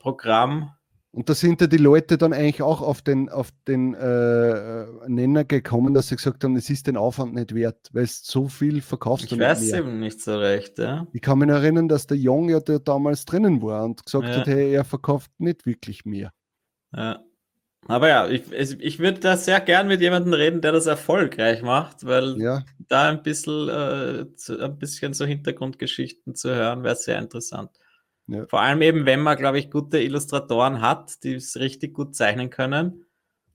Programm, 0.01 0.73
und 1.15 1.29
da 1.29 1.35
sind 1.35 1.61
ja 1.61 1.69
die 1.69 1.77
Leute 1.77 2.19
dann 2.19 2.33
eigentlich 2.33 2.61
auch 2.61 2.81
auf 2.83 3.01
den, 3.01 3.29
auf 3.29 3.51
den 3.69 3.95
äh, 3.95 4.85
Nenner 5.07 5.45
gekommen, 5.45 5.95
dass 5.95 6.09
sie 6.09 6.17
gesagt 6.17 6.43
haben, 6.43 6.57
es 6.57 6.69
ist 6.69 6.89
den 6.89 6.97
Aufwand 6.97 7.35
nicht 7.35 7.55
wert, 7.55 7.89
weil 7.93 8.03
es 8.03 8.25
so 8.25 8.49
viel 8.49 8.81
verkauft 8.81 9.31
Ich 9.31 9.39
weiß 9.39 9.71
mehr. 9.71 9.79
eben 9.79 10.01
nicht 10.01 10.21
so 10.21 10.37
recht, 10.37 10.79
ja. 10.79 11.07
Ich 11.13 11.23
kann 11.23 11.39
mich 11.39 11.49
erinnern, 11.49 11.89
dass 11.89 12.09
der 12.09 12.17
Jong 12.17 12.49
ja 12.49 12.59
der 12.59 12.81
damals 12.81 13.27
drinnen 13.27 13.63
war 13.63 13.85
und 13.85 14.05
gesagt 14.05 14.27
ja. 14.27 14.37
hat, 14.39 14.47
hey, 14.49 14.75
er 14.75 14.85
verkauft 14.85 15.31
nicht 15.39 15.67
wirklich 15.67 16.05
mehr. 16.05 16.33
Ja. 16.93 17.23
Aber 17.87 18.09
ja, 18.09 18.29
ich, 18.29 18.51
ich 18.53 18.99
würde 18.99 19.21
da 19.21 19.37
sehr 19.37 19.61
gern 19.61 19.87
mit 19.87 20.01
jemandem 20.01 20.33
reden, 20.33 20.63
der 20.63 20.73
das 20.73 20.87
erfolgreich 20.87 21.63
macht, 21.63 22.05
weil 22.05 22.41
ja. 22.41 22.65
da 22.89 23.11
ein 23.11 23.23
bisschen, 23.23 23.69
äh, 23.69 24.25
ein 24.61 24.79
bisschen 24.79 25.13
so 25.13 25.25
Hintergrundgeschichten 25.27 26.35
zu 26.35 26.53
hören, 26.53 26.83
wäre 26.83 26.97
sehr 26.97 27.19
interessant. 27.19 27.71
Ja. 28.27 28.47
Vor 28.47 28.61
allem 28.61 28.81
eben, 28.83 29.07
wenn 29.07 29.21
man, 29.21 29.37
glaube 29.37 29.59
ich, 29.59 29.71
gute 29.71 30.01
Illustratoren 30.01 30.81
hat, 30.81 31.23
die 31.25 31.35
es 31.35 31.57
richtig 31.57 31.95
gut 31.95 32.15
zeichnen 32.15 32.51
können, 32.51 33.05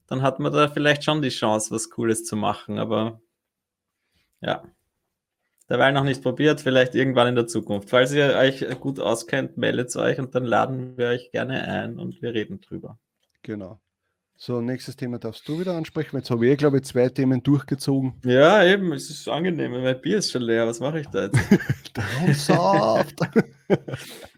dann 0.06 0.22
hat 0.22 0.38
man 0.38 0.52
da 0.52 0.68
vielleicht 0.68 1.04
schon 1.04 1.22
die 1.22 1.28
Chance, 1.28 1.74
was 1.74 1.90
Cooles 1.90 2.24
zu 2.24 2.36
machen. 2.36 2.78
Aber 2.78 3.20
ja, 4.40 4.62
derweil 5.68 5.92
noch 5.92 6.04
nicht 6.04 6.22
probiert, 6.22 6.60
vielleicht 6.60 6.94
irgendwann 6.94 7.28
in 7.28 7.34
der 7.34 7.46
Zukunft. 7.46 7.90
Falls 7.90 8.12
ihr 8.12 8.36
euch 8.36 8.64
gut 8.80 9.00
auskennt, 9.00 9.56
meldet 9.56 9.94
euch 9.96 10.18
und 10.18 10.34
dann 10.34 10.44
laden 10.44 10.96
wir 10.96 11.08
euch 11.08 11.30
gerne 11.32 11.62
ein 11.62 11.98
und 11.98 12.22
wir 12.22 12.34
reden 12.34 12.60
drüber. 12.60 12.98
Genau. 13.42 13.80
So, 14.42 14.62
nächstes 14.62 14.96
Thema 14.96 15.18
darfst 15.18 15.46
du 15.48 15.60
wieder 15.60 15.74
ansprechen. 15.74 16.16
Jetzt 16.16 16.30
habe 16.30 16.46
ich, 16.46 16.56
glaube 16.56 16.78
ich, 16.78 16.84
zwei 16.84 17.10
Themen 17.10 17.42
durchgezogen. 17.42 18.14
Ja, 18.24 18.64
eben, 18.64 18.90
es 18.92 19.10
ist 19.10 19.28
angenehm. 19.28 19.72
Mein 19.72 20.00
Bier 20.00 20.16
ist 20.16 20.32
schon 20.32 20.40
leer. 20.40 20.66
Was 20.66 20.80
mache 20.80 21.00
ich 21.00 21.06
da 21.08 21.24
jetzt? 21.24 21.38
Saft. 22.46 23.20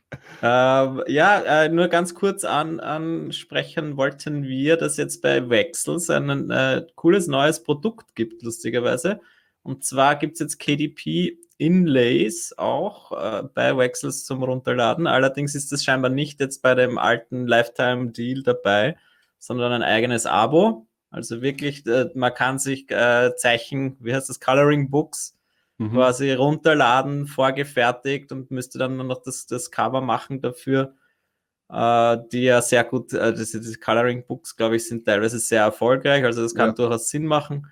ähm, 0.42 1.02
ja, 1.06 1.64
äh, 1.64 1.68
nur 1.68 1.88
ganz 1.88 2.14
kurz 2.14 2.44
an, 2.44 2.80
ansprechen 2.80 3.96
wollten 3.96 4.44
wir, 4.44 4.76
dass 4.76 4.96
jetzt 4.96 5.22
bei 5.22 5.48
Wechsels 5.48 6.10
ein 6.10 6.50
äh, 6.50 6.86
cooles 6.94 7.26
neues 7.26 7.62
Produkt 7.62 8.14
gibt, 8.14 8.42
lustigerweise. 8.42 9.20
Und 9.62 9.84
zwar 9.84 10.16
gibt 10.16 10.34
es 10.34 10.40
jetzt 10.40 10.58
KDP 10.58 11.38
Inlays 11.58 12.54
auch 12.56 13.12
äh, 13.12 13.42
bei 13.54 13.76
Wechsels 13.76 14.24
zum 14.24 14.42
Runterladen. 14.42 15.06
Allerdings 15.06 15.54
ist 15.54 15.70
das 15.70 15.84
scheinbar 15.84 16.10
nicht 16.10 16.40
jetzt 16.40 16.62
bei 16.62 16.74
dem 16.74 16.98
alten 16.98 17.46
Lifetime 17.46 18.10
Deal 18.10 18.42
dabei 18.42 18.96
sondern 19.42 19.72
ein 19.72 19.82
eigenes 19.82 20.24
Abo. 20.24 20.86
Also 21.10 21.42
wirklich, 21.42 21.84
äh, 21.86 22.10
man 22.14 22.32
kann 22.32 22.60
sich 22.60 22.88
äh, 22.90 23.34
Zeichen, 23.36 23.96
wie 23.98 24.14
heißt 24.14 24.28
das, 24.28 24.38
Coloring 24.38 24.88
Books 24.88 25.36
mhm. 25.84 25.92
quasi 25.92 26.32
runterladen, 26.32 27.26
vorgefertigt 27.26 28.32
und 28.32 28.50
müsste 28.50 28.78
dann 28.78 28.96
nur 28.96 29.06
noch 29.06 29.22
das, 29.22 29.46
das 29.46 29.70
Cover 29.70 30.00
machen 30.00 30.40
dafür, 30.40 30.94
äh, 31.70 32.18
die 32.32 32.44
ja 32.44 32.62
sehr 32.62 32.84
gut, 32.84 33.12
äh, 33.12 33.32
diese, 33.32 33.60
diese 33.60 33.78
Coloring 33.78 34.26
Books, 34.26 34.56
glaube 34.56 34.76
ich, 34.76 34.86
sind 34.86 35.04
teilweise 35.04 35.38
sehr 35.38 35.62
erfolgreich, 35.62 36.24
also 36.24 36.42
das 36.42 36.54
kann 36.54 36.70
ja. 36.70 36.74
durchaus 36.74 37.08
Sinn 37.08 37.26
machen 37.26 37.66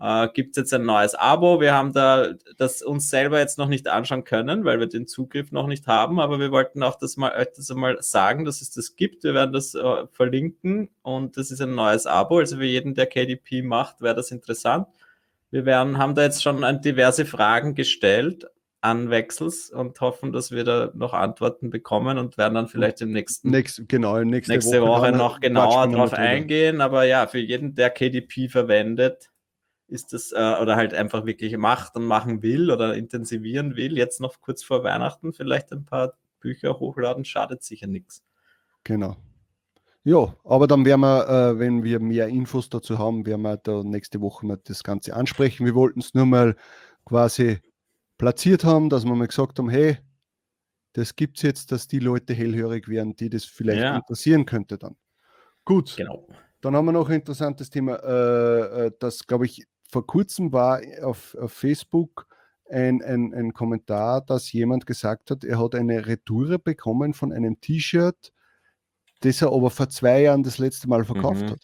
äh, 0.00 0.28
gibt 0.34 0.56
es 0.56 0.60
jetzt 0.62 0.74
ein 0.74 0.84
neues 0.84 1.14
Abo. 1.14 1.60
Wir 1.60 1.74
haben 1.74 1.92
da 1.92 2.34
das 2.56 2.82
uns 2.82 3.08
selber 3.10 3.38
jetzt 3.38 3.58
noch 3.58 3.68
nicht 3.68 3.88
anschauen 3.88 4.24
können, 4.24 4.64
weil 4.64 4.78
wir 4.78 4.86
den 4.88 5.06
Zugriff 5.06 5.52
noch 5.52 5.66
nicht 5.66 5.86
haben, 5.86 6.20
aber 6.20 6.38
wir 6.38 6.50
wollten 6.52 6.82
auch 6.82 6.96
das 6.96 7.16
mal 7.16 7.46
das 7.56 7.70
einmal 7.70 8.02
sagen, 8.02 8.44
dass 8.44 8.60
es 8.60 8.70
das 8.70 8.96
gibt. 8.96 9.24
Wir 9.24 9.34
werden 9.34 9.52
das 9.52 9.74
äh, 9.74 10.06
verlinken 10.12 10.90
und 11.02 11.36
das 11.36 11.50
ist 11.50 11.60
ein 11.60 11.74
neues 11.74 12.06
Abo. 12.06 12.38
Also 12.38 12.56
für 12.58 12.64
jeden, 12.64 12.94
der 12.94 13.06
KDP 13.06 13.62
macht, 13.62 14.00
wäre 14.02 14.14
das 14.14 14.30
interessant. 14.30 14.88
Wir 15.50 15.64
werden, 15.64 15.98
haben 15.98 16.14
da 16.14 16.22
jetzt 16.22 16.42
schon 16.42 16.62
diverse 16.82 17.24
Fragen 17.24 17.74
gestellt 17.74 18.46
an 18.80 19.10
Wechsels 19.10 19.70
und 19.70 20.00
hoffen, 20.00 20.32
dass 20.32 20.50
wir 20.50 20.64
da 20.64 20.92
noch 20.94 21.12
Antworten 21.12 21.70
bekommen 21.70 22.18
und 22.18 22.38
werden 22.38 22.54
dann 22.54 22.68
vielleicht 22.68 23.00
im 23.00 23.10
nächsten 23.10 23.50
Nächst, 23.50 23.88
genau, 23.88 24.22
nächste, 24.22 24.52
nächste 24.52 24.82
Woche, 24.82 25.08
Woche 25.08 25.12
noch 25.12 25.40
genauer 25.40 25.88
drauf 25.88 26.12
eingehen. 26.12 26.80
Aber 26.80 27.04
ja, 27.04 27.26
für 27.26 27.38
jeden, 27.38 27.74
der 27.74 27.90
KDP 27.90 28.48
verwendet, 28.48 29.30
ist 29.88 30.12
das, 30.12 30.32
äh, 30.32 30.56
oder 30.60 30.76
halt 30.76 30.94
einfach 30.94 31.26
wirklich 31.26 31.56
macht 31.56 31.96
und 31.96 32.04
machen 32.04 32.42
will 32.42 32.70
oder 32.70 32.94
intensivieren 32.94 33.76
will, 33.76 33.96
jetzt 33.96 34.20
noch 34.20 34.40
kurz 34.40 34.62
vor 34.62 34.84
Weihnachten 34.84 35.32
vielleicht 35.32 35.72
ein 35.72 35.84
paar 35.84 36.14
Bücher 36.40 36.78
hochladen, 36.78 37.24
schadet 37.24 37.62
sicher 37.62 37.86
nichts. 37.86 38.22
Genau. 38.84 39.16
Ja, 40.06 40.36
aber 40.44 40.68
dann 40.68 40.84
werden 40.84 41.00
wir, 41.00 41.28
äh, 41.28 41.58
wenn 41.58 41.82
wir 41.82 41.98
mehr 41.98 42.28
Infos 42.28 42.68
dazu 42.68 42.96
haben, 42.96 43.26
werden 43.26 43.42
wir 43.42 43.56
da 43.56 43.82
nächste 43.82 44.20
Woche 44.20 44.46
mal 44.46 44.56
das 44.62 44.84
Ganze 44.84 45.16
ansprechen. 45.16 45.66
Wir 45.66 45.74
wollten 45.74 45.98
es 45.98 46.14
nur 46.14 46.26
mal 46.26 46.54
quasi 47.04 47.58
platziert 48.16 48.62
haben, 48.62 48.88
dass 48.88 49.04
wir 49.04 49.16
mal 49.16 49.26
gesagt 49.26 49.58
haben, 49.58 49.68
hey, 49.68 49.98
das 50.92 51.16
gibt 51.16 51.38
es 51.38 51.42
jetzt, 51.42 51.72
dass 51.72 51.88
die 51.88 51.98
Leute 51.98 52.34
hellhörig 52.34 52.86
werden, 52.86 53.16
die 53.16 53.28
das 53.28 53.46
vielleicht 53.46 53.82
ja. 53.82 53.96
interessieren 53.96 54.46
könnte 54.46 54.78
dann. 54.78 54.94
Gut. 55.64 55.96
Genau. 55.96 56.28
Dann 56.60 56.76
haben 56.76 56.84
wir 56.84 56.92
noch 56.92 57.08
ein 57.08 57.16
interessantes 57.16 57.68
Thema, 57.68 57.96
äh, 57.96 58.86
äh 58.86 58.92
das, 59.00 59.26
glaube 59.26 59.46
ich, 59.46 59.66
vor 59.90 60.06
kurzem 60.06 60.52
war 60.52 60.80
auf, 61.02 61.34
auf 61.34 61.52
Facebook 61.52 62.28
ein, 62.70 63.02
ein, 63.02 63.34
ein, 63.34 63.52
Kommentar, 63.52 64.20
dass 64.20 64.52
jemand 64.52 64.86
gesagt 64.86 65.32
hat, 65.32 65.42
er 65.42 65.58
hat 65.58 65.74
eine 65.74 66.06
Retoure 66.06 66.60
bekommen 66.60 67.12
von 67.12 67.32
einem 67.32 67.60
T-Shirt, 67.60 68.32
das 69.26 69.42
er 69.42 69.52
aber 69.52 69.70
vor 69.70 69.88
zwei 69.88 70.22
Jahren 70.22 70.44
das 70.44 70.58
letzte 70.58 70.88
Mal 70.88 71.04
verkauft 71.04 71.42
mhm. 71.42 71.50
hat. 71.50 71.60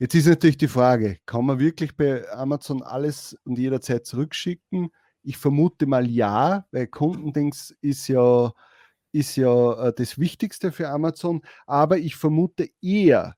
Jetzt 0.00 0.14
ist 0.14 0.26
natürlich 0.26 0.58
die 0.58 0.68
Frage, 0.68 1.18
kann 1.24 1.44
man 1.44 1.58
wirklich 1.58 1.96
bei 1.96 2.28
Amazon 2.30 2.82
alles 2.82 3.36
und 3.44 3.58
jederzeit 3.58 4.06
zurückschicken? 4.06 4.90
Ich 5.22 5.36
vermute 5.36 5.86
mal 5.86 6.08
ja, 6.08 6.66
weil 6.72 6.86
Kundendings 6.86 7.74
ist 7.80 8.08
ja, 8.08 8.52
ist 9.12 9.36
ja 9.36 9.88
äh, 9.88 9.92
das 9.96 10.18
Wichtigste 10.18 10.72
für 10.72 10.88
Amazon, 10.88 11.42
aber 11.66 11.98
ich 11.98 12.16
vermute 12.16 12.68
eher, 12.80 13.36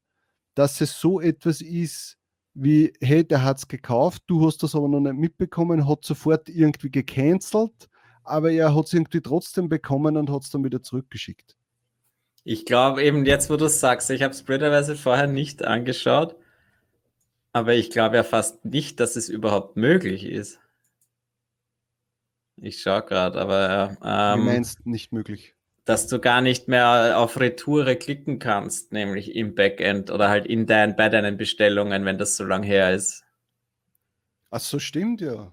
dass 0.54 0.80
es 0.80 0.98
so 0.98 1.20
etwas 1.20 1.61
ist, 1.61 2.16
wie, 2.54 2.92
hey, 3.00 3.26
der 3.26 3.44
hat 3.44 3.59
es 3.59 3.68
gekauft, 3.68 4.22
du 4.26 4.46
hast 4.46 4.62
das 4.62 4.74
aber 4.74 4.88
noch 4.88 5.00
nicht 5.00 5.16
mitbekommen, 5.16 5.88
hat 5.88 6.04
sofort 6.04 6.48
irgendwie 6.48 6.90
gecancelt, 6.90 7.88
aber 8.22 8.50
er 8.50 8.74
hat 8.74 8.87
es 8.87 8.92
irgendwie 8.92 9.20
trotzdem 9.20 9.68
bekommen 9.68 10.16
und 10.16 10.30
hat 10.30 10.42
es 10.42 10.50
dann 10.50 10.64
wieder 10.64 10.83
zurückgeschickt. 10.83 11.56
Ich 12.44 12.64
glaube 12.64 13.03
eben 13.03 13.26
jetzt, 13.26 13.50
wo 13.50 13.57
du 13.57 13.66
es 13.66 13.81
sagst, 13.81 14.11
ich 14.11 14.22
habe 14.22 14.33
es 14.33 14.42
blöderweise 14.42 14.96
vorher 14.96 15.26
nicht 15.26 15.64
angeschaut, 15.64 16.37
aber 17.53 17.74
ich 17.74 17.90
glaube 17.90 18.16
ja 18.16 18.24
fast 18.24 18.64
nicht, 18.64 19.00
dass 19.00 19.16
es 19.16 19.29
überhaupt 19.29 19.76
möglich 19.76 20.24
ist. 20.24 20.59
Ich 22.57 22.81
schaue 22.83 23.03
gerade, 23.03 23.40
aber. 23.40 23.96
Ähm, 24.03 24.40
Wie 24.40 24.44
meinst 24.44 24.87
nicht 24.87 25.12
möglich? 25.12 25.55
dass 25.90 26.07
du 26.07 26.20
gar 26.20 26.40
nicht 26.40 26.68
mehr 26.68 27.18
auf 27.18 27.40
Retoure 27.40 27.96
klicken 27.96 28.38
kannst, 28.38 28.92
nämlich 28.92 29.35
im 29.35 29.57
Backend 29.57 30.12
oder 30.12 30.29
halt 30.29 30.46
in 30.46 30.66
dein, 30.66 30.94
bei 30.94 31.09
deinen 31.09 31.37
Bestellungen, 31.37 32.05
wenn 32.05 32.16
das 32.16 32.37
so 32.37 32.44
lang 32.44 32.62
her 32.62 32.94
ist. 32.94 33.24
Ach 34.50 34.61
so, 34.61 34.79
stimmt 34.79 35.20
ja. 35.20 35.53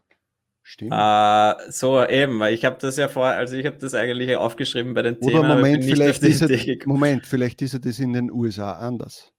Stimmt. 0.70 0.92
Uh, 0.92 1.54
so 1.70 2.06
eben, 2.06 2.42
weil 2.42 2.54
ich 2.54 2.66
habe 2.66 2.76
das 2.78 2.98
ja 2.98 3.08
vor, 3.08 3.28
also 3.28 3.56
ich 3.56 3.66
habe 3.66 3.78
das 3.78 3.94
eigentlich 3.94 4.36
aufgeschrieben 4.36 4.94
bei 4.94 5.02
den 5.02 5.16
Oder 5.16 5.32
Themen. 5.32 5.48
Moment, 5.48 5.86
vielleicht 5.86 6.22
ist 6.24 6.42
er, 6.42 6.78
Moment, 6.86 7.26
vielleicht 7.26 7.62
ist 7.62 7.86
das 7.86 8.00
in 8.00 8.12
den 8.12 8.30
USA 8.30 8.74
anders. 8.74 9.32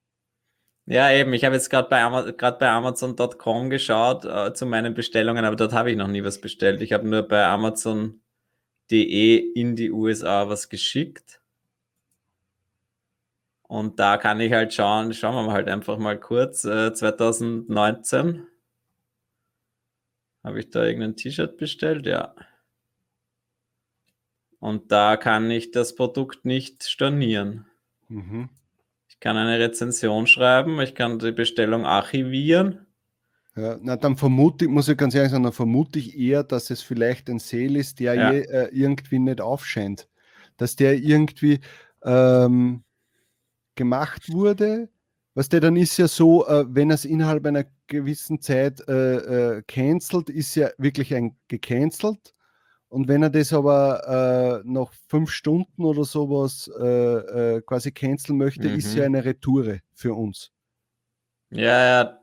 Ja, 0.87 1.13
eben, 1.13 1.35
ich 1.35 1.45
habe 1.45 1.55
jetzt 1.55 1.69
gerade 1.69 1.87
bei, 1.91 2.03
Ama 2.03 2.33
bei 2.33 2.71
Amazon.com 2.71 3.69
geschaut 3.69 4.25
uh, 4.25 4.55
zu 4.55 4.65
meinen 4.65 4.95
Bestellungen, 4.95 5.45
aber 5.45 5.55
dort 5.55 5.75
habe 5.75 5.91
ich 5.91 5.99
noch 5.99 6.09
nie 6.09 6.25
was 6.25 6.41
bestellt. 6.41 6.81
Ich 6.81 6.95
habe 6.95 7.07
nur 7.07 7.21
bei 7.21 7.45
Amazon 7.45 8.23
DE 8.91 9.37
in 9.37 9.77
die 9.77 9.91
USA 9.91 10.49
was 10.49 10.71
geschickt. 10.71 11.43
Und 13.65 13.99
da 14.01 14.17
kann 14.17 14.41
ich 14.41 14.51
halt 14.51 14.73
schauen, 14.73 15.13
schauen 15.13 15.35
wir 15.35 15.43
mal 15.43 15.53
halt 15.53 15.69
einfach 15.69 15.99
mal 15.99 16.19
kurz, 16.19 16.65
äh, 16.65 16.95
2019 16.95 18.48
habe 20.49 20.61
ich 20.61 20.71
da 20.71 20.85
irgendein 20.85 21.15
T-Shirt 21.15 21.59
bestellt, 21.59 22.07
ja. 22.07 22.35
Und 24.61 24.91
da 24.91 25.19
kann 25.19 25.51
ich 25.51 25.73
das 25.73 25.95
Produkt 25.95 26.47
nicht 26.47 26.85
stornieren. 26.85 27.67
Mhm. 28.09 28.49
Ich 29.09 29.21
kann 29.21 29.37
eine 29.37 29.59
Rezension 29.59 30.27
schreiben, 30.27 30.81
ich 30.81 30.95
kann 30.95 31.19
die 31.19 31.33
Bestellung 31.33 31.85
archivieren. 31.85 32.87
Ja, 33.57 33.77
na, 33.81 33.97
dann 33.97 34.17
vermute 34.17 34.65
ich, 34.65 34.71
muss 34.71 34.89
ich 34.89 34.97
ganz 34.97 35.15
ehrlich 35.15 35.33
sagen, 35.33 35.45
dann 35.45 35.53
vermute 35.53 35.99
ich 35.99 36.19
eher, 36.19 36.45
dass 36.45 36.71
es 36.71 36.81
vielleicht 36.81 37.29
ein 37.29 37.39
Sale 37.39 37.79
ist, 37.79 38.01
der 38.01 38.15
ja. 38.15 38.33
je, 38.33 38.41
äh, 38.41 38.69
irgendwie 38.73 39.19
nicht 39.19 39.43
aufscheint. 39.43 40.09
Dass 40.57 40.77
der 40.77 40.97
irgendwie 40.97 41.61
ähm, 42.03 42.85
gemacht 43.75 44.33
wurde. 44.33 44.89
Was 45.39 45.49
der 45.49 45.61
dann 45.61 45.77
ist 45.77 45.97
ja 45.99 46.09
so, 46.09 46.45
äh, 46.49 46.65
wenn 46.69 46.91
er 46.91 46.95
es 46.95 47.05
innerhalb 47.05 47.47
einer 47.47 47.65
gewissen 47.87 48.41
Zeit 48.41 48.83
äh, 48.89 49.59
äh, 49.59 49.63
cancelt, 49.69 50.31
ist 50.31 50.57
ja 50.57 50.71
wirklich 50.79 51.15
ein 51.15 51.37
gecancelt. 51.47 52.35
Und 52.89 53.07
wenn 53.07 53.23
er 53.23 53.31
das 53.31 53.53
aber 53.53 54.63
äh, 54.65 54.69
nach 54.69 54.93
fünf 55.07 55.31
Stunden 55.31 55.85
oder 55.85 56.03
sowas 56.03 56.69
äh, 56.81 57.55
äh, 57.55 57.63
quasi 57.63 57.93
canceln 57.93 58.37
möchte, 58.37 58.69
mhm. 58.69 58.79
ist 58.79 58.93
ja 58.97 59.05
eine 59.05 59.25
Retoure 59.25 59.79
für 59.95 60.13
uns. 60.13 60.51
Ja, 61.51 61.87
ja, 61.87 62.19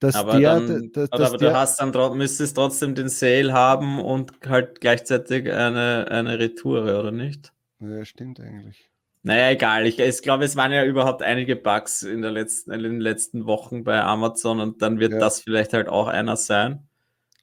dass 0.00 0.16
aber 0.16 0.40
der, 0.40 0.58
dann, 0.58 0.90
dass 0.90 1.12
aber 1.12 1.38
der, 1.38 1.50
du 1.50 1.56
hast 1.56 1.78
dann 1.78 2.18
müsstest 2.18 2.56
trotzdem 2.56 2.96
den 2.96 3.08
Sale 3.08 3.52
haben 3.52 4.00
und 4.00 4.32
halt 4.44 4.80
gleichzeitig 4.80 5.52
eine, 5.52 6.08
eine 6.10 6.40
Retoure, 6.40 6.98
oder 6.98 7.12
nicht? 7.12 7.52
Ja, 7.78 8.04
stimmt 8.04 8.40
eigentlich. 8.40 8.90
Naja, 9.26 9.50
egal. 9.50 9.88
Ich, 9.88 9.98
ich 9.98 10.22
glaube, 10.22 10.44
es 10.44 10.54
waren 10.54 10.70
ja 10.70 10.84
überhaupt 10.84 11.20
einige 11.20 11.56
Bugs 11.56 12.04
in, 12.04 12.22
der 12.22 12.30
letzten, 12.30 12.70
in 12.70 12.84
den 12.84 13.00
letzten 13.00 13.44
Wochen 13.44 13.82
bei 13.82 14.00
Amazon 14.00 14.60
und 14.60 14.82
dann 14.82 15.00
wird 15.00 15.14
ja. 15.14 15.18
das 15.18 15.40
vielleicht 15.40 15.72
halt 15.72 15.88
auch 15.88 16.06
einer 16.06 16.36
sein. 16.36 16.88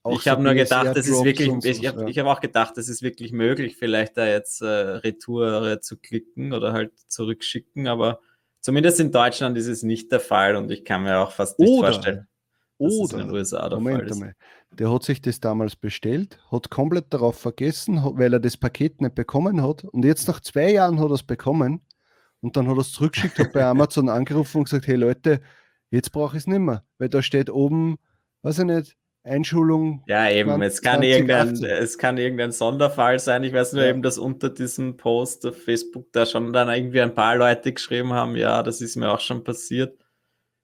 Auch 0.02 0.16
ich 0.16 0.24
so 0.24 0.32
habe 0.32 0.44
nur 0.44 0.54
gedacht, 0.54 0.96
es 0.96 1.10
ist 1.10 1.26
wirklich, 1.26 1.50
ich, 1.50 1.82
ich 1.82 1.88
habe 1.88 2.10
ja. 2.10 2.24
hab 2.24 2.38
auch 2.38 2.40
gedacht, 2.40 2.78
es 2.78 2.88
ist 2.88 3.02
wirklich 3.02 3.34
möglich, 3.34 3.76
vielleicht 3.76 4.16
da 4.16 4.26
jetzt 4.26 4.62
äh, 4.62 4.66
Retoure 4.66 5.82
zu 5.82 5.98
klicken 5.98 6.54
oder 6.54 6.72
halt 6.72 6.94
zurückschicken, 7.10 7.90
aber 7.90 8.22
zumindest 8.62 9.02
in 9.02 9.12
Deutschland 9.12 9.58
ist 9.58 9.68
es 9.68 9.84
nicht 9.84 10.10
der 10.10 10.22
Fall 10.22 10.56
und 10.56 10.72
ich 10.72 10.86
kann 10.86 11.04
mir 11.04 11.20
auch 11.20 11.34
fast 11.34 11.60
nicht 11.60 11.70
oder, 11.70 11.92
vorstellen. 11.92 12.28
Oder, 12.78 13.14
in 13.14 13.28
den 13.28 13.32
USA 13.32 13.68
der 13.68 13.80
Moment 13.80 14.10
einmal, 14.10 14.36
der 14.80 14.92
hat 14.92 15.04
sich 15.04 15.22
das 15.22 15.40
damals 15.40 15.76
bestellt, 15.76 16.40
hat 16.52 16.70
komplett 16.70 17.14
darauf 17.14 17.38
vergessen, 17.40 18.02
weil 18.04 18.34
er 18.34 18.40
das 18.40 18.58
Paket 18.58 19.02
nicht 19.02 19.16
bekommen 19.16 19.62
hat. 19.62 19.84
Und 19.86 20.06
jetzt 20.06 20.28
nach 20.28 20.40
zwei 20.40 20.72
Jahren 20.72 21.00
hat 21.00 21.10
er 21.10 21.16
es 21.16 21.24
bekommen. 21.24 21.82
Und 22.42 22.58
dann 22.58 22.68
hat 22.68 22.76
er 22.76 22.82
es 22.82 22.92
zurückgeschickt, 22.92 23.40
hat 23.40 23.54
bei 23.54 23.64
Amazon 23.66 24.10
angerufen 24.10 24.60
und 24.60 24.64
gesagt: 24.66 24.88
Hey 24.88 24.96
Leute, 24.96 25.42
jetzt 25.92 26.12
brauche 26.12 26.36
ich 26.36 26.44
es 26.44 26.48
nicht 26.48 26.60
mehr. 26.60 26.84
Weil 26.98 27.10
da 27.10 27.22
steht 27.22 27.50
oben, 27.50 27.98
weiß 28.42 28.60
ich 28.60 28.66
nicht, 28.66 28.98
Einschulung. 29.24 30.04
Ja, 30.08 30.30
eben, 30.30 30.50
20, 30.50 30.68
es, 30.68 30.82
kann 30.82 31.04
irgendein, 31.04 31.64
es 31.64 31.98
kann 31.98 32.18
irgendein 32.18 32.52
Sonderfall 32.52 33.20
sein. 33.20 33.44
Ich 33.44 33.54
weiß 33.54 33.74
nur 33.74 33.84
ja. 33.84 33.90
eben, 33.90 34.02
dass 34.02 34.18
unter 34.18 34.50
diesem 34.50 34.98
Post 34.98 35.46
auf 35.46 35.64
Facebook 35.64 36.12
da 36.12 36.26
schon 36.26 36.52
dann 36.52 36.70
irgendwie 36.70 37.02
ein 37.02 37.14
paar 37.14 37.38
Leute 37.38 37.72
geschrieben 37.72 38.12
haben, 38.14 38.36
ja, 38.36 38.64
das 38.64 38.82
ist 38.82 38.98
mir 38.98 39.12
auch 39.12 39.22
schon 39.22 39.44
passiert. 39.44 40.03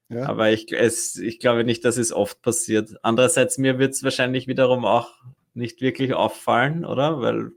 Ja. 0.09 0.27
Aber 0.27 0.51
ich, 0.51 0.71
es, 0.71 1.15
ich 1.15 1.39
glaube 1.39 1.63
nicht, 1.63 1.85
dass 1.85 1.97
es 1.97 2.11
oft 2.11 2.41
passiert. 2.41 2.95
Andererseits, 3.03 3.57
mir 3.57 3.77
wird 3.77 3.93
es 3.93 4.03
wahrscheinlich 4.03 4.47
wiederum 4.47 4.85
auch 4.85 5.13
nicht 5.53 5.81
wirklich 5.81 6.13
auffallen, 6.13 6.83
oder? 6.83 7.21
Weil 7.21 7.51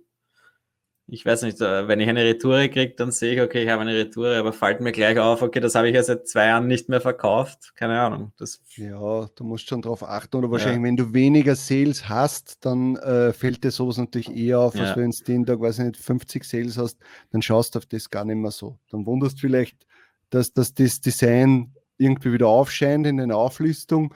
ich 1.09 1.27
weiß 1.27 1.43
nicht, 1.43 1.61
äh, 1.61 1.89
wenn 1.89 2.01
ich 2.01 2.09
eine 2.09 2.25
Retoure 2.25 2.69
kriege, 2.69 2.95
dann 2.95 3.11
sehe 3.11 3.35
ich, 3.35 3.41
okay, 3.41 3.65
ich 3.65 3.69
habe 3.69 3.83
eine 3.83 3.95
Retoure, 3.95 4.37
aber 4.39 4.53
fällt 4.53 4.81
mir 4.81 4.93
gleich 4.93 5.19
auf, 5.19 5.43
okay, 5.43 5.61
das 5.61 5.75
habe 5.75 5.89
ich 5.89 5.95
ja 5.95 6.03
seit 6.03 6.29
zwei 6.29 6.47
Jahren 6.47 6.67
nicht 6.67 6.89
mehr 6.89 7.01
verkauft. 7.01 7.73
Keine 7.75 8.01
Ahnung. 8.01 8.33
Das 8.39 8.61
ja, 8.77 9.27
du 9.35 9.45
musst 9.45 9.69
schon 9.69 9.83
darauf 9.83 10.03
achten. 10.03 10.37
Oder 10.37 10.51
wahrscheinlich, 10.51 10.79
ja. 10.79 10.85
wenn 10.85 10.97
du 10.97 11.13
weniger 11.13 11.57
Sales 11.57 12.09
hast, 12.09 12.65
dann 12.65 12.97
äh, 12.97 13.33
fällt 13.33 13.65
dir 13.65 13.71
sowas 13.71 13.99
natürlich 13.99 14.35
eher 14.35 14.61
auf, 14.61 14.75
als 14.77 14.97
wenn 14.97 15.11
du 15.11 15.25
den 15.25 15.45
Tag, 15.45 15.61
weiß 15.61 15.81
ich 15.81 15.85
nicht, 15.85 15.97
50 15.99 16.45
Sales 16.45 16.79
hast, 16.79 16.99
dann 17.31 17.43
schaust 17.43 17.75
du 17.75 17.81
auf 17.81 17.87
das 17.87 18.09
gar 18.09 18.25
nicht 18.25 18.37
mehr 18.37 18.51
so. 18.51 18.79
Dann 18.91 19.05
wunderst 19.05 19.37
du 19.37 19.41
vielleicht, 19.41 19.87
dass, 20.31 20.53
dass 20.53 20.73
das 20.73 21.01
Design 21.01 21.75
irgendwie 22.03 22.33
wieder 22.33 22.49
aufscheint 22.49 23.07
in 23.07 23.17
der 23.17 23.37
Auflistung. 23.37 24.15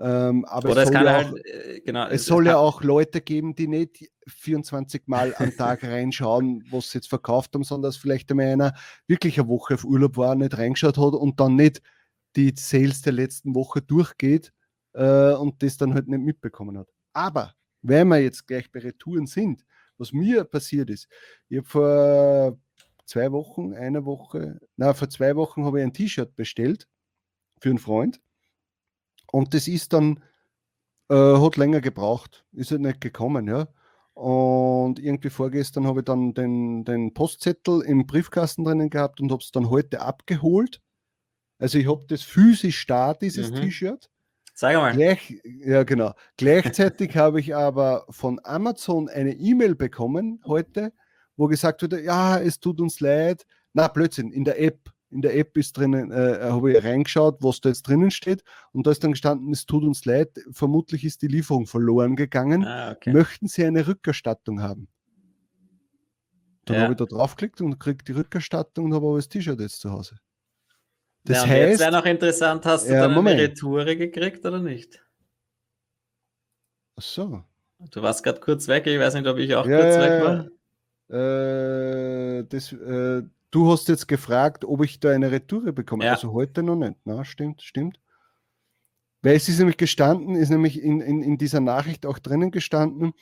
Ähm, 0.00 0.46
aber 0.46 0.70
Oder 0.70 0.82
es, 0.82 0.88
es 0.88 0.94
soll, 0.94 1.04
ja 1.04 1.18
auch, 1.18 1.24
halt, 1.24 1.84
genau, 1.84 2.06
es, 2.06 2.12
es 2.14 2.26
soll 2.26 2.46
ja 2.46 2.56
auch 2.56 2.82
Leute 2.82 3.20
geben, 3.20 3.54
die 3.54 3.68
nicht 3.68 4.10
24 4.26 5.02
Mal 5.06 5.34
am 5.36 5.54
Tag 5.54 5.82
reinschauen, 5.84 6.64
was 6.70 6.90
sie 6.90 6.98
jetzt 6.98 7.08
verkauft 7.08 7.50
haben, 7.54 7.64
sondern 7.64 7.90
dass 7.90 7.98
vielleicht 7.98 8.30
einmal 8.30 8.46
einer 8.46 8.74
wirklich 9.06 9.38
eine 9.38 9.48
Woche 9.48 9.74
auf 9.74 9.84
Urlaub 9.84 10.16
war, 10.16 10.34
nicht 10.34 10.56
reingeschaut 10.56 10.96
hat 10.96 11.12
und 11.12 11.38
dann 11.38 11.56
nicht 11.56 11.82
die 12.36 12.54
Sales 12.56 13.02
der 13.02 13.12
letzten 13.12 13.54
Woche 13.54 13.82
durchgeht 13.82 14.52
äh, 14.94 15.32
und 15.32 15.62
das 15.62 15.76
dann 15.76 15.92
halt 15.92 16.08
nicht 16.08 16.22
mitbekommen 16.22 16.78
hat. 16.78 16.88
Aber 17.12 17.54
wenn 17.82 18.08
wir 18.08 18.22
jetzt 18.22 18.46
gleich 18.46 18.72
bei 18.72 18.80
Retouren 18.80 19.26
sind, 19.26 19.66
was 19.98 20.12
mir 20.12 20.44
passiert 20.44 20.88
ist, 20.88 21.08
ich 21.50 21.58
habe 21.58 21.68
vor 21.68 22.58
zwei 23.04 23.30
Wochen, 23.32 23.74
eine 23.74 24.06
Woche, 24.06 24.60
na, 24.76 24.94
vor 24.94 25.10
zwei 25.10 25.36
Wochen 25.36 25.66
habe 25.66 25.80
ich 25.80 25.84
ein 25.84 25.92
T-Shirt 25.92 26.34
bestellt 26.36 26.88
für 27.60 27.68
einen 27.68 27.78
Freund. 27.78 28.20
Und 29.30 29.54
das 29.54 29.68
ist 29.68 29.92
dann, 29.92 30.22
äh, 31.08 31.14
hat 31.14 31.56
länger 31.56 31.80
gebraucht, 31.80 32.44
ist 32.52 32.72
halt 32.72 32.80
nicht 32.80 33.00
gekommen, 33.00 33.46
ja. 33.46 33.68
Und 34.14 34.98
irgendwie 34.98 35.30
vorgestern 35.30 35.86
habe 35.86 36.00
ich 36.00 36.04
dann 36.04 36.34
den, 36.34 36.84
den 36.84 37.14
Postzettel 37.14 37.80
im 37.82 38.06
Briefkasten 38.06 38.64
drinnen 38.64 38.90
gehabt 38.90 39.20
und 39.20 39.30
habe 39.30 39.42
es 39.42 39.52
dann 39.52 39.70
heute 39.70 40.02
abgeholt. 40.02 40.80
Also 41.58 41.78
ich 41.78 41.88
habe 41.88 42.04
das 42.08 42.22
physisch 42.22 42.86
da, 42.86 43.14
dieses 43.14 43.50
mhm. 43.50 43.56
T-Shirt. 43.56 44.10
Sag 44.54 44.74
mal. 44.74 44.92
Gleich, 44.92 45.40
ja, 45.44 45.84
genau. 45.84 46.12
Gleichzeitig 46.36 47.16
habe 47.16 47.40
ich 47.40 47.54
aber 47.54 48.04
von 48.10 48.40
Amazon 48.44 49.08
eine 49.08 49.32
E-Mail 49.32 49.74
bekommen 49.74 50.42
heute, 50.46 50.92
wo 51.36 51.46
gesagt 51.46 51.82
wurde, 51.82 52.02
ja, 52.02 52.38
es 52.38 52.60
tut 52.60 52.80
uns 52.80 53.00
leid. 53.00 53.46
Na, 53.72 53.88
Blödsinn, 53.88 54.32
in 54.32 54.44
der 54.44 54.60
App 54.60 54.89
in 55.10 55.22
der 55.22 55.36
App 55.36 55.56
ist 55.56 55.76
drinnen, 55.76 56.10
äh, 56.10 56.48
äh, 56.48 56.50
habe 56.50 56.72
ich 56.72 56.84
reingeschaut, 56.84 57.38
was 57.40 57.60
da 57.60 57.68
jetzt 57.68 57.82
drinnen 57.82 58.10
steht. 58.10 58.42
Und 58.72 58.86
da 58.86 58.90
ist 58.90 59.02
dann 59.02 59.12
gestanden, 59.12 59.52
es 59.52 59.66
tut 59.66 59.84
uns 59.84 60.04
leid, 60.04 60.38
vermutlich 60.52 61.04
ist 61.04 61.22
die 61.22 61.28
Lieferung 61.28 61.66
verloren 61.66 62.16
gegangen. 62.16 62.64
Ah, 62.64 62.92
okay. 62.92 63.12
Möchten 63.12 63.48
Sie 63.48 63.64
eine 63.64 63.86
Rückerstattung 63.86 64.62
haben? 64.62 64.88
Dann 66.64 66.76
ja. 66.76 66.82
habe 66.82 66.92
ich 66.92 66.98
da 66.98 67.06
draufgeklickt 67.06 67.60
und 67.60 67.78
kriege 67.78 68.04
die 68.04 68.12
Rückerstattung 68.12 68.86
und 68.86 68.94
habe 68.94 69.06
aber 69.06 69.16
das 69.16 69.28
T-Shirt 69.28 69.60
jetzt 69.60 69.80
zu 69.80 69.90
Hause. 69.90 70.16
Das 71.24 71.38
ja, 71.38 71.48
heißt. 71.48 71.70
Jetzt 71.70 71.80
wäre 71.80 71.92
noch 71.92 72.06
interessant, 72.06 72.64
hast 72.64 72.88
du 72.88 72.92
ja, 72.92 73.00
dann 73.02 73.12
Moment. 73.12 73.38
eine 73.38 73.48
Retoure 73.48 73.96
gekriegt 73.96 74.44
oder 74.46 74.60
nicht? 74.60 75.04
Ach 76.96 77.02
so. 77.02 77.44
Du 77.90 78.02
warst 78.02 78.22
gerade 78.22 78.40
kurz 78.40 78.68
weg, 78.68 78.86
ich 78.86 78.98
weiß 78.98 79.14
nicht, 79.14 79.26
ob 79.26 79.38
ich 79.38 79.54
auch 79.54 79.66
ja, 79.66 79.80
kurz 79.80 79.96
weg 79.96 80.22
war. 80.22 80.46
Äh, 81.18 82.44
das, 82.44 82.72
äh, 82.72 83.22
Du 83.50 83.70
hast 83.70 83.88
jetzt 83.88 84.06
gefragt, 84.06 84.64
ob 84.64 84.84
ich 84.84 85.00
da 85.00 85.10
eine 85.10 85.30
Retoure 85.30 85.72
bekomme. 85.72 86.04
Ja. 86.04 86.12
Also 86.12 86.32
heute 86.32 86.62
noch 86.62 86.76
nicht. 86.76 86.94
Na, 87.04 87.24
stimmt, 87.24 87.62
stimmt. 87.62 87.98
Weil 89.22 89.36
es 89.36 89.48
ist 89.48 89.58
nämlich 89.58 89.76
gestanden, 89.76 90.34
ist 90.36 90.50
nämlich 90.50 90.82
in, 90.82 91.00
in, 91.00 91.22
in 91.22 91.36
dieser 91.36 91.60
Nachricht 91.60 92.06
auch 92.06 92.18
drinnen 92.18 92.50
gestanden, 92.50 93.12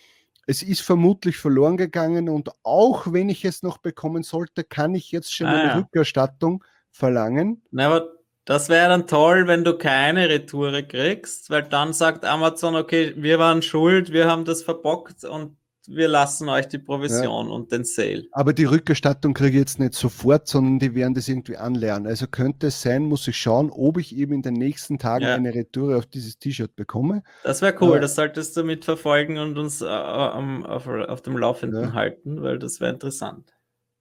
es 0.48 0.62
ist 0.62 0.80
vermutlich 0.80 1.36
verloren 1.36 1.76
gegangen 1.76 2.30
und 2.30 2.48
auch 2.62 3.12
wenn 3.12 3.28
ich 3.28 3.44
es 3.44 3.62
noch 3.62 3.76
bekommen 3.76 4.22
sollte, 4.22 4.64
kann 4.64 4.94
ich 4.94 5.12
jetzt 5.12 5.34
schon 5.34 5.46
ah, 5.46 5.52
eine 5.52 5.68
ja. 5.68 5.76
Rückerstattung 5.76 6.64
verlangen. 6.90 7.60
Na, 7.70 7.88
aber 7.88 8.08
das 8.46 8.70
wäre 8.70 8.88
dann 8.88 9.06
toll, 9.06 9.46
wenn 9.46 9.62
du 9.62 9.76
keine 9.76 10.30
Retoure 10.30 10.82
kriegst, 10.84 11.50
weil 11.50 11.64
dann 11.64 11.92
sagt 11.92 12.24
Amazon, 12.24 12.76
okay, 12.76 13.12
wir 13.18 13.38
waren 13.38 13.60
schuld, 13.60 14.10
wir 14.10 14.26
haben 14.26 14.46
das 14.46 14.62
verbockt 14.62 15.24
und 15.24 15.58
wir 15.88 16.06
lassen 16.06 16.48
euch 16.48 16.68
die 16.68 16.78
Provision 16.78 17.46
ja. 17.48 17.52
und 17.52 17.72
den 17.72 17.84
Sale. 17.84 18.26
Aber 18.32 18.52
die 18.52 18.64
Rückerstattung 18.64 19.32
kriege 19.32 19.52
ich 19.52 19.60
jetzt 19.60 19.80
nicht 19.80 19.94
sofort, 19.94 20.46
sondern 20.46 20.78
die 20.78 20.94
werden 20.94 21.14
das 21.14 21.28
irgendwie 21.28 21.56
anlernen. 21.56 22.06
Also 22.06 22.26
könnte 22.26 22.66
es 22.66 22.82
sein, 22.82 23.04
muss 23.04 23.26
ich 23.26 23.36
schauen, 23.36 23.70
ob 23.70 23.98
ich 23.98 24.14
eben 24.14 24.34
in 24.34 24.42
den 24.42 24.54
nächsten 24.54 24.98
Tagen 24.98 25.24
ja. 25.24 25.34
eine 25.34 25.54
Retour 25.54 25.96
auf 25.96 26.06
dieses 26.06 26.38
T-Shirt 26.38 26.76
bekomme. 26.76 27.22
Das 27.42 27.62
wäre 27.62 27.74
cool, 27.80 27.96
äh, 27.96 28.00
das 28.00 28.14
solltest 28.14 28.56
du 28.56 28.64
mitverfolgen 28.64 29.38
und 29.38 29.56
uns 29.56 29.80
äh, 29.80 29.86
auf, 29.86 30.86
auf, 30.86 31.22
dem 31.22 31.38
Laufenden 31.38 31.84
ja. 31.84 31.92
halten, 31.94 32.42
weil 32.42 32.58
das 32.58 32.80
wäre 32.80 32.92
interessant. 32.92 33.54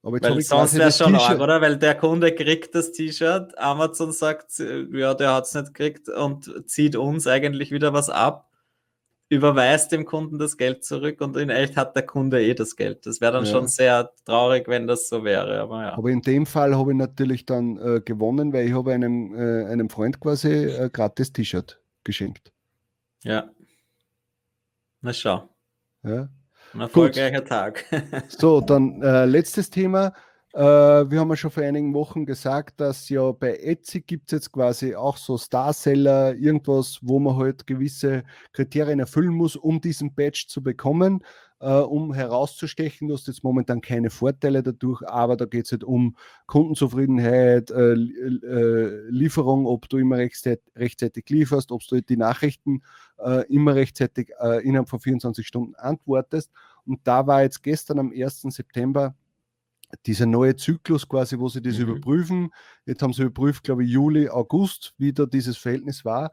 Aber 0.04 0.22
Weil 0.22 0.42
sonst 0.42 0.76
wäre 0.76 0.90
es 0.90 0.98
schon 0.98 1.16
arg, 1.16 1.40
oder? 1.40 1.60
Weil 1.60 1.78
der 1.78 1.96
Kunde 1.96 2.34
kriegt 2.34 2.76
das 2.76 2.92
T-Shirt, 2.92 3.58
Amazon 3.58 4.12
sagt, 4.12 4.52
ja, 4.60 5.14
der 5.14 5.34
hat 5.34 5.46
es 5.46 5.54
nicht 5.54 5.74
gekriegt 5.74 6.10
und 6.10 6.70
zieht 6.70 6.96
uns 6.96 7.28
eigentlich 7.28 7.72
wieder 7.72 7.94
was 7.94 8.10
ab 8.10 8.47
überweist 9.30 9.92
dem 9.92 10.06
Kunden 10.06 10.40
das 10.40 10.58
Geld 10.58 10.86
zurück 10.86 11.22
und 11.22 11.36
in 11.36 11.50
echt 11.50 11.76
hat 11.76 11.96
der 11.96 12.06
Kunde 12.06 12.42
eh 12.42 12.54
das 12.54 12.76
Geld. 12.76 13.06
Das 13.06 13.20
wäre 13.20 13.34
dann 13.34 13.46
ja. 13.46 13.52
schon 13.52 13.68
sehr 13.68 14.12
traurig, 14.26 14.68
wenn 14.68 14.88
das 14.88 15.10
so 15.10 15.24
wäre. 15.24 15.60
Aber, 15.60 15.82
ja. 15.82 15.98
aber 15.98 16.10
in 16.10 16.22
dem 16.22 16.46
Fall 16.46 16.78
habe 16.78 16.92
ich 16.92 16.98
natürlich 16.98 17.46
dann 17.46 17.78
äh, 17.78 18.02
gewonnen, 18.02 18.54
weil 18.54 18.68
ich 18.68 18.74
habe 18.74 18.94
einem, 18.94 19.36
äh, 19.36 19.66
einem 19.66 19.90
Freund 19.90 20.20
quasi 20.20 20.50
äh, 20.50 20.90
gratis 20.92 21.34
T-Shirt 21.34 21.82
geschenkt. 22.04 22.54
Ja. 23.24 23.50
Na 25.02 25.14
schau. 25.14 25.50
Ja. 26.04 26.30
Ein 26.74 26.82
erfolgreicher 26.82 27.40
Gut. 27.40 27.50
Tag. 27.50 27.86
so, 28.30 28.62
dann 28.62 29.02
äh, 29.02 29.26
letztes 29.26 29.70
Thema. 29.70 30.14
Äh, 30.58 31.12
wir 31.12 31.20
haben 31.20 31.30
ja 31.30 31.36
schon 31.36 31.52
vor 31.52 31.62
einigen 31.62 31.94
Wochen 31.94 32.26
gesagt, 32.26 32.80
dass 32.80 33.10
ja 33.10 33.32
bei 33.32 33.58
Etsy 33.58 34.02
gibt 34.02 34.32
es 34.32 34.38
jetzt 34.38 34.52
quasi 34.52 34.96
auch 34.96 35.16
so 35.18 35.38
Star-Seller, 35.38 36.34
irgendwas, 36.34 36.98
wo 37.04 37.20
man 37.20 37.36
halt 37.36 37.68
gewisse 37.68 38.24
Kriterien 38.54 39.00
erfüllen 39.00 39.36
muss, 39.36 39.56
um 39.56 39.80
diesen 39.82 40.16
Badge 40.16 40.46
zu 40.48 40.64
bekommen, 40.64 41.24
äh, 41.60 41.70
um 41.70 42.12
herauszustechen. 42.12 43.08
Du 43.08 43.14
hast 43.14 43.28
jetzt 43.28 43.44
momentan 43.44 43.82
keine 43.82 44.10
Vorteile 44.10 44.64
dadurch, 44.64 45.04
aber 45.08 45.38
da 45.38 45.46
geht 45.46 45.66
es 45.66 45.74
halt 45.74 45.84
um 45.84 46.18
Kundenzufriedenheit, 46.48 47.70
äh, 47.70 47.94
äh, 47.94 49.10
Lieferung, 49.12 49.68
ob 49.68 49.88
du 49.90 50.00
immer 50.00 50.18
rechtzeitig, 50.18 51.30
lieferst, 51.30 51.72
ob 51.72 51.84
du 51.88 52.02
die 52.02 52.18
Nachrichten 52.18 52.82
äh, 53.20 53.46
immer 53.54 53.76
rechtzeitig 53.76 54.32
äh, 54.40 54.66
innerhalb 54.66 54.90
von 54.90 55.02
24 55.02 55.46
Stunden 55.46 55.76
antwortest. 55.76 56.50
Und 56.84 57.02
da 57.04 57.28
war 57.28 57.44
jetzt 57.44 57.62
gestern 57.62 58.00
am 58.00 58.12
1. 58.12 58.42
September 58.50 59.14
dieser 60.06 60.26
neue 60.26 60.56
Zyklus 60.56 61.08
quasi, 61.08 61.40
wo 61.40 61.50
sie 61.50 61.62
das 61.62 61.78
mhm. 61.78 61.90
überprüfen. 61.90 62.50
Jetzt 62.86 63.02
haben 63.02 63.14
sie 63.14 63.24
überprüft, 63.24 63.64
glaube 63.64 63.84
ich, 63.84 63.92
Juli, 63.92 64.30
August, 64.30 64.94
wie 64.98 65.14
da 65.14 65.26
dieses 65.26 65.58
Verhältnis 65.58 66.06
war. 66.06 66.32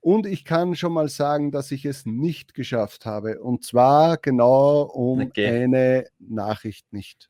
Und 0.00 0.26
ich 0.26 0.44
kann 0.44 0.74
schon 0.74 0.92
mal 0.92 1.08
sagen, 1.08 1.52
dass 1.52 1.70
ich 1.70 1.84
es 1.84 2.06
nicht 2.06 2.54
geschafft 2.54 3.06
habe. 3.06 3.40
Und 3.40 3.64
zwar 3.64 4.16
genau 4.16 4.82
um 4.82 5.20
okay. 5.20 5.62
eine 5.62 6.06
Nachricht 6.18 6.92
nicht. 6.92 7.28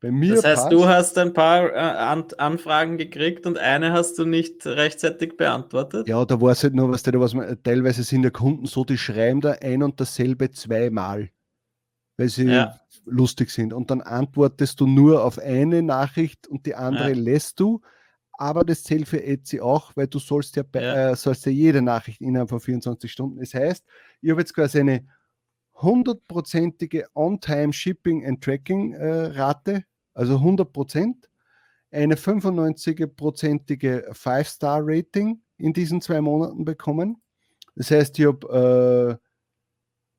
Bei 0.00 0.10
mir 0.10 0.34
das 0.34 0.44
heißt, 0.44 0.72
du 0.72 0.88
hast 0.88 1.16
ein 1.16 1.32
paar 1.32 1.70
äh, 1.70 1.76
An 1.76 2.24
Anfragen 2.36 2.98
gekriegt 2.98 3.46
und 3.46 3.56
eine 3.56 3.92
hast 3.92 4.18
du 4.18 4.24
nicht 4.24 4.66
rechtzeitig 4.66 5.36
beantwortet? 5.36 6.08
Ja, 6.08 6.24
da 6.24 6.40
war 6.40 6.50
es 6.50 6.64
halt 6.64 6.74
nur, 6.74 6.90
was 6.90 7.04
da 7.04 7.12
was 7.20 7.34
man, 7.34 7.62
teilweise 7.62 8.02
sind 8.02 8.22
der 8.22 8.32
Kunden 8.32 8.66
so, 8.66 8.84
die 8.84 8.98
schreiben 8.98 9.40
da 9.40 9.52
ein 9.52 9.82
und 9.82 10.00
dasselbe 10.00 10.50
zweimal 10.50 11.30
weil 12.22 12.28
sie 12.28 12.44
ja. 12.44 12.78
lustig 13.04 13.50
sind. 13.50 13.72
Und 13.72 13.90
dann 13.90 14.00
antwortest 14.00 14.78
du 14.80 14.86
nur 14.86 15.24
auf 15.24 15.40
eine 15.40 15.82
Nachricht 15.82 16.46
und 16.46 16.66
die 16.66 16.76
andere 16.76 17.08
ja. 17.10 17.16
lässt 17.16 17.58
du. 17.58 17.80
Aber 18.38 18.64
das 18.64 18.84
zählt 18.84 19.08
für 19.08 19.24
Etsy 19.24 19.60
auch, 19.60 19.90
weil 19.96 20.06
du 20.06 20.20
sollst 20.20 20.54
ja, 20.54 20.62
ja. 20.74 21.10
Äh, 21.10 21.16
sollst 21.16 21.44
ja 21.46 21.52
jede 21.52 21.82
Nachricht 21.82 22.20
innerhalb 22.20 22.48
von 22.48 22.60
24 22.60 23.10
Stunden. 23.10 23.40
Das 23.40 23.54
heißt, 23.54 23.84
ich 24.20 24.30
habe 24.30 24.40
jetzt 24.40 24.54
quasi 24.54 24.78
eine 24.78 25.04
hundertprozentige 25.74 27.08
On-Time 27.14 27.72
Shipping 27.72 28.24
and 28.24 28.40
Tracking 28.42 28.94
äh, 28.94 29.82
also 30.14 30.34
100 30.36 30.72
Prozent, 30.72 31.28
eine 31.90 32.14
95-prozentige 32.14 34.12
5-Star-Rating 34.12 35.42
in 35.58 35.72
diesen 35.72 36.00
zwei 36.00 36.20
Monaten 36.20 36.64
bekommen. 36.64 37.20
Das 37.74 37.90
heißt, 37.90 38.16
ich 38.20 38.26
habe 38.26 39.18
äh, 39.18 39.31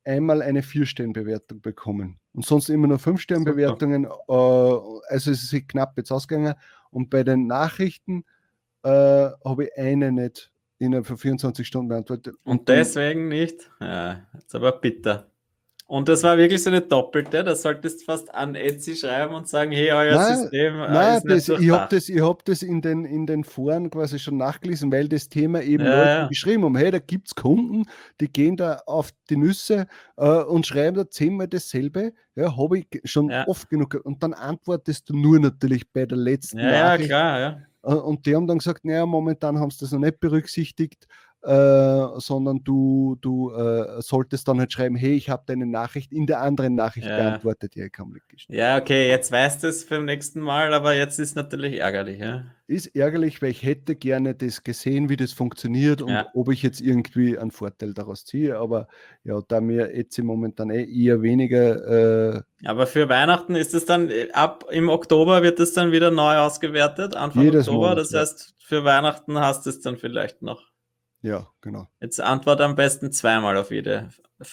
einmal 0.04 0.42
eine 0.42 0.62
Vier-Sterne-Bewertung 0.62 1.60
bekommen 1.60 2.18
und 2.34 2.44
sonst 2.44 2.68
immer 2.68 2.86
nur 2.86 2.98
Fünf-Sterne-Bewertungen. 2.98 4.04
Äh, 4.04 4.08
also 4.28 5.30
es 5.30 5.52
ist 5.52 5.68
knapp 5.68 5.96
jetzt 5.96 6.10
ausgegangen. 6.10 6.54
Und 6.90 7.10
bei 7.10 7.24
den 7.24 7.46
Nachrichten 7.46 8.24
äh, 8.82 8.88
habe 8.88 9.64
ich 9.64 9.76
eine 9.76 10.12
nicht 10.12 10.50
innerhalb 10.78 11.06
von 11.06 11.16
24 11.16 11.66
Stunden 11.66 11.88
beantwortet. 11.88 12.36
Und 12.44 12.68
deswegen 12.68 13.28
nicht? 13.28 13.70
Ja, 13.80 14.26
ist 14.36 14.54
aber 14.54 14.72
bitter. 14.72 15.30
Und 15.86 16.08
das 16.08 16.22
war 16.22 16.38
wirklich 16.38 16.62
so 16.62 16.70
eine 16.70 16.80
doppelte. 16.80 17.44
Da 17.44 17.54
solltest 17.54 18.00
du 18.00 18.04
fast 18.06 18.34
an 18.34 18.54
Etsy 18.54 18.96
schreiben 18.96 19.34
und 19.34 19.48
sagen, 19.48 19.70
hey, 19.70 19.92
euer 19.92 20.14
nein, 20.14 20.36
System 20.38 20.74
äh, 20.80 20.88
nein, 20.88 21.16
ist 21.18 21.24
nicht 21.26 21.48
das, 21.48 21.60
Ich 21.60 21.70
habe 21.70 21.86
das, 21.90 22.08
ich 22.08 22.22
hab 22.22 22.44
das 22.46 22.62
in, 22.62 22.80
den, 22.80 23.04
in 23.04 23.26
den 23.26 23.44
Foren 23.44 23.90
quasi 23.90 24.18
schon 24.18 24.38
nachgelesen, 24.38 24.90
weil 24.90 25.08
das 25.08 25.28
Thema 25.28 25.60
eben 25.62 25.84
ja, 25.84 26.04
ja. 26.04 26.26
geschrieben 26.28 26.64
haben, 26.64 26.76
hey, 26.76 26.90
da 26.90 27.00
gibt 27.00 27.28
es 27.28 27.34
Kunden, 27.34 27.84
die 28.18 28.32
gehen 28.32 28.56
da 28.56 28.80
auf 28.86 29.10
die 29.28 29.36
Nüsse 29.36 29.86
äh, 30.16 30.26
und 30.26 30.66
schreiben 30.66 30.96
da 30.96 31.10
zehnmal 31.10 31.48
dasselbe. 31.48 32.14
Ja, 32.34 32.56
habe 32.56 32.78
ich 32.78 32.86
schon 33.04 33.28
ja. 33.28 33.46
oft 33.46 33.68
genug. 33.68 34.00
Und 34.04 34.22
dann 34.22 34.32
antwortest 34.32 35.10
du 35.10 35.16
nur 35.16 35.38
natürlich 35.38 35.92
bei 35.92 36.06
der 36.06 36.18
letzten 36.18 36.60
ja, 36.60 36.70
Nachricht. 36.70 37.10
Ja, 37.10 37.16
klar, 37.16 37.40
ja. 37.40 37.58
Äh, 37.84 37.94
und 37.94 38.26
die 38.26 38.34
haben 38.34 38.46
dann 38.46 38.58
gesagt, 38.58 38.84
naja, 38.84 39.06
momentan 39.06 39.58
haben 39.58 39.70
sie 39.70 39.80
das 39.80 39.92
noch 39.92 40.00
nicht 40.00 40.18
berücksichtigt. 40.20 41.06
Äh, 41.46 42.20
sondern 42.20 42.64
du, 42.64 43.18
du 43.20 43.52
äh, 43.52 44.00
solltest 44.00 44.48
dann 44.48 44.60
halt 44.60 44.72
schreiben, 44.72 44.96
hey, 44.96 45.12
ich 45.12 45.28
habe 45.28 45.42
deine 45.44 45.66
Nachricht 45.66 46.10
in 46.10 46.26
der 46.26 46.40
anderen 46.40 46.74
Nachricht 46.74 47.06
ja. 47.06 47.18
beantwortet, 47.18 47.74
die 47.74 47.82
Ja, 48.48 48.78
okay, 48.78 49.10
jetzt 49.10 49.30
weißt 49.30 49.62
du 49.62 49.68
es 49.68 49.84
beim 49.86 50.06
nächsten 50.06 50.40
Mal, 50.40 50.72
aber 50.72 50.94
jetzt 50.94 51.18
ist 51.18 51.36
natürlich 51.36 51.80
ärgerlich. 51.80 52.18
Ja? 52.18 52.46
Ist 52.66 52.96
ärgerlich, 52.96 53.42
weil 53.42 53.50
ich 53.50 53.62
hätte 53.62 53.94
gerne 53.94 54.34
das 54.34 54.64
gesehen, 54.64 55.10
wie 55.10 55.18
das 55.18 55.32
funktioniert 55.32 56.00
und 56.00 56.08
ja. 56.08 56.28
ob 56.32 56.50
ich 56.50 56.62
jetzt 56.62 56.80
irgendwie 56.80 57.36
einen 57.36 57.50
Vorteil 57.50 57.92
daraus 57.92 58.24
ziehe, 58.24 58.56
aber 58.56 58.88
ja, 59.22 59.38
da 59.46 59.60
mir 59.60 59.94
jetzt 59.94 60.18
momentan 60.18 60.70
eh 60.70 60.84
eher 60.84 61.20
weniger... 61.20 62.36
Äh, 62.36 62.42
aber 62.64 62.86
für 62.86 63.10
Weihnachten 63.10 63.54
ist 63.54 63.74
es 63.74 63.84
dann, 63.84 64.08
äh, 64.08 64.30
ab 64.32 64.64
im 64.70 64.88
Oktober 64.88 65.42
wird 65.42 65.60
es 65.60 65.74
dann 65.74 65.92
wieder 65.92 66.10
neu 66.10 66.38
ausgewertet, 66.38 67.14
Anfang 67.14 67.54
Oktober, 67.54 67.76
Monat, 67.76 67.98
das 67.98 68.12
ja. 68.12 68.20
heißt, 68.20 68.54
für 68.60 68.82
Weihnachten 68.84 69.38
hast 69.38 69.66
du 69.66 69.70
es 69.70 69.82
dann 69.82 69.98
vielleicht 69.98 70.40
noch. 70.40 70.73
Ja, 71.24 71.48
genau. 71.62 71.88
Jetzt 72.02 72.20
antworte 72.20 72.66
am 72.66 72.76
besten 72.76 73.10
zweimal 73.10 73.56
auf 73.56 73.70
jede 73.70 74.10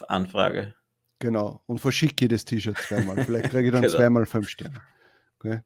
Anfrage. 0.07 0.73
Genau. 1.19 1.61
Und 1.65 1.79
verschicke 1.79 2.23
jedes 2.23 2.45
T-Shirt 2.45 2.77
zweimal. 2.77 3.25
Vielleicht 3.25 3.49
kriege 3.49 3.65
ich 3.65 3.71
dann 3.73 3.81
genau. 3.81 3.93
zweimal 3.93 4.25
fünf 4.25 4.47
Sterne. 4.47 4.79
Okay. 5.37 5.59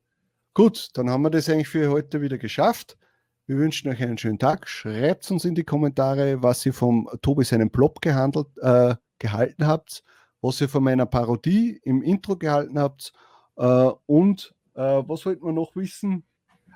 Gut, 0.56 0.90
dann 0.96 1.12
haben 1.12 1.22
wir 1.22 1.30
das 1.30 1.48
eigentlich 1.48 1.68
für 1.68 1.92
heute 1.92 2.22
wieder 2.22 2.40
geschafft. 2.40 2.98
Wir 3.46 3.58
wünschen 3.58 3.92
euch 3.92 4.02
einen 4.02 4.18
schönen 4.18 4.40
Tag. 4.40 4.68
Schreibt 4.68 5.30
uns 5.30 5.46
in 5.46 5.54
die 5.54 5.64
Kommentare, 5.64 6.42
was 6.42 6.66
ihr 6.66 6.74
vom 6.74 7.08
Tobi 7.22 7.44
seinen 7.44 7.70
Plop 7.70 8.02
gehandelt, 8.02 8.48
äh, 8.62 8.96
gehalten 9.20 9.68
habt, 9.68 10.04
was 10.42 10.60
ihr 10.60 10.70
von 10.70 10.84
meiner 10.84 11.06
Parodie 11.06 11.80
im 11.84 12.02
Intro 12.02 12.36
gehalten 12.36 12.80
habt 12.80 13.14
äh, 13.58 13.92
und 14.08 14.56
äh, 14.74 14.82
was 14.82 15.24
wollten 15.28 15.46
wir 15.46 15.54
noch 15.54 15.76
wissen? 15.76 16.26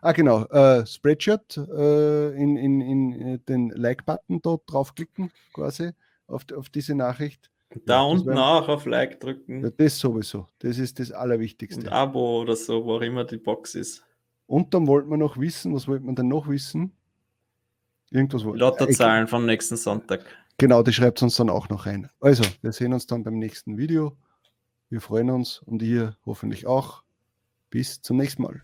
Ah, 0.01 0.11
genau. 0.11 0.45
Äh, 0.45 0.85
Spreadshirt 0.85 1.57
äh, 1.57 2.31
in, 2.35 2.57
in, 2.57 2.81
in 2.81 3.21
äh, 3.21 3.39
den 3.39 3.69
Like-Button 3.69 4.41
dort 4.41 4.63
draufklicken, 4.65 5.31
quasi, 5.53 5.91
auf, 6.27 6.45
auf 6.55 6.69
diese 6.69 6.95
Nachricht. 6.95 7.49
Da 7.85 7.97
ja, 7.97 8.01
unten 8.01 8.37
auch 8.37 8.67
auf 8.67 8.85
Like 8.85 9.19
drücken. 9.19 9.63
Ja, 9.63 9.69
das 9.69 9.99
sowieso. 9.99 10.47
Das 10.59 10.77
ist 10.79 10.99
das 10.99 11.11
Allerwichtigste. 11.11 11.81
Und 11.81 11.89
Abo 11.89 12.41
oder 12.41 12.55
so, 12.55 12.83
wo 12.83 12.95
auch 12.95 13.01
immer 13.01 13.25
die 13.25 13.37
Box 13.37 13.75
ist. 13.75 14.03
Und 14.47 14.73
dann 14.73 14.87
wollten 14.87 15.09
wir 15.09 15.17
noch 15.17 15.37
wissen, 15.37 15.75
was 15.75 15.87
wollten 15.87 16.07
wir 16.07 16.15
denn 16.15 16.27
noch 16.27 16.47
wissen? 16.47 16.91
Irgendwas 18.09 18.43
wollten 18.43 18.57
Lottozahlen 18.57 19.27
vom 19.27 19.45
nächsten 19.45 19.77
Sonntag. 19.77 20.25
Genau, 20.57 20.81
die 20.81 20.91
schreibt 20.91 21.21
uns 21.21 21.35
dann 21.35 21.51
auch 21.51 21.69
noch 21.69 21.85
rein. 21.85 22.09
Also, 22.19 22.43
wir 22.61 22.71
sehen 22.71 22.91
uns 22.91 23.05
dann 23.05 23.23
beim 23.23 23.37
nächsten 23.37 23.77
Video. 23.77 24.17
Wir 24.89 25.01
freuen 25.01 25.29
uns 25.29 25.59
und 25.59 25.83
ihr 25.83 26.17
hoffentlich 26.25 26.65
auch. 26.65 27.03
Bis 27.69 28.01
zum 28.01 28.17
nächsten 28.17 28.41
Mal. 28.41 28.63